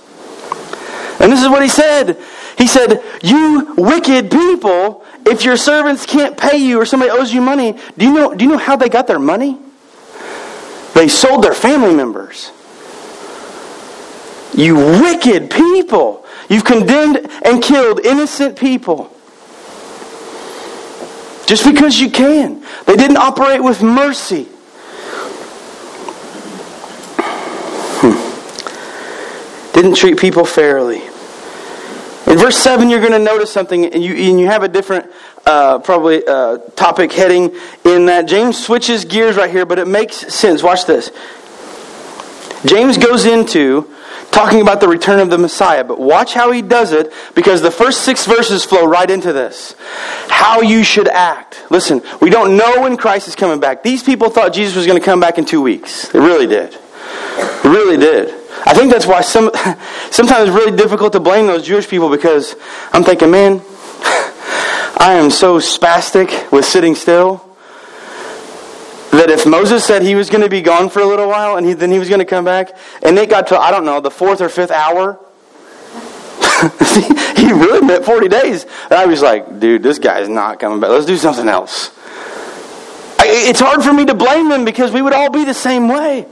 And 1.19 1.33
this 1.33 1.43
is 1.43 1.49
what 1.49 1.63
he 1.63 1.69
said. 1.69 2.19
He 2.59 2.67
said, 2.67 3.03
You 3.23 3.75
wicked 3.77 4.31
people, 4.31 5.05
if 5.25 5.45
your 5.45 5.57
servants 5.57 6.07
can't 6.07 6.37
pay 6.37 6.59
you 6.59 6.81
or 6.81 6.87
somebody 6.87 7.11
owes 7.11 7.33
you 7.33 7.41
money, 7.41 7.79
do 7.97 8.05
you 8.05 8.15
know, 8.15 8.35
do 8.35 8.45
you 8.45 8.51
know 8.51 8.59
how 8.59 8.77
they 8.77 8.89
got 8.89 9.07
their 9.07 9.19
money? 9.19 9.59
They 10.95 11.09
sold 11.09 11.43
their 11.43 11.55
family 11.55 11.95
members. 11.95 12.53
You 14.55 14.77
wicked 14.77 15.51
people. 15.51 16.24
You've 16.49 16.65
condemned 16.65 17.29
and 17.45 17.63
killed 17.63 18.01
innocent 18.05 18.59
people. 18.59 19.11
Just 21.47 21.65
because 21.65 22.01
you 22.01 22.11
can. 22.11 22.63
They 22.87 22.97
didn't 22.97 23.19
operate 23.19 23.63
with 23.63 23.83
mercy. 23.83 24.49
Hmm. 28.01 29.73
Didn't 29.73 29.95
treat 29.95 30.19
people 30.19 30.45
fairly. 30.45 31.03
In 32.27 32.39
verse 32.39 32.57
7, 32.57 32.89
you're 32.89 33.01
going 33.01 33.13
to 33.13 33.19
notice 33.19 33.53
something, 33.53 33.85
and 33.85 34.03
you, 34.03 34.15
and 34.15 34.41
you 34.41 34.47
have 34.47 34.63
a 34.63 34.69
different, 34.69 35.11
uh, 35.45 35.79
probably, 35.81 36.27
uh, 36.27 36.57
topic 36.75 37.13
heading 37.13 37.55
in 37.85 38.07
that. 38.07 38.23
James 38.23 38.63
switches 38.63 39.05
gears 39.05 39.37
right 39.37 39.51
here, 39.51 39.67
but 39.67 39.79
it 39.79 39.87
makes 39.87 40.17
sense. 40.35 40.63
Watch 40.63 40.87
this. 40.87 41.11
James 42.65 42.97
goes 42.97 43.27
into 43.27 43.95
talking 44.31 44.61
about 44.61 44.81
the 44.81 44.89
return 44.89 45.21
of 45.21 45.31
the 45.31 45.39
Messiah, 45.39 45.85
but 45.85 46.01
watch 46.01 46.35
how 46.35 46.51
he 46.51 46.63
does 46.63 46.93
it 46.93 47.13
because 47.35 47.63
the 47.63 47.71
first 47.71 48.03
six 48.03 48.27
verses 48.27 48.65
flow 48.65 48.85
right 48.85 49.11
into 49.11 49.33
this. 49.33 49.75
How 50.29 50.61
you 50.61 50.83
should 50.85 51.09
act. 51.09 51.63
Listen, 51.71 52.03
we 52.21 52.31
don't 52.31 52.57
know 52.57 52.83
when 52.83 52.97
Christ 52.97 53.29
is 53.29 53.37
coming 53.37 53.61
back. 53.61 53.83
These 53.83 54.03
people 54.03 54.31
thought 54.31 54.53
Jesus 54.53 54.77
was 54.77 54.87
going 54.87 54.99
to 54.99 55.05
come 55.05 55.21
back 55.21 55.39
in 55.39 55.45
two 55.45 55.63
weeks. 55.63 56.09
They 56.09 56.19
really 56.19 56.47
did. 56.47 56.73
They 56.73 57.69
really 57.69 57.97
did. 57.97 58.29
I 58.67 58.73
think 58.75 58.91
that's 58.91 59.07
why 59.07 59.21
some, 59.21 59.51
sometimes 60.11 60.49
it's 60.49 60.57
really 60.57 60.77
difficult 60.77 61.13
to 61.13 61.21
blame 61.21 61.47
those 61.47 61.67
Jewish 61.67 61.89
people 61.89 62.09
because 62.09 62.57
I'm 62.93 63.05
thinking, 63.05 63.31
man, 63.31 63.63
I 64.97 65.15
am 65.23 65.31
so 65.31 65.59
spastic 65.59 66.51
with 66.51 66.65
sitting 66.65 66.95
still 66.95 67.54
that 69.19 69.31
if 69.31 69.47
Moses 69.47 69.85
said 69.85 70.03
he 70.03 70.15
was 70.15 70.31
going 70.31 70.43
to 70.43 70.49
be 70.49 70.63
gone 70.63 70.89
for 70.89 71.01
a 71.01 71.07
little 71.07 71.29
while 71.29 71.57
and 71.57 71.67
he, 71.67 71.73
then 71.73 71.91
he 71.91 71.99
was 71.99 72.09
going 72.09 72.21
to 72.21 72.25
come 72.25 72.45
back, 72.45 72.77
and 73.03 73.19
it 73.19 73.29
got 73.29 73.49
to, 73.49 73.59
I 73.59 73.71
don't 73.71 73.85
know, 73.85 74.01
the 74.01 74.11
fourth 74.11 74.41
or 74.41 74.49
fifth 74.49 74.71
hour, 74.71 75.19
he 77.37 77.53
really 77.53 77.87
meant 77.87 78.05
40 78.05 78.29
days. 78.29 78.65
And 78.85 78.95
I 78.95 79.07
was 79.07 79.23
like, 79.23 79.61
dude, 79.61 79.83
this 79.83 79.99
guy's 79.99 80.29
not 80.29 80.59
coming 80.59 80.81
back. 80.81 80.91
Let's 80.91 81.07
do 81.07 81.17
something 81.17 81.49
else. 81.49 81.91
I, 83.19 83.27
it's 83.49 83.61
hard 83.61 83.83
for 83.83 83.93
me 83.93 84.05
to 84.07 84.15
blame 84.15 84.49
them 84.49 84.65
because 84.65 84.93
we 84.93 85.03
would 85.03 85.13
all 85.13 85.31
be 85.31 85.45
the 85.45 85.55
same 85.55 85.89
way. 85.89 86.27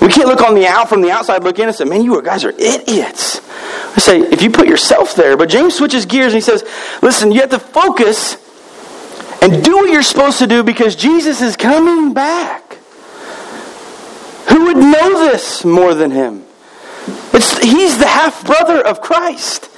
We 0.00 0.08
can't 0.08 0.28
look 0.28 0.42
on 0.42 0.54
the 0.54 0.66
out 0.66 0.88
from 0.88 1.02
the 1.02 1.10
outside, 1.10 1.42
look 1.42 1.58
in 1.58 1.66
and 1.66 1.76
say, 1.76 1.84
man, 1.84 2.02
you 2.02 2.20
guys 2.22 2.44
are 2.44 2.52
idiots. 2.52 3.40
I 3.94 3.98
say, 3.98 4.20
if 4.20 4.42
you 4.42 4.50
put 4.50 4.68
yourself 4.68 5.14
there. 5.14 5.36
But 5.36 5.48
James 5.48 5.74
switches 5.74 6.06
gears 6.06 6.32
and 6.32 6.36
he 6.36 6.40
says, 6.40 6.64
listen, 7.02 7.32
you 7.32 7.40
have 7.40 7.50
to 7.50 7.58
focus 7.58 8.36
and 9.42 9.64
do 9.64 9.76
what 9.76 9.90
you're 9.90 10.02
supposed 10.02 10.38
to 10.38 10.46
do 10.46 10.62
because 10.62 10.96
Jesus 10.96 11.40
is 11.40 11.56
coming 11.56 12.12
back. 12.14 12.78
Who 14.50 14.64
would 14.64 14.76
know 14.76 15.30
this 15.30 15.64
more 15.64 15.94
than 15.94 16.10
him? 16.10 16.44
It's, 17.32 17.58
he's 17.58 17.98
the 17.98 18.06
half 18.06 18.44
brother 18.44 18.84
of 18.84 19.00
Christ. 19.00 19.70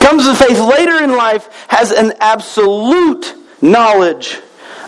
Comes 0.00 0.26
to 0.26 0.34
faith 0.34 0.58
later 0.58 1.02
in 1.02 1.12
life, 1.12 1.48
has 1.68 1.92
an 1.92 2.12
absolute 2.20 3.34
knowledge 3.60 4.40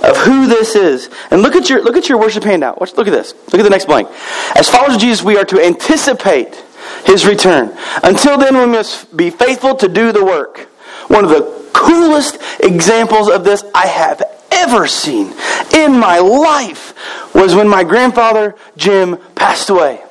of 0.02 0.16
who 0.18 0.46
this 0.46 0.74
is. 0.74 1.08
And 1.30 1.42
look 1.42 1.54
at 1.54 1.70
your 1.70 1.82
look 1.82 1.96
at 1.96 2.08
your 2.08 2.18
worship 2.18 2.44
handout. 2.44 2.80
Watch, 2.80 2.94
look 2.94 3.06
at 3.06 3.12
this. 3.12 3.32
Look 3.52 3.60
at 3.60 3.62
the 3.62 3.70
next 3.70 3.86
blank. 3.86 4.08
As 4.56 4.68
followers 4.68 4.96
of 4.96 5.00
Jesus, 5.00 5.24
we 5.24 5.36
are 5.36 5.44
to 5.44 5.64
anticipate 5.64 6.62
his 7.06 7.26
return. 7.26 7.76
Until 8.02 8.38
then, 8.38 8.56
we 8.56 8.66
must 8.66 9.16
be 9.16 9.30
faithful 9.30 9.74
to 9.76 9.88
do 9.88 10.12
the 10.12 10.24
work. 10.24 10.68
One 11.08 11.24
of 11.24 11.30
the 11.30 11.63
coolest 11.74 12.38
examples 12.60 13.28
of 13.28 13.44
this 13.44 13.62
I 13.74 13.86
have 13.86 14.22
ever 14.50 14.86
seen 14.86 15.34
in 15.74 15.98
my 15.98 16.18
life 16.18 16.94
was 17.34 17.54
when 17.54 17.68
my 17.68 17.84
grandfather 17.84 18.54
Jim 18.76 19.18
passed 19.34 19.68
away. 19.68 20.02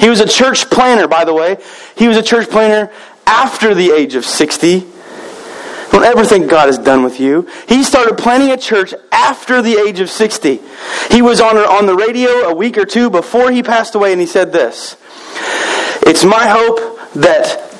He 0.00 0.08
was 0.08 0.20
a 0.20 0.28
church 0.28 0.68
planner, 0.70 1.06
by 1.06 1.24
the 1.24 1.32
way. 1.32 1.58
He 1.96 2.08
was 2.08 2.16
a 2.16 2.22
church 2.22 2.50
planner 2.50 2.90
after 3.26 3.74
the 3.74 3.92
age 3.92 4.16
of 4.16 4.24
60 4.24 4.94
don't 5.94 6.02
ever 6.02 6.24
think 6.24 6.50
God 6.50 6.68
is 6.68 6.78
done 6.78 7.04
with 7.04 7.20
you. 7.20 7.48
He 7.68 7.84
started 7.84 8.18
planning 8.18 8.50
a 8.50 8.56
church 8.56 8.92
after 9.12 9.62
the 9.62 9.74
age 9.76 10.00
of 10.00 10.10
60. 10.10 10.60
He 11.08 11.22
was 11.22 11.40
on, 11.40 11.56
on 11.56 11.86
the 11.86 11.94
radio 11.94 12.30
a 12.48 12.54
week 12.54 12.76
or 12.76 12.84
two 12.84 13.10
before 13.10 13.52
he 13.52 13.62
passed 13.62 13.94
away, 13.94 14.10
and 14.10 14.20
he 14.20 14.26
said 14.26 14.52
this 14.52 14.96
It's 16.04 16.24
my 16.24 16.48
hope 16.48 16.98
that 17.14 17.73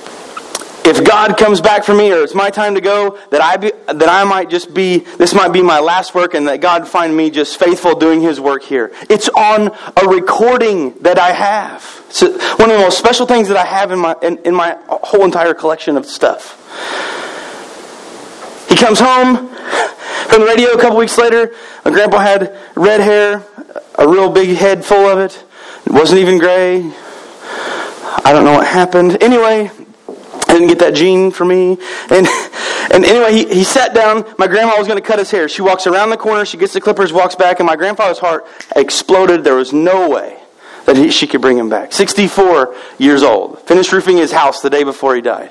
if 0.84 1.02
God 1.02 1.38
comes 1.38 1.60
back 1.60 1.84
for 1.84 1.94
me 1.94 2.12
or 2.12 2.22
it's 2.22 2.34
my 2.34 2.50
time 2.50 2.74
to 2.74 2.80
go, 2.80 3.18
that 3.30 3.40
I, 3.40 3.56
be, 3.56 3.72
that 3.86 4.08
I 4.08 4.24
might 4.24 4.50
just 4.50 4.74
be, 4.74 4.98
this 4.98 5.34
might 5.34 5.52
be 5.52 5.62
my 5.62 5.80
last 5.80 6.14
work, 6.14 6.34
and 6.34 6.46
that 6.46 6.60
God 6.60 6.86
find 6.86 7.16
me 7.16 7.30
just 7.30 7.58
faithful 7.58 7.94
doing 7.94 8.20
His 8.20 8.38
work 8.38 8.62
here. 8.62 8.92
It's 9.08 9.28
on 9.30 9.74
a 9.96 10.06
recording 10.06 10.92
that 11.00 11.18
I 11.18 11.32
have. 11.32 12.04
It's 12.08 12.20
one 12.22 12.70
of 12.70 12.76
the 12.76 12.82
most 12.82 12.98
special 12.98 13.26
things 13.26 13.48
that 13.48 13.56
I 13.56 13.64
have 13.64 13.92
in 13.92 13.98
my, 13.98 14.14
in, 14.22 14.38
in 14.38 14.54
my 14.54 14.76
whole 14.88 15.24
entire 15.24 15.54
collection 15.54 15.96
of 15.96 16.04
stuff. 16.04 16.60
He 18.68 18.76
comes 18.76 19.00
home 19.00 19.48
from 20.28 20.40
the 20.40 20.46
radio 20.46 20.70
a 20.70 20.80
couple 20.80 20.98
weeks 20.98 21.16
later. 21.16 21.54
My 21.84 21.90
grandpa 21.92 22.18
had 22.18 22.58
red 22.74 23.00
hair, 23.00 23.42
a 23.94 24.06
real 24.06 24.30
big 24.30 24.56
head 24.56 24.84
full 24.84 25.06
of 25.06 25.18
it. 25.18 25.44
It 25.86 25.92
wasn't 25.92 26.20
even 26.20 26.38
gray. 26.38 26.92
I 28.26 28.32
don't 28.32 28.44
know 28.44 28.52
what 28.52 28.66
happened. 28.66 29.22
Anyway, 29.22 29.70
didn't 30.54 30.68
get 30.68 30.78
that 30.80 30.94
gene 30.94 31.30
for 31.30 31.44
me. 31.44 31.78
And 32.10 32.26
and 32.92 33.04
anyway, 33.04 33.32
he, 33.32 33.54
he 33.56 33.64
sat 33.64 33.94
down. 33.94 34.24
My 34.38 34.46
grandma 34.46 34.78
was 34.78 34.86
going 34.86 35.00
to 35.00 35.06
cut 35.06 35.18
his 35.18 35.30
hair. 35.30 35.48
She 35.48 35.62
walks 35.62 35.86
around 35.86 36.10
the 36.10 36.16
corner. 36.16 36.44
She 36.44 36.56
gets 36.56 36.72
the 36.72 36.80
clippers, 36.80 37.12
walks 37.12 37.34
back, 37.34 37.60
and 37.60 37.66
my 37.66 37.76
grandfather's 37.76 38.18
heart 38.18 38.46
exploded. 38.76 39.44
There 39.44 39.56
was 39.56 39.72
no 39.72 40.08
way 40.08 40.38
that 40.86 40.96
he, 40.96 41.10
she 41.10 41.26
could 41.26 41.40
bring 41.40 41.58
him 41.58 41.68
back. 41.68 41.92
64 41.92 42.74
years 42.98 43.22
old. 43.22 43.60
Finished 43.60 43.92
roofing 43.92 44.16
his 44.16 44.32
house 44.32 44.60
the 44.60 44.70
day 44.70 44.84
before 44.84 45.14
he 45.14 45.22
died. 45.22 45.50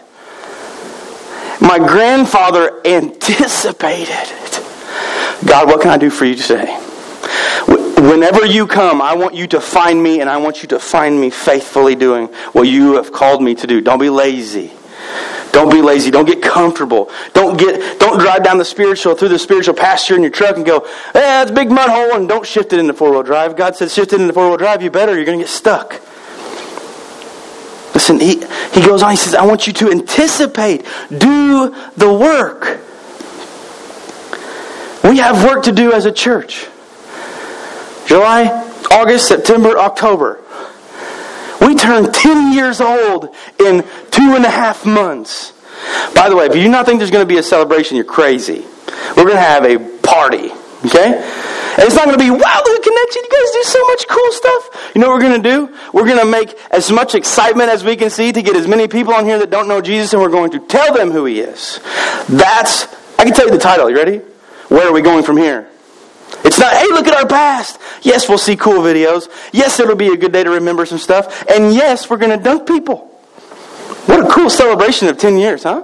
My 1.59 1.79
grandfather 1.79 2.81
anticipated 2.85 4.09
it. 4.09 4.59
God, 5.45 5.67
what 5.67 5.81
can 5.81 5.91
I 5.91 5.97
do 5.97 6.09
for 6.09 6.25
you 6.25 6.35
today? 6.35 6.79
Whenever 7.67 8.45
you 8.45 8.67
come, 8.67 9.01
I 9.01 9.15
want 9.15 9.33
you 9.33 9.47
to 9.47 9.61
find 9.61 10.01
me 10.01 10.19
and 10.19 10.29
I 10.29 10.37
want 10.37 10.61
you 10.61 10.67
to 10.69 10.79
find 10.79 11.19
me 11.19 11.29
faithfully 11.29 11.95
doing 11.95 12.27
what 12.51 12.63
you 12.63 12.95
have 12.95 13.11
called 13.11 13.41
me 13.41 13.55
to 13.55 13.67
do. 13.67 13.81
Don't 13.81 13.99
be 13.99 14.09
lazy. 14.09 14.71
Don't 15.53 15.69
be 15.71 15.83
lazy. 15.83 16.09
Don't 16.09 16.25
get 16.25 16.41
comfortable. 16.41 17.11
Don't 17.33 17.57
get 17.57 17.99
don't 17.99 18.19
drive 18.19 18.43
down 18.43 18.57
the 18.57 18.65
spiritual 18.65 19.13
through 19.13 19.29
the 19.29 19.39
spiritual 19.39 19.75
pasture 19.75 20.15
in 20.15 20.23
your 20.23 20.31
truck 20.31 20.57
and 20.57 20.65
go, 20.65 20.79
eh, 21.13 21.43
it's 21.43 21.51
a 21.51 21.53
big 21.53 21.69
mud 21.69 21.89
hole 21.89 22.15
and 22.15 22.27
don't 22.27 22.45
shift 22.45 22.73
it 22.73 22.79
into 22.79 22.93
four 22.93 23.11
wheel 23.11 23.21
drive. 23.21 23.55
God 23.55 23.75
said 23.75 23.91
shift 23.91 24.13
it 24.13 24.19
into 24.19 24.33
four 24.33 24.49
wheel 24.49 24.57
drive, 24.57 24.81
you 24.81 24.89
better, 24.89 25.15
you're 25.15 25.25
gonna 25.25 25.37
get 25.37 25.47
stuck. 25.47 26.01
Listen, 27.93 28.19
he, 28.19 28.43
he 28.73 28.81
goes 28.81 29.03
on, 29.03 29.11
he 29.11 29.17
says, 29.17 29.35
I 29.35 29.45
want 29.45 29.67
you 29.67 29.73
to 29.73 29.91
anticipate, 29.91 30.85
do 31.15 31.75
the 31.95 32.11
work. 32.11 32.79
We 35.03 35.19
have 35.19 35.43
work 35.43 35.65
to 35.65 35.71
do 35.71 35.93
as 35.93 36.05
a 36.05 36.11
church. 36.11 36.67
July, 38.07 38.47
August, 38.89 39.27
September, 39.27 39.77
October. 39.77 40.42
We 41.73 41.79
turn 41.79 42.11
10 42.11 42.53
years 42.53 42.79
old 42.79 43.35
in 43.59 43.83
two 44.11 44.35
and 44.35 44.45
a 44.45 44.49
half 44.49 44.85
months. 44.85 45.53
By 46.13 46.29
the 46.29 46.35
way, 46.35 46.45
if 46.45 46.55
you 46.55 46.61
do 46.61 46.69
not 46.69 46.85
think 46.85 46.99
there's 46.99 47.09
going 47.09 47.23
to 47.23 47.27
be 47.27 47.39
a 47.39 47.43
celebration, 47.43 47.95
you're 47.95 48.05
crazy. 48.05 48.63
We're 49.17 49.23
going 49.23 49.37
to 49.37 49.41
have 49.41 49.65
a 49.65 49.79
party, 50.01 50.51
okay? 50.85 51.17
And 51.17 51.81
it's 51.81 51.95
not 51.95 52.05
going 52.05 52.15
to 52.15 52.23
be, 52.23 52.29
wow, 52.29 52.61
the 52.63 52.79
connection. 52.83 53.23
You 53.23 53.29
guys 53.31 53.51
do 53.53 53.63
so 53.63 53.87
much 53.87 54.07
cool 54.07 54.31
stuff. 54.33 54.91
You 54.93 55.01
know 55.01 55.07
what 55.07 55.15
we're 55.15 55.29
going 55.29 55.41
to 55.41 55.49
do? 55.49 55.77
We're 55.93 56.05
going 56.05 56.19
to 56.19 56.27
make 56.27 56.55
as 56.69 56.91
much 56.91 57.15
excitement 57.15 57.71
as 57.71 57.83
we 57.83 57.95
can 57.95 58.11
see 58.11 58.31
to 58.31 58.43
get 58.43 58.55
as 58.55 58.67
many 58.67 58.87
people 58.87 59.15
on 59.15 59.25
here 59.25 59.39
that 59.39 59.49
don't 59.49 59.67
know 59.67 59.81
Jesus, 59.81 60.13
and 60.13 60.21
we're 60.21 60.29
going 60.29 60.51
to 60.51 60.59
tell 60.59 60.93
them 60.93 61.09
who 61.09 61.25
He 61.25 61.39
is. 61.39 61.79
That's, 62.29 62.85
I 63.17 63.23
can 63.23 63.33
tell 63.33 63.47
you 63.47 63.51
the 63.51 63.57
title. 63.57 63.89
You 63.89 63.95
ready? 63.95 64.17
Where 64.67 64.87
are 64.87 64.93
we 64.93 65.01
going 65.01 65.23
from 65.23 65.37
here? 65.37 65.67
It's 66.43 66.59
not, 66.59 66.73
hey, 66.73 66.87
look 66.87 67.07
at 67.07 67.15
our 67.15 67.27
past. 67.27 67.79
Yes, 68.01 68.27
we'll 68.27 68.37
see 68.37 68.55
cool 68.55 68.79
videos. 68.79 69.29
Yes, 69.51 69.79
it'll 69.79 69.95
be 69.95 70.09
a 70.09 70.17
good 70.17 70.31
day 70.31 70.43
to 70.43 70.49
remember 70.49 70.85
some 70.85 70.97
stuff. 70.97 71.45
And 71.49 71.73
yes, 71.73 72.09
we're 72.09 72.17
going 72.17 72.37
to 72.37 72.43
dunk 72.43 72.67
people. 72.67 73.07
What 74.05 74.25
a 74.25 74.29
cool 74.29 74.49
celebration 74.49 75.07
of 75.07 75.17
10 75.17 75.37
years, 75.37 75.63
huh? 75.63 75.83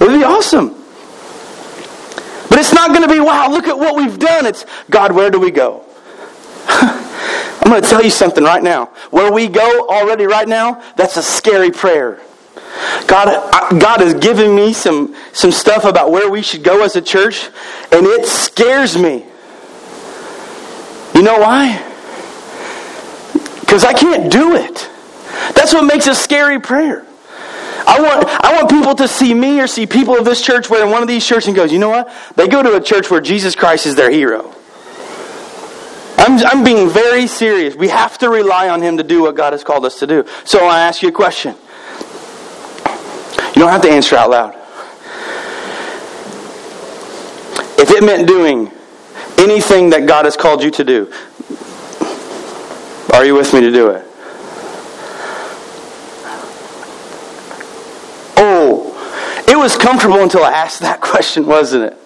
It 0.00 0.08
would 0.08 0.18
be 0.18 0.24
awesome. 0.24 0.70
But 2.48 2.58
it's 2.58 2.72
not 2.72 2.90
going 2.90 3.02
to 3.02 3.08
be, 3.08 3.20
wow, 3.20 3.48
look 3.48 3.68
at 3.68 3.78
what 3.78 3.96
we've 3.96 4.18
done. 4.18 4.46
It's, 4.46 4.66
God, 4.90 5.12
where 5.12 5.30
do 5.30 5.38
we 5.38 5.50
go? 5.50 5.84
I'm 6.68 7.70
going 7.70 7.82
to 7.82 7.88
tell 7.88 8.02
you 8.02 8.10
something 8.10 8.44
right 8.44 8.62
now. 8.62 8.86
Where 9.10 9.32
we 9.32 9.48
go 9.48 9.86
already 9.88 10.26
right 10.26 10.48
now, 10.48 10.82
that's 10.96 11.16
a 11.16 11.22
scary 11.22 11.70
prayer. 11.70 12.20
God, 13.06 13.80
God 13.80 14.00
has 14.00 14.14
given 14.14 14.54
me 14.54 14.72
some, 14.72 15.14
some 15.32 15.52
stuff 15.52 15.84
about 15.84 16.10
where 16.10 16.30
we 16.30 16.42
should 16.42 16.64
go 16.64 16.82
as 16.82 16.96
a 16.96 17.02
church, 17.02 17.48
and 17.92 18.06
it 18.06 18.26
scares 18.26 18.98
me. 18.98 19.24
You 21.14 21.22
know 21.22 21.38
why? 21.38 21.78
Because 23.60 23.84
I 23.84 23.92
can't 23.92 24.30
do 24.30 24.56
it. 24.56 24.90
That's 25.54 25.72
what 25.72 25.84
makes 25.84 26.06
a 26.06 26.14
scary 26.14 26.60
prayer. 26.60 27.06
I 27.86 28.00
want, 28.00 28.24
I 28.26 28.56
want 28.56 28.70
people 28.70 28.94
to 28.94 29.06
see 29.06 29.34
me 29.34 29.60
or 29.60 29.66
see 29.66 29.86
people 29.86 30.16
of 30.16 30.24
this 30.24 30.42
church 30.42 30.70
where 30.70 30.84
in 30.84 30.90
one 30.90 31.02
of 31.02 31.08
these 31.08 31.24
churches 31.24 31.48
and 31.48 31.56
goes, 31.56 31.72
you 31.72 31.78
know 31.78 31.90
what? 31.90 32.12
They 32.34 32.48
go 32.48 32.62
to 32.62 32.76
a 32.76 32.80
church 32.80 33.10
where 33.10 33.20
Jesus 33.20 33.54
Christ 33.54 33.86
is 33.86 33.94
their 33.94 34.10
hero. 34.10 34.54
I'm, 36.18 36.38
I'm 36.46 36.64
being 36.64 36.88
very 36.88 37.26
serious. 37.26 37.74
We 37.74 37.88
have 37.88 38.16
to 38.18 38.30
rely 38.30 38.70
on 38.70 38.80
Him 38.80 38.96
to 38.96 39.02
do 39.02 39.22
what 39.22 39.36
God 39.36 39.52
has 39.52 39.62
called 39.62 39.84
us 39.84 39.98
to 39.98 40.06
do. 40.06 40.24
So 40.44 40.66
I 40.66 40.80
ask 40.80 41.02
you 41.02 41.10
a 41.10 41.12
question. 41.12 41.54
You 43.54 43.60
don't 43.60 43.70
have 43.70 43.82
to 43.82 43.90
answer 43.90 44.16
out 44.16 44.30
loud. 44.30 44.54
If 47.78 47.90
it 47.90 48.02
meant 48.02 48.26
doing 48.26 48.72
anything 49.38 49.90
that 49.90 50.06
God 50.06 50.24
has 50.24 50.36
called 50.36 50.62
you 50.62 50.70
to 50.72 50.84
do, 50.84 51.12
are 53.12 53.24
you 53.24 53.34
with 53.34 53.52
me 53.52 53.60
to 53.60 53.70
do 53.70 53.90
it? 53.90 54.04
Oh, 58.36 59.44
it 59.48 59.56
was 59.56 59.76
comfortable 59.76 60.22
until 60.22 60.42
I 60.44 60.52
asked 60.52 60.80
that 60.80 61.00
question, 61.00 61.46
wasn't 61.46 61.92
it? 61.92 61.98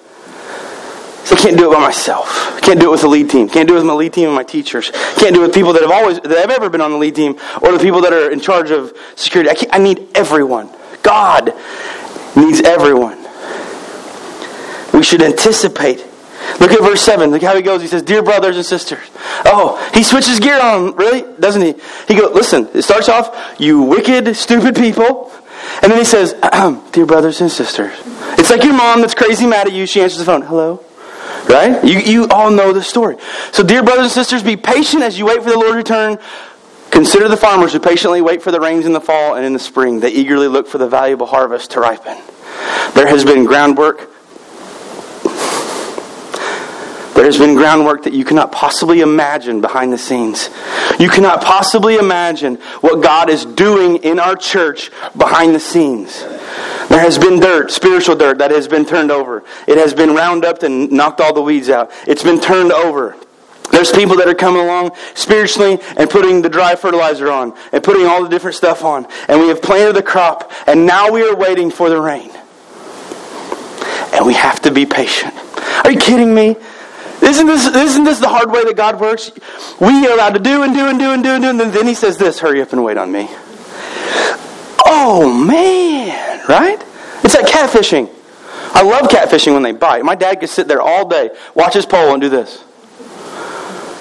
So 1.25 1.37
I 1.37 1.39
can't 1.41 1.59
do 1.59 1.71
it 1.71 1.75
by 1.75 1.81
myself. 1.81 2.57
I 2.57 2.61
can't 2.61 2.81
do 2.81 2.89
it 2.89 2.91
with 2.91 3.03
the 3.03 3.09
lead 3.09 3.29
team. 3.29 3.51
Can't 3.51 3.69
do 3.69 3.75
it 3.75 3.79
with 3.79 3.87
my 3.87 3.93
lead 3.93 4.15
team 4.15 4.29
and 4.29 4.35
my 4.35 4.43
teachers. 4.43 4.91
Can't 5.17 5.35
do 5.35 5.43
it 5.43 5.49
with 5.49 5.55
people 5.55 5.75
that 5.75 5.83
have 5.83 5.91
always 5.91 6.19
that 6.21 6.31
have 6.31 6.51
ever 6.51 6.71
been 6.71 6.81
on 6.81 6.91
the 6.91 6.97
lead 6.97 7.15
team 7.15 7.39
or 7.61 7.71
the 7.71 7.79
people 7.79 8.01
that 8.01 8.15
are 8.15 8.31
in 8.31 8.41
charge 8.41 8.71
of 8.71 8.97
security. 9.15 9.51
I, 9.51 9.77
I 9.77 9.79
need 9.79 10.09
everyone. 10.15 10.71
God 11.03 11.53
needs 12.35 12.63
everyone. 12.63 13.19
We 14.95 15.03
should 15.03 15.23
anticipate. 15.23 16.08
Look 16.61 16.73
at 16.73 16.81
verse 16.81 17.03
7. 17.03 17.31
Look 17.31 17.43
how 17.43 17.55
he 17.55 17.63
goes. 17.63 17.83
He 17.83 17.89
says, 17.89 18.03
Dear 18.03 18.23
brothers 18.23 18.57
and 18.57 18.65
sisters. 18.65 19.07
Oh, 19.45 19.77
he 19.95 20.03
switches 20.03 20.41
gear 20.41 20.61
on, 20.61 20.97
really? 20.97 21.23
Doesn't 21.39 21.63
he? 21.63 21.75
He 22.07 22.15
goes, 22.15 22.35
Listen, 22.35 22.69
it 22.75 22.83
starts 22.83 23.09
off, 23.09 23.57
You 23.59 23.83
wicked, 23.83 24.35
stupid 24.37 24.75
people. 24.75 25.33
And 25.83 25.93
then 25.93 25.99
he 25.99 26.05
says, 26.05 26.33
Dear 26.93 27.07
brothers 27.07 27.41
and 27.41 27.51
sisters. 27.51 27.93
It's 28.39 28.51
like 28.51 28.65
your 28.65 28.75
mom 28.75 29.01
that's 29.01 29.15
crazy 29.15 29.47
mad 29.47 29.67
at 29.67 29.73
you. 29.73 29.87
She 29.87 30.01
answers 30.01 30.19
the 30.19 30.25
phone. 30.25 30.43
Hello? 30.43 30.85
Right? 31.49 31.83
You, 31.85 31.99
you 31.99 32.29
all 32.29 32.51
know 32.51 32.73
the 32.73 32.83
story. 32.83 33.17
So, 33.53 33.63
dear 33.63 33.83
brothers 33.83 34.05
and 34.05 34.13
sisters, 34.13 34.43
be 34.43 34.57
patient 34.57 35.03
as 35.03 35.19
you 35.19 35.27
wait 35.27 35.43
for 35.43 35.51
the 35.51 35.59
Lord's 35.59 35.77
return. 35.77 36.19
Consider 36.91 37.29
the 37.29 37.37
farmers 37.37 37.73
who 37.73 37.81
patiently 37.81 38.21
wait 38.21 38.43
for 38.43 38.51
the 38.51 38.61
rains 38.61 38.87
in 38.87 38.93
the 38.93 39.01
fall 39.01 39.35
and 39.35 39.45
in 39.45 39.53
the 39.53 39.59
spring. 39.59 40.01
They 40.01 40.11
eagerly 40.11 40.49
look 40.49 40.67
for 40.67 40.79
the 40.79 40.89
valuable 40.89 41.27
harvest 41.27 41.73
to 41.73 41.81
ripen. 41.81 42.19
There 42.95 43.07
has 43.07 43.25
been 43.25 43.45
groundwork. 43.45 44.11
There 47.19 47.27
has 47.27 47.37
been 47.37 47.57
groundwork 47.57 48.05
that 48.05 48.13
you 48.13 48.25
cannot 48.25 48.53
possibly 48.53 49.01
imagine 49.01 49.61
behind 49.61 49.93
the 49.93 49.99
scenes. 49.99 50.51
You 51.01 51.09
cannot 51.11 51.43
possibly 51.43 51.97
imagine 51.97 52.55
what 52.81 53.03
God 53.03 53.29
is 53.29 53.45
doing 53.45 53.97
in 54.05 54.21
our 54.21 54.37
church 54.37 54.93
behind 55.17 55.53
the 55.53 55.59
scenes. 55.59 56.21
There 56.89 57.01
has 57.01 57.19
been 57.19 57.41
dirt, 57.41 57.73
spiritual 57.73 58.15
dirt, 58.15 58.39
that 58.39 58.53
has 58.53 58.69
been 58.69 58.87
turned 58.87 59.11
over. 59.11 59.43
It 59.67 59.79
has 59.79 59.93
been 59.95 60.15
Roundup 60.15 60.63
and 60.63 60.93
knocked 60.93 61.21
all 61.21 61.35
the 61.35 61.43
weeds 61.43 61.69
out. 61.69 61.91
It's 62.07 62.23
been 62.23 62.39
turned 62.39 62.71
over. 62.71 63.17
There's 63.73 63.91
people 63.91 64.15
that 64.19 64.29
are 64.29 64.35
coming 64.35 64.63
along 64.63 64.93
spiritually 65.15 65.81
and 65.97 66.09
putting 66.09 66.41
the 66.41 66.49
dry 66.49 66.77
fertilizer 66.77 67.33
on 67.33 67.53
and 67.73 67.83
putting 67.83 68.07
all 68.07 68.23
the 68.23 68.29
different 68.29 68.55
stuff 68.55 68.85
on. 68.85 69.09
And 69.27 69.41
we 69.41 69.49
have 69.49 69.61
planted 69.61 69.97
the 69.97 70.05
crop, 70.05 70.53
and 70.69 70.87
now 70.87 71.11
we 71.11 71.29
are 71.29 71.35
waiting 71.35 71.73
for 71.73 71.91
the 71.91 72.01
rain. 72.01 72.31
And 74.15 74.25
we 74.25 74.35
have 74.35 74.63
to 74.63 74.71
be 74.71 74.87
patient. 74.87 75.35
Are 75.85 75.91
you 75.91 75.99
kidding 75.99 76.33
me? 76.33 76.55
Isn't 77.23 77.47
this, 77.47 77.67
isn't 77.67 78.05
this 78.05 78.21
the 78.21 78.29
hard 78.29 78.51
way 78.51 78.65
that 78.65 78.77
God 78.77 79.01
works? 79.01 79.33
We 79.81 80.07
are 80.07 80.13
allowed 80.13 80.35
to 80.35 80.41
do 80.41 80.63
and 80.63 80.75
do 80.75 80.87
and 80.87 80.99
do 80.99 81.13
and 81.13 81.23
do 81.23 81.31
and 81.31 81.43
do, 81.43 81.51
and 81.51 81.61
then 81.61 81.87
He 81.87 81.95
says 81.95 82.17
this 82.17 82.39
hurry 82.39 82.63
up 82.63 82.73
and 82.73 82.85
wait 82.85 82.97
on 82.97 83.11
me. 83.11 83.29
Oh, 84.85 85.33
man, 85.47 86.41
right? 86.49 86.83
It's 87.25 87.35
like 87.35 87.47
catfishing. 87.47 88.09
I 88.73 88.83
love 88.83 89.11
catfishing 89.11 89.53
when 89.53 89.63
they 89.63 89.73
bite. 89.73 90.05
My 90.05 90.15
dad 90.15 90.41
could 90.41 90.49
sit 90.49 90.69
there 90.69 90.81
all 90.81 91.09
day, 91.09 91.31
watch 91.55 91.75
his 91.75 91.85
pole, 91.85 92.13
and 92.13 92.21
do 92.21 92.29
this. 92.29 92.65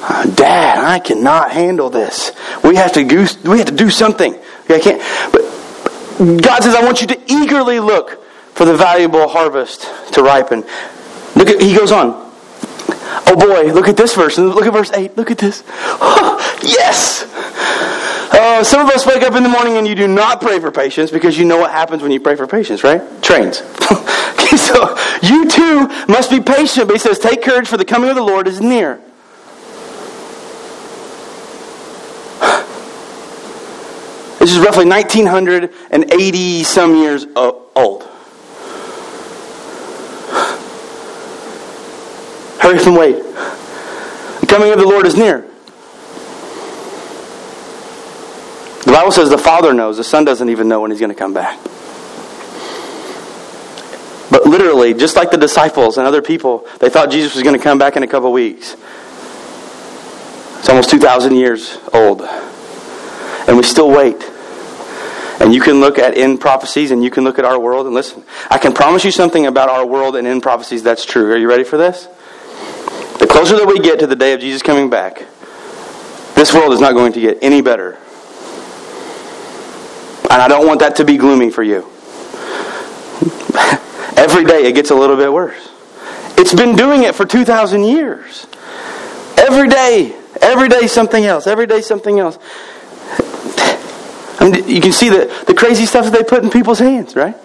Uh, 0.10 0.26
dad, 0.36 0.78
I 0.78 1.00
cannot 1.00 1.52
handle 1.52 1.90
this. 1.90 2.32
We 2.64 2.76
have 2.76 2.94
to 2.94 3.04
do, 3.04 3.28
we 3.50 3.58
have 3.58 3.68
to 3.68 3.76
do 3.76 3.90
something. 3.90 4.40
I 4.70 4.80
can't. 4.80 5.02
But 5.32 5.42
God 6.42 6.64
says, 6.64 6.76
I 6.76 6.84
want 6.84 7.02
you 7.02 7.08
to 7.08 7.20
eagerly 7.28 7.80
look 7.80 8.24
for 8.54 8.66
the 8.66 8.76
valuable 8.76 9.28
harvest 9.28 9.82
to 10.14 10.24
ripen. 10.24 10.64
Look 11.36 11.50
at, 11.50 11.62
he 11.62 11.76
goes 11.76 11.92
on. 11.92 12.27
Oh 13.30 13.36
boy, 13.36 13.74
look 13.74 13.90
at 13.90 13.98
this 13.98 14.16
verse. 14.16 14.38
Look 14.38 14.66
at 14.66 14.72
verse 14.72 14.92
8. 14.92 15.18
Look 15.18 15.32
at 15.32 15.38
this. 15.38 15.64
yes! 16.64 17.24
Uh, 18.32 18.64
some 18.64 18.88
of 18.88 18.94
us 18.94 19.06
wake 19.06 19.22
up 19.24 19.36
in 19.36 19.44
the 19.44 19.50
morning 19.50 19.78
and 19.78 19.86
you 19.88 19.96
do 19.96 20.08
not 20.08 20.40
pray 20.40 20.60
for 20.60 20.72
patience 20.72 21.12
because 21.12 21.38
you 21.38 21.44
know 21.44 21.58
what 21.58 21.72
happens 21.72 22.02
when 22.02 22.12
you 22.12 22.20
pray 22.22 22.36
for 22.36 22.48
patience, 22.48 22.84
right? 22.84 23.02
Trains. 23.22 23.58
so 24.58 24.98
you 25.22 25.48
too 25.50 25.88
must 26.08 26.30
be 26.30 26.40
patient. 26.40 26.88
But 26.88 26.94
he 26.94 27.00
says, 27.00 27.20
Take 27.20 27.42
courage, 27.42 27.68
for 27.68 27.76
the 27.76 27.86
coming 27.86 28.10
of 28.10 28.16
the 28.16 28.24
Lord 28.24 28.48
is 28.48 28.62
near. 28.62 29.02
This 34.40 34.56
is 34.56 34.60
roughly 34.60 34.86
1980 34.86 36.64
some 36.64 36.96
years 36.96 37.26
old. 37.36 38.07
Hurry 42.60 42.80
up 42.80 42.88
and 42.88 42.98
wait. 42.98 43.16
The 44.42 44.48
coming 44.48 44.72
of 44.72 44.80
the 44.80 44.86
Lord 44.86 45.06
is 45.06 45.16
near. 45.16 45.42
The 48.86 48.92
Bible 48.94 49.12
says 49.12 49.30
the 49.30 49.38
Father 49.38 49.74
knows, 49.74 49.98
the 49.98 50.04
Son 50.04 50.24
doesn't 50.24 50.50
even 50.50 50.68
know 50.68 50.82
when 50.82 50.92
He's 50.92 51.00
going 51.00 51.12
to 51.12 51.16
come 51.16 51.34
back. 51.34 51.60
But 54.30 54.46
literally, 54.46 54.94
just 54.94 55.16
like 55.16 55.32
the 55.32 55.38
disciples 55.38 55.98
and 55.98 56.06
other 56.06 56.22
people, 56.22 56.68
they 56.80 56.90
thought 56.90 57.12
Jesus 57.12 57.34
was 57.34 57.44
going 57.44 57.58
to 57.58 57.64
come 57.64 57.78
back 57.78 57.96
in 57.96 58.04
a 58.04 58.08
couple 58.08 58.32
weeks. 58.32 58.76
It's 60.60 60.70
almost 60.70 60.90
2,000 60.90 61.36
years 61.36 61.78
old. 61.94 62.22
And 63.48 63.56
we 63.56 63.64
still 63.64 63.90
wait. 63.90 64.22
And 65.40 65.54
you 65.54 65.62
can 65.62 65.80
look 65.80 66.00
at 66.00 66.18
end 66.18 66.42
prophecies 66.42 66.92
and 66.92 67.04
you 67.04 67.12
can 67.12 67.24
look 67.24 67.40
at 67.40 67.46
our 67.46 67.60
world 67.60 67.86
and 67.86 67.96
listen. 67.96 68.24
I 68.50 68.58
can 68.58 68.74
promise 68.74 69.06
you 69.06 69.12
something 69.12 69.46
about 69.46 69.70
our 69.70 69.86
world 69.86 70.16
and 70.16 70.28
end 70.28 70.44
prophecies 70.44 70.84
that's 70.84 71.06
true. 71.06 71.32
Are 71.32 71.38
you 71.38 71.48
ready 71.48 71.64
for 71.64 71.78
this? 71.78 72.08
The 73.28 73.34
closer 73.34 73.58
that 73.58 73.68
we 73.68 73.82
get 73.82 74.00
to 74.00 74.08
the 74.08 74.16
day 74.16 74.32
of 74.32 74.40
Jesus 74.40 74.62
coming 74.62 74.90
back, 74.90 75.26
this 76.34 76.54
world 76.54 76.72
is 76.72 76.80
not 76.80 76.94
going 76.94 77.12
to 77.12 77.20
get 77.20 77.40
any 77.42 77.62
better. 77.62 77.96
And 80.32 80.42
I 80.42 80.48
don't 80.48 80.66
want 80.66 80.80
that 80.80 80.96
to 80.96 81.04
be 81.04 81.18
gloomy 81.18 81.52
for 81.52 81.62
you. 81.62 81.80
Every 84.16 84.46
day 84.46 84.64
it 84.64 84.76
gets 84.76 84.92
a 84.92 84.96
little 84.96 85.18
bit 85.18 85.34
worse. 85.34 85.68
It's 86.38 86.54
been 86.54 86.78
doing 86.78 87.04
it 87.04 87.16
for 87.16 87.26
2,000 87.26 87.84
years. 87.84 88.48
Every 89.38 89.68
day, 89.68 90.16
every 90.42 90.70
day 90.70 90.88
something 90.88 91.26
else, 91.26 91.48
every 91.48 91.68
day 91.68 91.82
something 91.82 92.20
else. 92.20 92.38
I 94.40 94.50
mean, 94.50 94.70
you 94.70 94.80
can 94.80 94.94
see 94.94 95.10
the, 95.10 95.44
the 95.48 95.54
crazy 95.54 95.86
stuff 95.86 96.06
that 96.06 96.14
they 96.14 96.24
put 96.24 96.46
in 96.46 96.50
people's 96.50 96.80
hands, 96.80 97.14
right? 97.14 97.36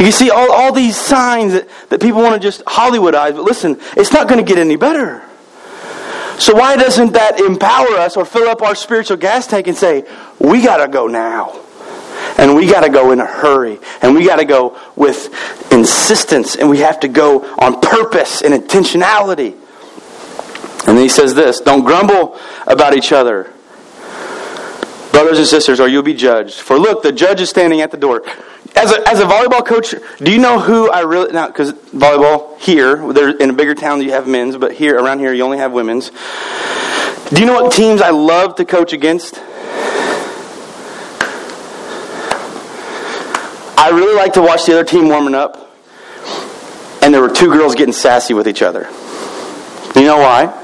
You 0.00 0.12
see 0.12 0.30
all, 0.30 0.50
all 0.50 0.72
these 0.72 0.96
signs 0.96 1.52
that, 1.52 1.68
that 1.90 2.00
people 2.00 2.22
want 2.22 2.34
to 2.34 2.40
just 2.40 2.64
Hollywoodize, 2.64 3.34
but 3.34 3.42
listen, 3.42 3.78
it's 3.96 4.12
not 4.12 4.28
going 4.28 4.44
to 4.44 4.48
get 4.48 4.58
any 4.58 4.76
better. 4.76 5.22
So 6.38 6.54
why 6.54 6.76
doesn't 6.76 7.12
that 7.12 7.38
empower 7.38 7.98
us 7.98 8.16
or 8.16 8.24
fill 8.24 8.48
up 8.48 8.62
our 8.62 8.74
spiritual 8.74 9.18
gas 9.18 9.46
tank 9.46 9.66
and 9.66 9.76
say, 9.76 10.08
we 10.38 10.62
got 10.62 10.78
to 10.78 10.88
go 10.88 11.06
now? 11.06 11.60
And 12.38 12.54
we 12.54 12.66
got 12.66 12.80
to 12.80 12.88
go 12.88 13.12
in 13.12 13.20
a 13.20 13.26
hurry. 13.26 13.78
And 14.00 14.14
we 14.14 14.24
got 14.24 14.36
to 14.36 14.46
go 14.46 14.78
with 14.96 15.28
insistence. 15.70 16.56
And 16.56 16.70
we 16.70 16.78
have 16.78 17.00
to 17.00 17.08
go 17.08 17.44
on 17.58 17.80
purpose 17.82 18.40
and 18.40 18.54
intentionality. 18.54 19.52
And 20.86 20.96
then 20.96 21.02
he 21.02 21.10
says 21.10 21.34
this 21.34 21.60
Don't 21.60 21.84
grumble 21.84 22.38
about 22.66 22.96
each 22.96 23.12
other 23.12 23.52
brothers 25.12 25.38
and 25.38 25.46
sisters, 25.46 25.80
or 25.80 25.88
you'll 25.88 26.02
be 26.02 26.14
judged. 26.14 26.54
For 26.54 26.78
look, 26.78 27.02
the 27.02 27.12
judge 27.12 27.42
is 27.42 27.50
standing 27.50 27.82
at 27.82 27.90
the 27.90 27.98
door. 27.98 28.22
As 28.76 28.92
a, 28.92 29.08
as 29.08 29.20
a 29.20 29.24
volleyball 29.24 29.66
coach, 29.66 29.94
do 30.18 30.32
you 30.32 30.38
know 30.38 30.58
who 30.58 30.90
I 30.90 31.00
really 31.00 31.32
now? 31.32 31.48
Because 31.48 31.72
volleyball 31.72 32.58
here, 32.58 33.12
there 33.12 33.30
in 33.36 33.50
a 33.50 33.52
bigger 33.52 33.74
town 33.74 34.00
you 34.00 34.12
have 34.12 34.26
men's, 34.26 34.56
but 34.56 34.72
here 34.72 34.98
around 34.98 35.18
here 35.18 35.32
you 35.32 35.42
only 35.42 35.58
have 35.58 35.72
women's. 35.72 36.10
Do 37.30 37.40
you 37.40 37.46
know 37.46 37.62
what 37.62 37.72
teams 37.72 38.00
I 38.00 38.10
love 38.10 38.56
to 38.56 38.64
coach 38.64 38.92
against? 38.92 39.38
I 43.76 43.90
really 43.92 44.14
like 44.14 44.34
to 44.34 44.42
watch 44.42 44.66
the 44.66 44.72
other 44.72 44.84
team 44.84 45.08
warming 45.08 45.34
up, 45.34 45.70
and 47.02 47.12
there 47.12 47.20
were 47.20 47.30
two 47.30 47.52
girls 47.52 47.74
getting 47.74 47.92
sassy 47.92 48.34
with 48.34 48.46
each 48.48 48.62
other. 48.62 48.88
Do 49.94 50.00
you 50.00 50.06
know 50.06 50.18
why? 50.18 50.56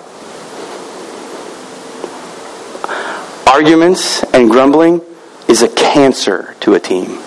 Arguments 3.46 4.22
and 4.34 4.50
grumbling 4.50 5.00
is 5.48 5.62
a 5.62 5.68
cancer 5.68 6.54
to 6.61 6.74
a 6.74 6.80
team. 6.80 7.18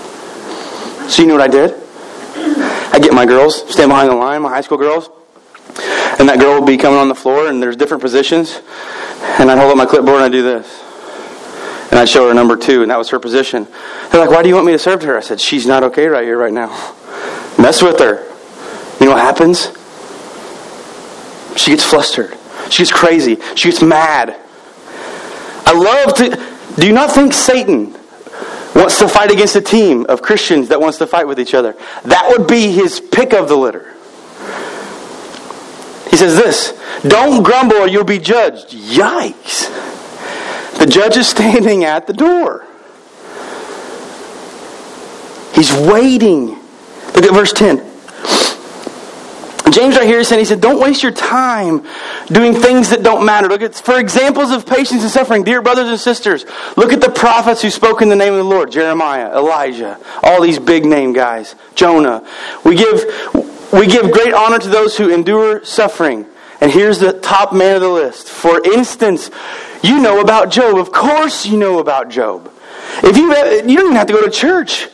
So 1.09 1.23
you 1.23 1.27
know 1.27 1.33
what 1.33 1.41
I 1.41 1.47
did? 1.47 1.73
I 2.93 2.99
get 2.99 3.13
my 3.13 3.25
girls, 3.25 3.67
stand 3.71 3.89
behind 3.89 4.11
the 4.11 4.15
line, 4.15 4.43
my 4.43 4.49
high 4.49 4.61
school 4.61 4.77
girls, 4.77 5.09
and 6.19 6.29
that 6.29 6.39
girl 6.39 6.59
will 6.59 6.67
be 6.67 6.77
coming 6.77 6.99
on 6.99 7.09
the 7.09 7.15
floor, 7.15 7.47
and 7.47 7.61
there's 7.61 7.75
different 7.75 8.03
positions, 8.03 8.61
and 9.39 9.49
I'd 9.49 9.57
hold 9.57 9.71
up 9.71 9.77
my 9.77 9.87
clipboard 9.87 10.17
and 10.17 10.25
I'd 10.25 10.31
do 10.31 10.43
this. 10.43 10.83
And 11.89 11.97
I'd 11.99 12.07
show 12.07 12.27
her 12.27 12.33
number 12.35 12.55
two, 12.55 12.83
and 12.83 12.91
that 12.91 12.99
was 12.99 13.09
her 13.09 13.17
position. 13.17 13.67
They're 14.11 14.21
like, 14.21 14.29
why 14.29 14.43
do 14.43 14.49
you 14.49 14.55
want 14.55 14.67
me 14.67 14.73
to 14.73 14.79
serve 14.79 14.99
to 15.01 15.07
her? 15.07 15.17
I 15.17 15.21
said, 15.21 15.41
she's 15.41 15.65
not 15.65 15.83
okay 15.85 16.05
right 16.05 16.23
here, 16.23 16.37
right 16.37 16.53
now. 16.53 16.69
Mess 17.57 17.81
with 17.81 17.97
her. 17.99 18.23
You 18.99 19.07
know 19.07 19.13
what 19.13 19.21
happens? 19.21 19.71
She 21.59 21.71
gets 21.71 21.83
flustered. 21.83 22.37
She 22.69 22.83
gets 22.83 22.91
crazy. 22.91 23.37
She 23.55 23.71
gets 23.71 23.81
mad. 23.81 24.39
I 25.65 25.73
love 25.73 26.13
to. 26.17 26.79
Do 26.79 26.85
you 26.85 26.93
not 26.93 27.11
think 27.11 27.33
Satan 27.33 27.95
wants 28.75 28.99
to 28.99 29.07
fight 29.07 29.31
against 29.31 29.55
a 29.55 29.61
team 29.61 30.05
of 30.07 30.21
Christians 30.21 30.69
that 30.69 30.79
wants 30.79 30.97
to 30.99 31.07
fight 31.07 31.27
with 31.27 31.39
each 31.39 31.53
other? 31.53 31.75
That 32.03 32.27
would 32.29 32.47
be 32.47 32.71
his 32.71 32.99
pick 32.99 33.33
of 33.33 33.49
the 33.49 33.55
litter. 33.55 33.95
He 36.09 36.17
says 36.17 36.35
this 36.35 36.77
Don't 37.07 37.43
grumble 37.43 37.77
or 37.77 37.87
you'll 37.87 38.03
be 38.03 38.19
judged. 38.19 38.69
Yikes. 38.69 39.69
The 40.77 40.85
judge 40.85 41.17
is 41.17 41.27
standing 41.27 41.83
at 41.83 42.07
the 42.07 42.13
door. 42.13 42.65
He's 45.53 45.73
waiting. 45.73 46.47
Look 47.15 47.25
at 47.25 47.33
verse 47.33 47.51
10. 47.51 47.88
James 49.73 49.95
right 49.95 50.07
here 50.07 50.19
is 50.19 50.27
saying, 50.27 50.39
he 50.39 50.45
said, 50.45 50.61
don't 50.61 50.79
waste 50.79 51.03
your 51.03 51.11
time 51.11 51.85
doing 52.27 52.53
things 52.53 52.89
that 52.89 53.03
don't 53.03 53.25
matter. 53.25 53.47
Look 53.47 53.61
at, 53.61 53.75
for 53.75 53.99
examples 53.99 54.51
of 54.51 54.65
patience 54.65 55.01
and 55.01 55.11
suffering, 55.11 55.43
dear 55.43 55.61
brothers 55.61 55.89
and 55.89 55.99
sisters, 55.99 56.45
look 56.77 56.93
at 56.93 57.01
the 57.01 57.09
prophets 57.09 57.61
who 57.61 57.69
spoke 57.69 58.01
in 58.01 58.09
the 58.09 58.15
name 58.15 58.33
of 58.33 58.39
the 58.39 58.45
Lord, 58.45 58.71
Jeremiah, 58.71 59.35
Elijah, 59.35 59.99
all 60.23 60.41
these 60.41 60.59
big 60.59 60.85
name 60.85 61.13
guys, 61.13 61.55
Jonah. 61.75 62.25
We 62.63 62.75
give, 62.75 63.03
we 63.73 63.87
give 63.87 64.11
great 64.11 64.33
honor 64.33 64.59
to 64.59 64.69
those 64.69 64.97
who 64.97 65.13
endure 65.13 65.63
suffering. 65.65 66.25
And 66.61 66.71
here's 66.71 66.99
the 66.99 67.13
top 67.13 67.53
man 67.53 67.75
of 67.75 67.81
the 67.81 67.89
list. 67.89 68.27
For 68.27 68.61
instance, 68.73 69.29
you 69.81 69.99
know 70.01 70.19
about 70.19 70.51
Job. 70.51 70.77
Of 70.77 70.91
course 70.91 71.45
you 71.45 71.57
know 71.57 71.79
about 71.79 72.09
Job. 72.09 72.51
If 73.01 73.17
you, 73.17 73.29
you 73.29 73.77
don't 73.77 73.85
even 73.85 73.95
have 73.95 74.07
to 74.07 74.13
go 74.13 74.21
to 74.25 74.31
church. 74.31 74.89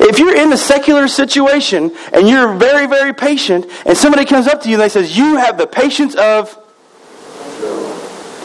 If 0.00 0.18
you're 0.18 0.34
in 0.34 0.52
a 0.52 0.56
secular 0.56 1.08
situation 1.08 1.92
and 2.12 2.28
you're 2.28 2.54
very, 2.54 2.86
very 2.86 3.12
patient, 3.12 3.66
and 3.86 3.96
somebody 3.96 4.24
comes 4.24 4.46
up 4.46 4.62
to 4.62 4.68
you 4.68 4.74
and 4.74 4.82
they 4.82 4.88
says, 4.88 5.16
"You 5.16 5.36
have 5.36 5.58
the 5.58 5.66
patience 5.66 6.14
of," 6.14 6.56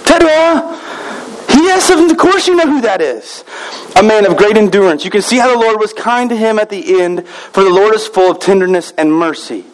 ta-da! 0.06 0.80
Yes, 1.56 1.90
of 1.90 2.18
course 2.18 2.48
you 2.48 2.56
know 2.56 2.68
who 2.68 2.82
that 2.82 3.02
is. 3.02 3.44
A 3.96 4.04
man 4.04 4.26
of 4.26 4.36
great 4.38 4.58
endurance. 4.58 5.06
You 5.06 5.12
can 5.12 5.22
see 5.22 5.38
how 5.38 5.52
the 5.52 5.58
Lord 5.58 5.80
was 5.80 5.94
kind 5.94 6.30
to 6.30 6.36
him 6.36 6.60
at 6.60 6.70
the 6.70 7.02
end, 7.02 7.28
for 7.28 7.64
the 7.64 7.70
Lord 7.70 7.96
is 7.96 8.08
full 8.08 8.32
of 8.32 8.40
tenderness 8.40 8.92
and 8.98 9.12
mercy. 9.14 9.66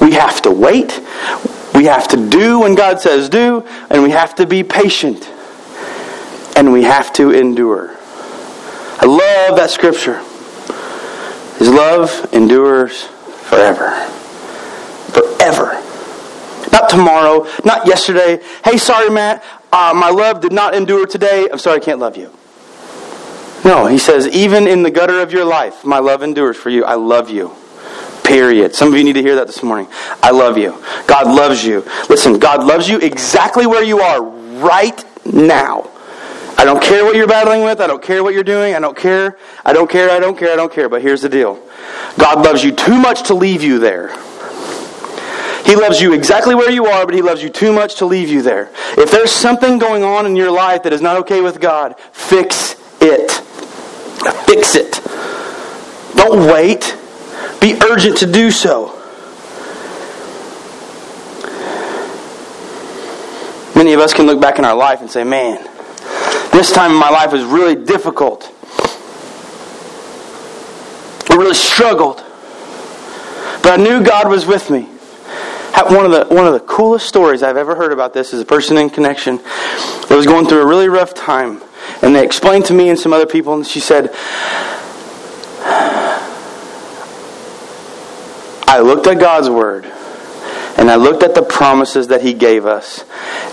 We 0.00 0.12
have 0.12 0.42
to 0.42 0.50
wait. 0.50 1.00
We 1.74 1.86
have 1.86 2.06
to 2.08 2.16
do 2.28 2.60
when 2.60 2.74
God 2.74 3.00
says 3.00 3.28
do, 3.28 3.64
and 3.88 4.02
we 4.02 4.10
have 4.10 4.34
to 4.36 4.46
be 4.46 4.62
patient 4.62 5.30
and 6.56 6.72
we 6.72 6.82
have 6.82 7.12
to 7.14 7.30
endure. 7.30 7.96
I 9.00 9.06
love 9.06 9.56
that 9.56 9.70
scripture. 9.70 10.22
His 11.58 11.68
love 11.68 12.28
endures 12.32 13.04
forever. 13.48 13.90
Forever. 15.12 15.80
Not 16.72 16.88
tomorrow, 16.88 17.46
not 17.64 17.86
yesterday. 17.86 18.42
Hey, 18.64 18.78
sorry, 18.78 19.10
Matt, 19.10 19.44
uh, 19.72 19.92
my 19.94 20.10
love 20.10 20.40
did 20.40 20.52
not 20.52 20.74
endure 20.74 21.06
today. 21.06 21.46
I'm 21.50 21.58
sorry, 21.58 21.76
I 21.76 21.84
can't 21.84 21.98
love 21.98 22.16
you. 22.16 22.32
No, 23.64 23.86
he 23.86 23.98
says, 23.98 24.28
even 24.28 24.66
in 24.66 24.82
the 24.82 24.90
gutter 24.90 25.20
of 25.20 25.32
your 25.32 25.44
life, 25.44 25.84
my 25.84 25.98
love 25.98 26.22
endures 26.22 26.56
for 26.56 26.70
you. 26.70 26.84
I 26.84 26.94
love 26.94 27.30
you. 27.30 27.54
Period. 28.22 28.74
Some 28.74 28.88
of 28.88 28.98
you 28.98 29.04
need 29.04 29.14
to 29.14 29.22
hear 29.22 29.36
that 29.36 29.46
this 29.46 29.62
morning. 29.62 29.86
I 30.22 30.30
love 30.30 30.58
you. 30.58 30.82
God 31.06 31.26
loves 31.26 31.64
you. 31.64 31.84
Listen, 32.08 32.38
God 32.38 32.64
loves 32.64 32.88
you 32.88 32.98
exactly 32.98 33.66
where 33.66 33.84
you 33.84 34.00
are 34.00 34.22
right 34.22 35.04
now. 35.26 35.90
I 36.56 36.64
don't 36.64 36.82
care 36.82 37.04
what 37.04 37.16
you're 37.16 37.26
battling 37.26 37.62
with. 37.62 37.80
I 37.80 37.86
don't 37.86 38.02
care 38.02 38.22
what 38.22 38.34
you're 38.34 38.44
doing. 38.44 38.74
I 38.74 38.80
don't 38.80 38.96
care. 38.96 39.36
I 39.64 39.72
don't 39.72 39.90
care. 39.90 40.10
I 40.10 40.20
don't 40.20 40.38
care. 40.38 40.52
I 40.52 40.56
don't 40.56 40.72
care. 40.72 40.88
But 40.88 41.02
here's 41.02 41.22
the 41.22 41.28
deal 41.28 41.60
God 42.18 42.44
loves 42.44 42.62
you 42.62 42.72
too 42.72 42.98
much 42.98 43.24
to 43.24 43.34
leave 43.34 43.62
you 43.62 43.78
there. 43.78 44.08
He 45.64 45.76
loves 45.76 46.00
you 46.00 46.12
exactly 46.12 46.54
where 46.54 46.70
you 46.70 46.86
are, 46.86 47.06
but 47.06 47.14
He 47.14 47.22
loves 47.22 47.42
you 47.42 47.48
too 47.48 47.72
much 47.72 47.96
to 47.96 48.06
leave 48.06 48.28
you 48.28 48.42
there. 48.42 48.70
If 48.98 49.10
there's 49.10 49.32
something 49.32 49.78
going 49.78 50.04
on 50.04 50.26
in 50.26 50.36
your 50.36 50.50
life 50.50 50.82
that 50.82 50.92
is 50.92 51.00
not 51.00 51.16
okay 51.18 51.40
with 51.40 51.60
God, 51.60 51.98
fix 52.12 52.76
it. 53.00 53.30
Fix 54.46 54.74
it. 54.74 55.00
Don't 56.16 56.46
wait. 56.52 56.96
Be 57.60 57.78
urgent 57.90 58.18
to 58.18 58.30
do 58.30 58.50
so. 58.50 59.00
Many 63.74 63.92
of 63.92 64.00
us 64.00 64.12
can 64.12 64.26
look 64.26 64.40
back 64.40 64.58
in 64.58 64.64
our 64.64 64.76
life 64.76 65.00
and 65.00 65.10
say, 65.10 65.24
man, 65.24 65.66
this 66.54 66.70
time 66.70 66.92
in 66.92 66.96
my 66.96 67.10
life 67.10 67.32
was 67.32 67.42
really 67.42 67.74
difficult. 67.74 68.50
I 71.28 71.34
really 71.34 71.54
struggled. 71.54 72.18
But 73.62 73.80
I 73.80 73.82
knew 73.82 74.04
God 74.04 74.28
was 74.28 74.46
with 74.46 74.70
me. 74.70 74.82
One 75.88 76.06
of 76.06 76.12
the 76.12 76.32
one 76.32 76.46
of 76.46 76.52
the 76.52 76.60
coolest 76.60 77.08
stories 77.08 77.42
I've 77.42 77.56
ever 77.56 77.74
heard 77.74 77.92
about 77.92 78.14
this 78.14 78.32
is 78.32 78.40
a 78.40 78.44
person 78.44 78.76
in 78.76 78.88
connection 78.88 79.38
that 79.38 80.14
was 80.16 80.26
going 80.26 80.46
through 80.46 80.62
a 80.62 80.66
really 80.66 80.88
rough 80.88 81.12
time. 81.12 81.60
And 82.02 82.14
they 82.14 82.24
explained 82.24 82.64
to 82.66 82.74
me 82.74 82.88
and 82.88 82.98
some 82.98 83.12
other 83.12 83.26
people, 83.26 83.54
and 83.54 83.66
she 83.66 83.80
said, 83.80 84.10
I 88.66 88.80
looked 88.80 89.08
at 89.08 89.18
God's 89.18 89.50
Word 89.50 89.92
and 90.76 90.90
I 90.90 90.96
looked 90.96 91.22
at 91.22 91.34
the 91.34 91.42
promises 91.42 92.08
that 92.08 92.22
He 92.22 92.34
gave 92.34 92.66
us, 92.66 93.04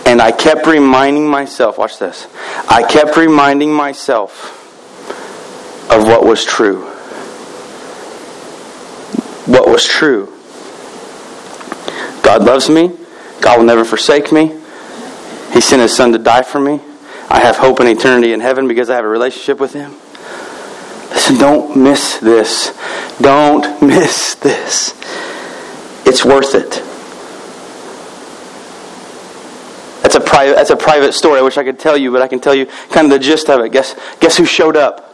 and 0.06 0.22
I 0.22 0.32
kept 0.32 0.66
reminding 0.66 1.28
myself 1.28 1.78
watch 1.78 2.00
this. 2.00 2.28
I 2.70 2.84
kept 2.84 3.18
reminding 3.18 3.74
myself 3.74 4.58
of 5.92 6.06
what 6.06 6.26
was 6.26 6.46
true. 6.46 6.86
What 9.46 9.68
was 9.68 9.86
true. 9.86 10.28
God 12.24 12.44
loves 12.44 12.70
me. 12.70 12.92
God 13.42 13.60
will 13.60 13.66
never 13.66 13.84
forsake 13.84 14.32
me. 14.32 14.58
He 15.54 15.60
sent 15.62 15.82
His 15.82 15.96
Son 15.96 16.12
to 16.14 16.18
die 16.18 16.44
for 16.44 16.60
me. 16.60 16.80
I 17.30 17.40
have 17.40 17.58
hope 17.58 17.80
in 17.80 17.88
eternity 17.88 18.34
in 18.34 18.40
heaven 18.40 18.68
because 18.68 18.90
I 18.90 18.96
have 18.96 19.06
a 19.06 19.10
relationship 19.10 19.60
with 19.60 19.74
Him. 19.74 19.96
Listen, 21.12 21.38
don't 21.38 21.76
miss 21.76 22.18
this. 22.20 22.78
Don't 23.20 23.82
miss 23.86 24.36
this. 24.36 24.94
It's 26.06 26.24
worth 26.24 26.56
it. 26.56 26.82
That's 30.02 30.16
a 30.16 30.21
private. 30.32 30.56
That's 30.56 30.70
a 30.70 30.78
private 30.78 31.14
story. 31.14 31.40
I 31.40 31.42
wish 31.42 31.58
I 31.58 31.64
could 31.64 31.78
tell 31.78 31.98
you, 31.98 32.10
but 32.12 32.22
I 32.22 32.28
can 32.28 32.40
tell 32.40 32.56
you 32.56 32.66
kind 32.90 33.06
of 33.06 33.12
the 33.12 33.20
gist 33.20 33.50
of 33.50 33.60
it. 33.60 33.72
Guess 33.72 33.96
guess 34.20 34.38
who 34.38 34.46
showed 34.46 34.78
up? 34.78 35.14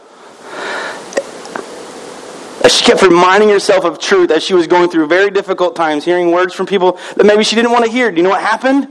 As 2.64 2.72
she 2.72 2.84
kept 2.84 3.02
reminding 3.02 3.48
herself 3.48 3.84
of 3.84 3.98
truth 3.98 4.30
as 4.30 4.42
she 4.42 4.54
was 4.54 4.66
going 4.66 4.90
through 4.90 5.06
very 5.08 5.30
difficult 5.30 5.74
times, 5.74 6.04
hearing 6.04 6.30
words 6.30 6.54
from 6.54 6.66
people 6.66 6.98
that 7.16 7.24
maybe 7.24 7.42
she 7.42 7.56
didn't 7.56 7.72
want 7.72 7.84
to 7.84 7.90
hear. 7.90 8.10
Do 8.10 8.16
you 8.16 8.22
know 8.22 8.30
what 8.30 8.42
happened? 8.42 8.88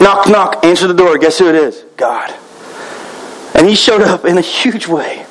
Knock, 0.00 0.28
knock, 0.28 0.64
answer 0.64 0.86
the 0.86 0.94
door. 0.94 1.16
Guess 1.18 1.38
who 1.38 1.48
it 1.48 1.54
is? 1.54 1.84
God. 1.96 2.34
And 3.54 3.68
he 3.68 3.74
showed 3.74 4.02
up 4.02 4.24
in 4.24 4.38
a 4.38 4.42
huge 4.42 4.86
way. 4.88 5.24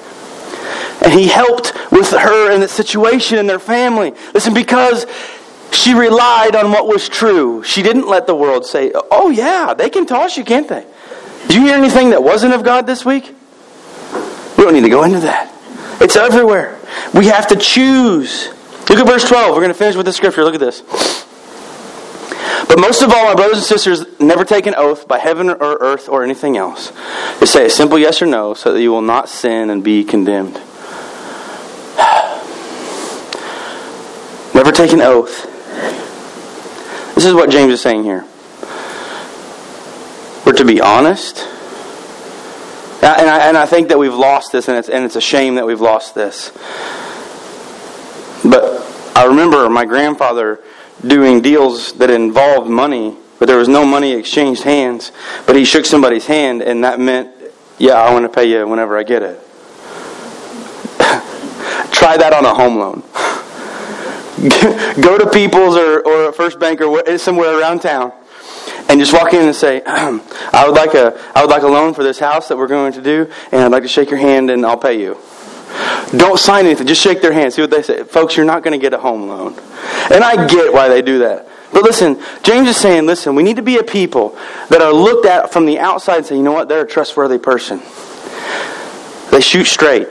And 1.04 1.12
he 1.12 1.28
helped 1.28 1.74
with 1.91 2.12
her 2.12 2.52
in 2.52 2.62
the 2.62 2.68
situation 2.68 3.38
and 3.38 3.50
their 3.50 3.60
family. 3.60 4.14
Listen, 4.34 4.54
because 4.54 5.06
she 5.74 5.94
relied 5.94 6.56
on 6.56 6.72
what 6.72 6.88
was 6.88 7.10
true. 7.10 7.64
She 7.64 7.82
didn't 7.82 8.08
let 8.08 8.28
the 8.28 8.36
world 8.36 8.66
say, 8.66 8.92
oh, 8.94 9.30
yeah, 9.30 9.74
they 9.74 9.90
can 9.90 10.06
toss 10.06 10.38
you, 10.38 10.44
can't 10.44 10.68
they? 10.68 10.86
Did 11.48 11.56
you 11.56 11.62
hear 11.64 11.76
anything 11.76 12.12
that 12.12 12.24
wasn't 12.24 12.54
of 12.54 12.64
God 12.64 12.88
this 12.88 13.04
week? 13.06 13.34
We 14.58 14.64
don't 14.64 14.74
need 14.74 14.82
to 14.82 14.90
go 14.90 15.04
into 15.04 15.20
that. 15.22 15.54
It's 16.02 16.16
everywhere. 16.16 16.80
We 17.14 17.28
have 17.28 17.48
to 17.48 17.56
choose. 17.56 18.48
Look 18.90 19.00
at 19.00 19.06
verse 19.06 19.28
12. 19.28 19.52
We're 19.52 19.62
going 19.62 19.70
to 19.70 19.74
finish 19.74 19.96
with 19.96 20.06
the 20.06 20.14
scripture. 20.14 20.44
Look 20.44 20.56
at 20.56 20.60
this. 20.60 20.82
But 22.68 22.80
most 22.80 23.02
of 23.02 23.12
all, 23.12 23.26
my 23.26 23.36
brothers 23.36 23.58
and 23.58 23.66
sisters, 23.66 24.06
never 24.20 24.44
take 24.44 24.66
an 24.66 24.74
oath 24.76 25.08
by 25.08 25.20
heaven 25.20 25.50
or 25.50 25.78
earth 25.80 26.10
or 26.10 26.24
anything 26.24 26.58
else. 26.58 26.92
Just 27.40 27.54
say 27.54 27.66
a 27.66 27.70
simple 27.70 28.00
yes 28.00 28.22
or 28.22 28.26
no 28.26 28.54
so 28.54 28.74
that 28.74 28.82
you 28.82 28.92
will 28.92 29.02
not 29.02 29.30
sin 29.30 29.70
and 29.70 29.84
be 29.84 30.04
condemned. 30.04 30.56
Never 34.56 34.72
take 34.72 34.92
an 34.92 35.02
oath. 35.02 35.53
This 37.16 37.26
is 37.26 37.34
what 37.34 37.49
James 37.49 37.74
is 37.74 37.82
saying 37.82 38.03
here. 38.03 38.26
We're 40.45 40.53
to 40.53 40.66
be 40.66 40.82
honest. 40.82 41.47
Uh, 43.01 43.16
and 43.20 43.30
I, 43.30 43.47
and 43.47 43.57
I 43.57 43.66
think 43.66 43.89
that 43.89 43.99
we've 43.99 44.14
lost 44.14 44.51
this, 44.51 44.68
and 44.68 44.78
it's, 44.78 44.89
and 44.89 45.03
it's 45.05 45.16
a 45.16 45.22
shame 45.22 45.55
that 45.55 45.66
we've 45.66 45.82
lost 45.82 46.16
this. 46.16 46.51
But 48.43 48.82
I 49.16 49.26
remember 49.26 49.70
my 49.70 49.86
grandfather 49.86 50.59
doing 51.05 51.41
deals 51.41 51.93
that 51.93 52.09
involved 52.09 52.70
money, 52.70 53.16
but 53.39 53.47
there 53.47 53.57
was 53.57 53.68
no 53.68 53.86
money 53.86 54.14
exchanged 54.14 54.64
hands. 54.64 55.11
But 55.45 55.55
he 55.55 55.66
shook 55.66 55.86
somebody's 55.86 56.26
hand, 56.26 56.61
and 56.61 56.84
that 56.84 56.99
meant, 56.99 57.30
yeah, 57.78 57.93
I 57.93 58.11
want 58.14 58.24
to 58.24 58.30
pay 58.30 58.45
you 58.45 58.68
whenever 58.68 58.97
I 58.97 59.03
get 59.03 59.22
it. 59.22 59.39
Try 61.91 62.18
that 62.18 62.34
on 62.34 62.45
a 62.45 62.53
home 62.53 62.80
loan. 62.80 63.03
Go 65.02 65.18
to 65.18 65.30
People's 65.32 65.76
or, 65.78 66.06
or 66.06 66.34
First 66.34 66.60
Bank 66.60 66.82
or 66.82 67.18
somewhere 67.18 67.60
around 67.60 67.82
town 67.82 68.12
and 68.89 69.00
just 69.00 69.14
walk 69.14 69.34
in 69.34 69.46
and 69.46 69.56
say, 69.56 69.82
I 69.86 70.66
would 70.66 70.76
like 70.76 70.94
a 70.94 71.20
I 71.36 71.41
would 71.41 71.50
like 71.50 71.64
a 71.64 71.68
loan 71.68 71.94
for 71.94 72.04
this 72.04 72.20
house 72.20 72.50
that 72.50 72.58
we're 72.58 72.68
going 72.68 72.94
to 72.94 73.02
do, 73.02 73.32
and 73.52 73.62
I'd 73.62 73.72
like 73.72 73.84
to 73.84 73.89
shake 73.89 74.10
your 74.10 74.20
hand 74.20 74.50
and 74.50 74.66
I'll 74.66 74.78
pay 74.78 75.00
you. 75.00 75.18
Don't 76.16 76.38
sign 76.38 76.66
anything. 76.66 76.88
Just 76.88 77.02
shake 77.02 77.22
their 77.22 77.34
hand. 77.34 77.54
See 77.54 77.62
what 77.62 77.72
they 77.72 77.82
say. 77.82 78.04
Folks, 78.04 78.38
you're 78.38 78.46
not 78.46 78.64
going 78.64 78.78
to 78.78 78.82
get 78.82 78.94
a 78.94 79.00
home 79.00 79.28
loan. 79.28 79.54
And 80.12 80.24
I 80.24 80.48
get 80.48 80.72
why 80.72 80.89
they 80.89 81.02
do 81.02 81.20
that. 81.20 81.48
But 81.72 81.84
listen, 81.84 82.22
James 82.44 82.70
is 82.70 82.78
saying, 82.78 83.08
listen, 83.08 83.34
we 83.34 83.41
need 83.41 83.56
to 83.56 83.64
be 83.64 83.78
a 83.78 83.84
people 83.84 84.38
that 84.70 84.82
are 84.82 84.94
looked 84.94 85.26
at 85.26 85.52
from 85.52 85.66
the 85.66 85.80
outside 85.80 86.18
and 86.18 86.26
say, 86.26 86.36
you 86.36 86.44
know 86.44 86.52
what, 86.52 86.70
they're 86.70 86.84
a 86.84 86.88
trustworthy 86.88 87.39
person. 87.39 87.80
They 89.32 89.41
shoot 89.41 89.66
straight. 89.66 90.10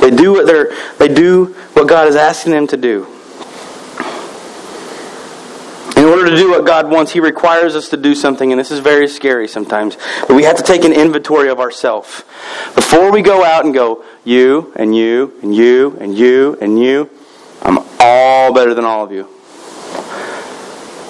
They 0.00 0.10
do 0.10 0.32
what 0.32 0.46
they're 0.46 0.72
they 0.98 1.12
do 1.12 1.46
what 1.72 1.88
God 1.88 2.06
is 2.06 2.14
asking 2.14 2.52
them 2.52 2.68
to 2.68 2.76
do. 2.76 3.06
In 5.96 6.04
order 6.24 6.36
to 6.36 6.42
do 6.42 6.50
what 6.50 6.64
God 6.64 6.90
wants, 6.90 7.12
He 7.12 7.20
requires 7.20 7.76
us 7.76 7.90
to 7.90 7.98
do 7.98 8.14
something, 8.14 8.50
and 8.50 8.58
this 8.58 8.70
is 8.70 8.80
very 8.80 9.08
scary 9.08 9.46
sometimes. 9.46 9.98
But 10.26 10.34
we 10.34 10.44
have 10.44 10.56
to 10.56 10.62
take 10.62 10.82
an 10.84 10.92
inventory 10.94 11.50
of 11.50 11.60
ourselves. 11.60 12.24
Before 12.74 13.12
we 13.12 13.20
go 13.20 13.44
out 13.44 13.66
and 13.66 13.74
go, 13.74 14.02
you, 14.24 14.72
and 14.76 14.96
you, 14.96 15.38
and 15.42 15.54
you, 15.54 15.98
and 16.00 16.16
you, 16.16 16.56
and 16.62 16.78
you, 16.78 17.10
I'm 17.60 17.78
all 18.00 18.54
better 18.54 18.72
than 18.72 18.86
all 18.86 19.04
of 19.04 19.12
you. 19.12 19.28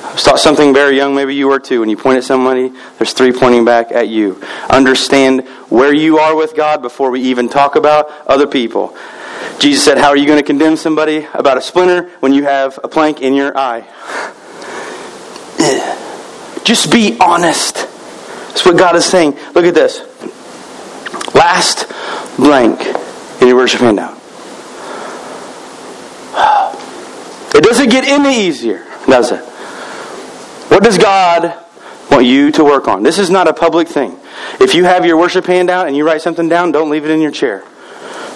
I 0.02 0.16
taught 0.16 0.40
something 0.40 0.74
very 0.74 0.96
young, 0.96 1.14
maybe 1.14 1.36
you 1.36 1.46
were 1.46 1.60
too. 1.60 1.78
When 1.78 1.88
you 1.88 1.96
point 1.96 2.18
at 2.18 2.24
somebody, 2.24 2.72
there's 2.98 3.12
three 3.12 3.32
pointing 3.32 3.64
back 3.64 3.92
at 3.92 4.08
you. 4.08 4.42
Understand 4.68 5.46
where 5.68 5.94
you 5.94 6.18
are 6.18 6.34
with 6.34 6.56
God 6.56 6.82
before 6.82 7.12
we 7.12 7.20
even 7.22 7.48
talk 7.48 7.76
about 7.76 8.10
other 8.26 8.48
people. 8.48 8.96
Jesus 9.60 9.84
said, 9.84 9.96
How 9.96 10.08
are 10.08 10.16
you 10.16 10.26
going 10.26 10.40
to 10.40 10.44
condemn 10.44 10.76
somebody 10.76 11.28
about 11.34 11.56
a 11.56 11.62
splinter 11.62 12.10
when 12.18 12.32
you 12.32 12.42
have 12.42 12.80
a 12.82 12.88
plank 12.88 13.22
in 13.22 13.34
your 13.34 13.56
eye? 13.56 13.86
Just 16.64 16.90
be 16.90 17.16
honest. 17.20 17.74
That's 17.74 18.64
what 18.64 18.78
God 18.78 18.96
is 18.96 19.04
saying. 19.04 19.36
Look 19.54 19.64
at 19.64 19.74
this. 19.74 20.00
Last 21.34 21.86
blank 22.36 22.80
in 23.40 23.48
your 23.48 23.56
worship 23.56 23.80
handout. 23.80 24.18
It 27.54 27.62
doesn't 27.62 27.88
get 27.90 28.04
any 28.04 28.46
easier, 28.46 28.84
does 29.06 29.30
it? 29.30 29.40
What 30.70 30.82
does 30.82 30.98
God 30.98 31.54
want 32.10 32.26
you 32.26 32.50
to 32.52 32.64
work 32.64 32.88
on? 32.88 33.02
This 33.02 33.18
is 33.18 33.30
not 33.30 33.46
a 33.46 33.52
public 33.52 33.86
thing. 33.86 34.18
If 34.60 34.74
you 34.74 34.84
have 34.84 35.04
your 35.04 35.16
worship 35.16 35.46
handout 35.46 35.86
and 35.86 35.96
you 35.96 36.04
write 36.04 36.22
something 36.22 36.48
down, 36.48 36.72
don't 36.72 36.90
leave 36.90 37.04
it 37.04 37.10
in 37.10 37.20
your 37.20 37.30
chair. 37.30 37.62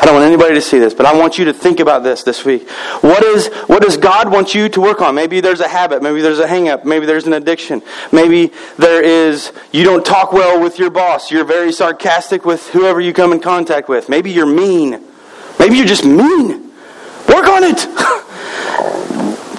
I 0.01 0.05
don't 0.05 0.15
want 0.15 0.27
anybody 0.27 0.55
to 0.55 0.61
see 0.61 0.79
this, 0.79 0.95
but 0.95 1.07
I 1.07 1.19
want 1.19 1.39
you 1.39 1.47
to 1.47 1.53
think 1.53 1.81
about 1.81 2.05
this 2.05 2.23
this 2.23 2.45
week. 2.45 2.71
What 3.01 3.25
is 3.25 3.49
what 3.67 3.83
does 3.83 3.97
God 3.97 4.31
want 4.31 4.55
you 4.55 4.69
to 4.69 4.81
work 4.81 5.01
on? 5.01 5.17
Maybe 5.17 5.41
there's 5.41 5.61
a 5.61 5.67
habit, 5.67 6.03
maybe 6.03 6.21
there's 6.21 6.39
a 6.39 6.47
hang 6.47 6.69
up, 6.69 6.85
maybe 6.85 7.05
there's 7.05 7.27
an 7.27 7.33
addiction. 7.33 7.83
Maybe 8.13 8.53
there 8.77 9.03
is 9.03 9.53
you 9.73 9.83
don't 9.83 10.07
talk 10.07 10.33
well 10.33 10.61
with 10.61 10.79
your 10.79 10.91
boss. 10.91 11.33
You're 11.33 11.45
very 11.45 11.73
sarcastic 11.73 12.45
with 12.45 12.69
whoever 12.69 13.01
you 13.01 13.13
come 13.13 13.33
in 13.33 13.41
contact 13.41 13.89
with. 13.89 14.09
Maybe 14.09 14.31
you're 14.31 14.47
mean. 14.47 15.03
Maybe 15.59 15.77
you're 15.77 15.87
just 15.87 16.05
mean. 16.05 16.71
Work 17.29 17.49
on 17.49 17.65
it. 17.65 17.87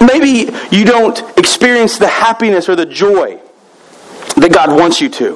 maybe 0.00 0.50
you 0.74 0.86
don't 0.86 1.20
experience 1.38 1.98
the 1.98 2.08
happiness 2.08 2.66
or 2.66 2.76
the 2.76 2.86
joy 2.86 3.38
that 4.36 4.52
God 4.52 4.70
wants 4.76 5.02
you 5.02 5.10
to. 5.10 5.34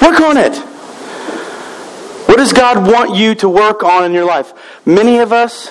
Work 0.00 0.20
on 0.20 0.38
it. 0.38 0.75
What 2.26 2.36
does 2.36 2.52
God 2.52 2.86
want 2.86 3.16
you 3.16 3.34
to 3.36 3.48
work 3.48 3.82
on 3.82 4.04
in 4.04 4.12
your 4.12 4.24
life? 4.24 4.52
Many 4.84 5.18
of 5.18 5.32
us 5.32 5.68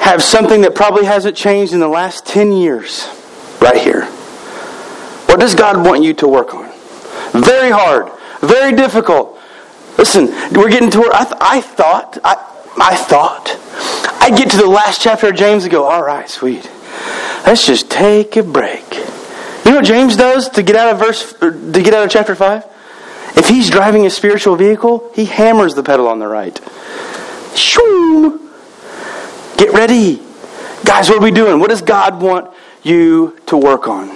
have 0.00 0.22
something 0.22 0.62
that 0.62 0.74
probably 0.74 1.04
hasn't 1.04 1.36
changed 1.36 1.72
in 1.72 1.80
the 1.80 1.88
last 1.88 2.26
10 2.26 2.52
years 2.52 3.08
right 3.60 3.80
here. 3.80 4.04
What 5.26 5.40
does 5.40 5.54
God 5.54 5.84
want 5.84 6.02
you 6.02 6.14
to 6.14 6.28
work 6.28 6.54
on? 6.54 6.70
Very 7.32 7.70
hard, 7.70 8.10
very 8.40 8.72
difficult. 8.72 9.38
Listen, 9.98 10.26
we're 10.52 10.70
getting 10.70 10.90
to 10.90 11.00
where 11.00 11.12
I, 11.12 11.24
th- 11.24 11.36
I 11.40 11.60
thought, 11.60 12.18
I, 12.24 12.34
I 12.78 12.96
thought, 12.96 13.56
I'd 14.20 14.36
get 14.36 14.50
to 14.50 14.56
the 14.56 14.66
last 14.66 15.00
chapter 15.00 15.28
of 15.28 15.36
James 15.36 15.64
and 15.64 15.72
go, 15.72 15.84
all 15.84 16.02
right, 16.02 16.28
sweet. 16.28 16.70
Let's 17.46 17.66
just 17.66 17.90
take 17.90 18.36
a 18.36 18.42
break. 18.42 18.94
You 19.64 19.70
know 19.70 19.76
what 19.76 19.84
James 19.84 20.16
does 20.16 20.48
to 20.50 20.62
get 20.62 20.76
out 20.76 20.92
of 20.92 20.98
verse 20.98 21.32
to 21.34 21.82
get 21.82 21.94
out 21.94 22.04
of 22.04 22.10
chapter 22.10 22.34
5? 22.34 22.64
If 23.36 23.48
he's 23.48 23.70
driving 23.70 24.06
a 24.06 24.10
spiritual 24.10 24.56
vehicle, 24.56 25.10
he 25.14 25.24
hammers 25.24 25.74
the 25.74 25.82
pedal 25.82 26.08
on 26.08 26.18
the 26.18 26.26
right. 26.26 26.58
Shoo! 27.56 28.50
Get 29.56 29.72
ready. 29.72 30.22
Guys, 30.84 31.08
what 31.08 31.18
are 31.18 31.22
we 31.22 31.30
doing? 31.30 31.60
What 31.60 31.70
does 31.70 31.82
God 31.82 32.20
want 32.20 32.52
you 32.82 33.38
to 33.46 33.56
work 33.56 33.88
on? 33.88 34.08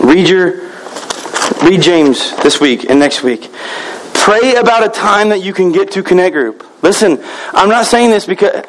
Read 0.00 0.28
your 0.28 0.70
read 1.62 1.82
James 1.82 2.34
this 2.38 2.60
week 2.60 2.88
and 2.88 2.98
next 2.98 3.22
week. 3.22 3.50
Pray 4.14 4.54
about 4.56 4.84
a 4.84 4.88
time 4.88 5.28
that 5.28 5.42
you 5.42 5.52
can 5.52 5.72
get 5.72 5.92
to 5.92 6.02
Connect 6.02 6.32
Group. 6.32 6.66
Listen, 6.82 7.22
I'm 7.52 7.68
not 7.68 7.86
saying 7.86 8.10
this 8.10 8.26
because 8.26 8.64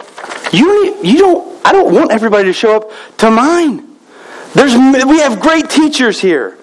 you 0.51 0.97
you 1.01 1.19
don't 1.19 1.65
I 1.65 1.71
don't 1.71 1.93
want 1.93 2.11
everybody 2.11 2.45
to 2.45 2.53
show 2.53 2.75
up 2.75 2.91
to 3.19 3.31
mine. 3.31 3.87
There's 4.53 4.75
we 4.75 5.19
have 5.19 5.39
great 5.39 5.69
teachers 5.69 6.19
here. 6.19 6.57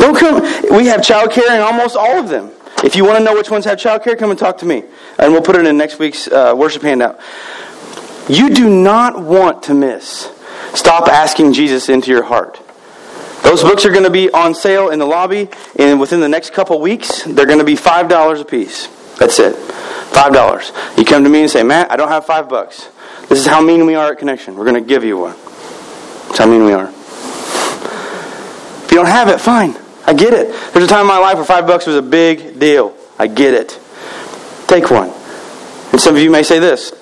Don't 0.00 0.16
come. 0.16 0.42
We 0.76 0.86
have 0.86 1.02
childcare 1.02 1.54
in 1.54 1.60
almost 1.60 1.96
all 1.96 2.18
of 2.18 2.28
them. 2.28 2.50
If 2.82 2.96
you 2.96 3.04
want 3.04 3.18
to 3.18 3.24
know 3.24 3.34
which 3.34 3.50
ones 3.50 3.66
have 3.66 3.78
childcare, 3.78 4.18
come 4.18 4.30
and 4.30 4.38
talk 4.38 4.58
to 4.58 4.66
me, 4.66 4.84
and 5.18 5.32
we'll 5.32 5.42
put 5.42 5.56
it 5.56 5.66
in 5.66 5.76
next 5.76 5.98
week's 5.98 6.26
uh, 6.28 6.54
worship 6.56 6.82
handout. 6.82 7.20
You 8.28 8.48
do 8.48 8.70
not 8.70 9.22
want 9.22 9.64
to 9.64 9.74
miss. 9.74 10.30
Stop 10.72 11.08
asking 11.08 11.52
Jesus 11.52 11.88
into 11.88 12.10
your 12.10 12.22
heart. 12.22 12.58
Those 13.42 13.62
books 13.62 13.84
are 13.84 13.90
going 13.90 14.04
to 14.04 14.10
be 14.10 14.30
on 14.30 14.54
sale 14.54 14.90
in 14.90 14.98
the 14.98 15.06
lobby, 15.06 15.48
and 15.76 16.00
within 16.00 16.20
the 16.20 16.28
next 16.28 16.52
couple 16.52 16.80
weeks, 16.80 17.24
they're 17.24 17.46
going 17.46 17.58
to 17.58 17.64
be 17.64 17.76
five 17.76 18.08
dollars 18.08 18.40
a 18.40 18.44
piece. 18.44 18.86
That's 19.18 19.38
it, 19.38 19.54
five 19.56 20.32
dollars. 20.32 20.72
You 20.96 21.04
come 21.04 21.24
to 21.24 21.30
me 21.30 21.42
and 21.42 21.50
say, 21.50 21.62
"Matt, 21.62 21.90
I 21.90 21.96
don't 21.96 22.08
have 22.08 22.24
five 22.24 22.48
bucks. 22.48 22.88
This 23.28 23.40
is 23.40 23.46
how 23.46 23.60
mean 23.60 23.84
we 23.84 23.94
are 23.94 24.12
at 24.12 24.18
Connection. 24.18 24.56
We're 24.56 24.64
going 24.64 24.82
to 24.82 24.88
give 24.88 25.04
you 25.04 25.18
one. 25.18 25.36
That's 26.28 26.38
how 26.38 26.46
mean 26.46 26.64
we 26.64 26.72
are. 26.72 26.88
If 28.84 28.88
you 28.90 28.96
don't 28.96 29.06
have 29.06 29.28
it, 29.28 29.40
fine. 29.40 29.76
I 30.06 30.14
get 30.14 30.32
it. 30.32 30.54
There's 30.72 30.84
a 30.84 30.88
time 30.88 31.02
in 31.02 31.06
my 31.06 31.18
life 31.18 31.36
where 31.36 31.44
five 31.44 31.66
bucks 31.66 31.86
was 31.86 31.96
a 31.96 32.02
big 32.02 32.58
deal. 32.58 32.96
I 33.18 33.26
get 33.26 33.54
it. 33.54 33.78
Take 34.66 34.90
one. 34.90 35.10
And 35.92 36.00
some 36.00 36.14
of 36.14 36.22
you 36.22 36.30
may 36.30 36.42
say 36.42 36.58
this 36.58 36.92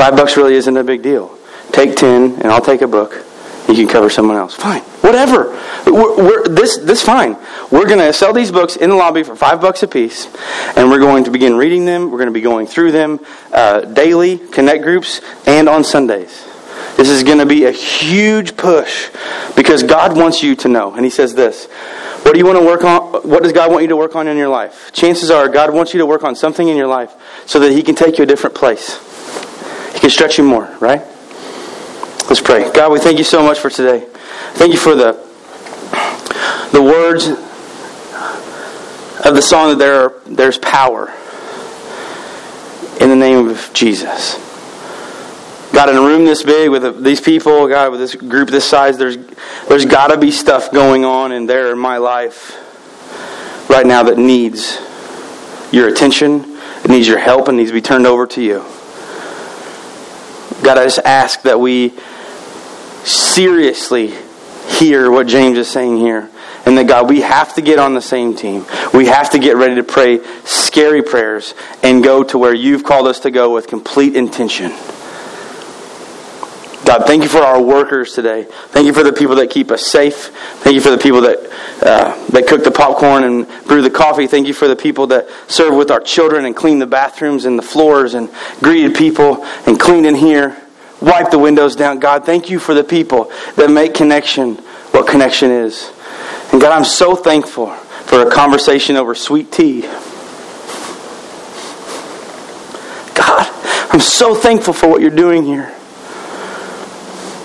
five 0.00 0.16
bucks 0.16 0.36
really 0.36 0.54
isn't 0.54 0.76
a 0.76 0.82
big 0.82 1.02
deal. 1.02 1.36
Take 1.72 1.94
ten, 1.94 2.34
and 2.36 2.46
I'll 2.46 2.62
take 2.62 2.80
a 2.80 2.88
book. 2.88 3.24
You 3.68 3.74
can 3.74 3.86
cover 3.86 4.10
someone 4.10 4.36
else. 4.36 4.54
Fine. 4.54 4.80
Whatever. 5.02 5.56
We're, 5.86 6.16
we're, 6.16 6.48
this, 6.48 6.78
this 6.78 7.02
fine. 7.02 7.36
We're 7.70 7.86
going 7.86 7.98
to 7.98 8.12
sell 8.12 8.32
these 8.32 8.50
books 8.50 8.76
in 8.76 8.90
the 8.90 8.96
lobby 8.96 9.22
for 9.22 9.36
five 9.36 9.60
bucks 9.60 9.82
a 9.82 9.88
piece, 9.88 10.26
and 10.76 10.90
we're 10.90 10.98
going 10.98 11.24
to 11.24 11.30
begin 11.30 11.54
reading 11.54 11.84
them. 11.84 12.10
We're 12.10 12.18
going 12.18 12.28
to 12.28 12.32
be 12.32 12.40
going 12.40 12.66
through 12.66 12.92
them 12.92 13.20
uh, 13.52 13.82
daily, 13.82 14.38
connect 14.38 14.82
groups, 14.82 15.20
and 15.46 15.68
on 15.68 15.84
Sundays. 15.84 16.49
This 16.96 17.08
is 17.08 17.22
going 17.22 17.38
to 17.38 17.46
be 17.46 17.64
a 17.64 17.70
huge 17.70 18.56
push 18.56 19.10
because 19.56 19.82
God 19.82 20.16
wants 20.16 20.42
you 20.42 20.54
to 20.56 20.68
know. 20.68 20.94
And 20.94 21.04
He 21.04 21.10
says 21.10 21.34
this 21.34 21.66
What 22.22 22.32
do 22.32 22.38
you 22.38 22.46
want 22.46 22.58
to 22.58 22.64
work 22.64 22.84
on? 22.84 23.22
What 23.28 23.42
does 23.42 23.52
God 23.52 23.70
want 23.70 23.82
you 23.82 23.88
to 23.88 23.96
work 23.96 24.16
on 24.16 24.28
in 24.28 24.36
your 24.36 24.48
life? 24.48 24.90
Chances 24.92 25.30
are 25.30 25.48
God 25.48 25.72
wants 25.72 25.94
you 25.94 25.98
to 26.00 26.06
work 26.06 26.24
on 26.24 26.34
something 26.34 26.68
in 26.68 26.76
your 26.76 26.88
life 26.88 27.12
so 27.46 27.58
that 27.60 27.72
He 27.72 27.82
can 27.82 27.94
take 27.94 28.18
you 28.18 28.24
a 28.24 28.26
different 28.26 28.54
place. 28.54 28.98
He 29.94 30.00
can 30.00 30.10
stretch 30.10 30.38
you 30.38 30.44
more, 30.44 30.66
right? 30.80 31.02
Let's 32.28 32.40
pray. 32.40 32.70
God, 32.72 32.92
we 32.92 33.00
thank 33.00 33.18
you 33.18 33.24
so 33.24 33.42
much 33.42 33.58
for 33.58 33.70
today. 33.70 34.06
Thank 34.52 34.72
you 34.72 34.78
for 34.78 34.94
the, 34.94 35.12
the 36.72 36.82
words 36.82 37.26
of 39.24 39.34
the 39.34 39.42
song 39.42 39.70
that 39.70 39.78
there 39.78 40.04
are, 40.04 40.14
there's 40.26 40.58
power 40.58 41.12
in 43.00 43.08
the 43.08 43.16
name 43.16 43.48
of 43.48 43.70
Jesus. 43.72 44.38
God, 45.80 45.88
in 45.88 45.96
a 45.96 46.02
room 46.02 46.26
this 46.26 46.42
big 46.42 46.68
with 46.68 47.02
these 47.02 47.22
people, 47.22 47.66
God, 47.66 47.92
with 47.92 48.00
this 48.00 48.14
group 48.14 48.50
this 48.50 48.66
size, 48.66 48.98
there's 48.98 49.16
there's 49.66 49.86
got 49.86 50.08
to 50.08 50.18
be 50.18 50.30
stuff 50.30 50.70
going 50.70 51.06
on 51.06 51.32
in 51.32 51.46
there 51.46 51.72
in 51.72 51.78
my 51.78 51.96
life 51.96 52.54
right 53.70 53.86
now 53.86 54.02
that 54.02 54.18
needs 54.18 54.78
your 55.72 55.88
attention, 55.88 56.44
it 56.84 56.90
needs 56.90 57.08
your 57.08 57.18
help, 57.18 57.48
and 57.48 57.56
needs 57.56 57.70
to 57.70 57.74
be 57.74 57.80
turned 57.80 58.06
over 58.06 58.26
to 58.26 58.42
you. 58.42 58.58
God, 60.62 60.76
I 60.76 60.84
just 60.84 60.98
ask 60.98 61.40
that 61.44 61.58
we 61.58 61.94
seriously 63.02 64.12
hear 64.68 65.10
what 65.10 65.28
James 65.28 65.56
is 65.56 65.70
saying 65.70 65.96
here 65.96 66.28
And 66.66 66.76
that 66.76 66.88
God, 66.88 67.08
we 67.08 67.22
have 67.22 67.54
to 67.54 67.62
get 67.62 67.78
on 67.78 67.94
the 67.94 68.02
same 68.02 68.36
team. 68.36 68.66
We 68.92 69.06
have 69.06 69.30
to 69.30 69.38
get 69.38 69.56
ready 69.56 69.76
to 69.76 69.82
pray 69.82 70.22
scary 70.44 71.00
prayers 71.00 71.54
and 71.82 72.04
go 72.04 72.22
to 72.24 72.36
where 72.36 72.52
you've 72.52 72.84
called 72.84 73.06
us 73.06 73.20
to 73.20 73.30
go 73.30 73.54
with 73.54 73.66
complete 73.66 74.14
intention. 74.14 74.72
God, 76.90 77.06
thank 77.06 77.22
you 77.22 77.28
for 77.28 77.38
our 77.38 77.62
workers 77.62 78.14
today. 78.14 78.48
Thank 78.50 78.88
you 78.88 78.92
for 78.92 79.04
the 79.04 79.12
people 79.12 79.36
that 79.36 79.48
keep 79.48 79.70
us 79.70 79.86
safe. 79.86 80.32
Thank 80.64 80.74
you 80.74 80.80
for 80.80 80.90
the 80.90 80.98
people 80.98 81.20
that 81.20 81.38
uh, 81.80 82.26
that 82.30 82.48
cook 82.48 82.64
the 82.64 82.72
popcorn 82.72 83.22
and 83.22 83.46
brew 83.66 83.80
the 83.80 83.90
coffee. 83.90 84.26
Thank 84.26 84.48
you 84.48 84.54
for 84.54 84.66
the 84.66 84.74
people 84.74 85.06
that 85.06 85.28
serve 85.46 85.76
with 85.76 85.92
our 85.92 86.00
children 86.00 86.46
and 86.46 86.56
clean 86.56 86.80
the 86.80 86.88
bathrooms 86.88 87.44
and 87.44 87.56
the 87.56 87.62
floors 87.62 88.14
and 88.14 88.28
greeted 88.58 88.96
people 88.96 89.44
and 89.68 89.78
cleaned 89.78 90.04
in 90.04 90.16
here, 90.16 90.60
wipe 91.00 91.30
the 91.30 91.38
windows 91.38 91.76
down. 91.76 92.00
God, 92.00 92.26
thank 92.26 92.50
you 92.50 92.58
for 92.58 92.74
the 92.74 92.82
people 92.82 93.30
that 93.54 93.70
make 93.70 93.94
connection 93.94 94.56
what 94.90 95.06
connection 95.06 95.52
is. 95.52 95.92
And 96.50 96.60
God, 96.60 96.72
I'm 96.72 96.84
so 96.84 97.14
thankful 97.14 97.70
for 97.70 98.26
a 98.26 98.30
conversation 98.32 98.96
over 98.96 99.14
sweet 99.14 99.52
tea. 99.52 99.82
God, 103.14 103.46
I'm 103.92 104.00
so 104.00 104.34
thankful 104.34 104.74
for 104.74 104.88
what 104.88 105.00
you're 105.00 105.10
doing 105.10 105.44
here. 105.44 105.72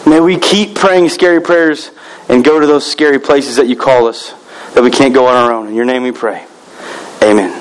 May 0.06 0.20
we 0.20 0.38
keep 0.38 0.76
praying 0.76 1.10
scary 1.10 1.42
prayers 1.42 1.92
and 2.30 2.44
go 2.44 2.60
to 2.60 2.68
those 2.68 2.90
scary 2.90 3.20
places 3.20 3.56
that 3.56 3.68
you 3.68 3.76
call 3.76 4.08
us 4.08 4.34
that 4.74 4.84
we 4.84 4.92
can't 4.92 5.14
go 5.14 5.26
on 5.28 5.36
our 5.36 5.52
own. 5.52 5.68
In 5.68 5.74
your 5.74 5.86
name 5.86 6.04
we 6.04 6.12
pray. 6.12 6.46
Amen. 7.24 7.55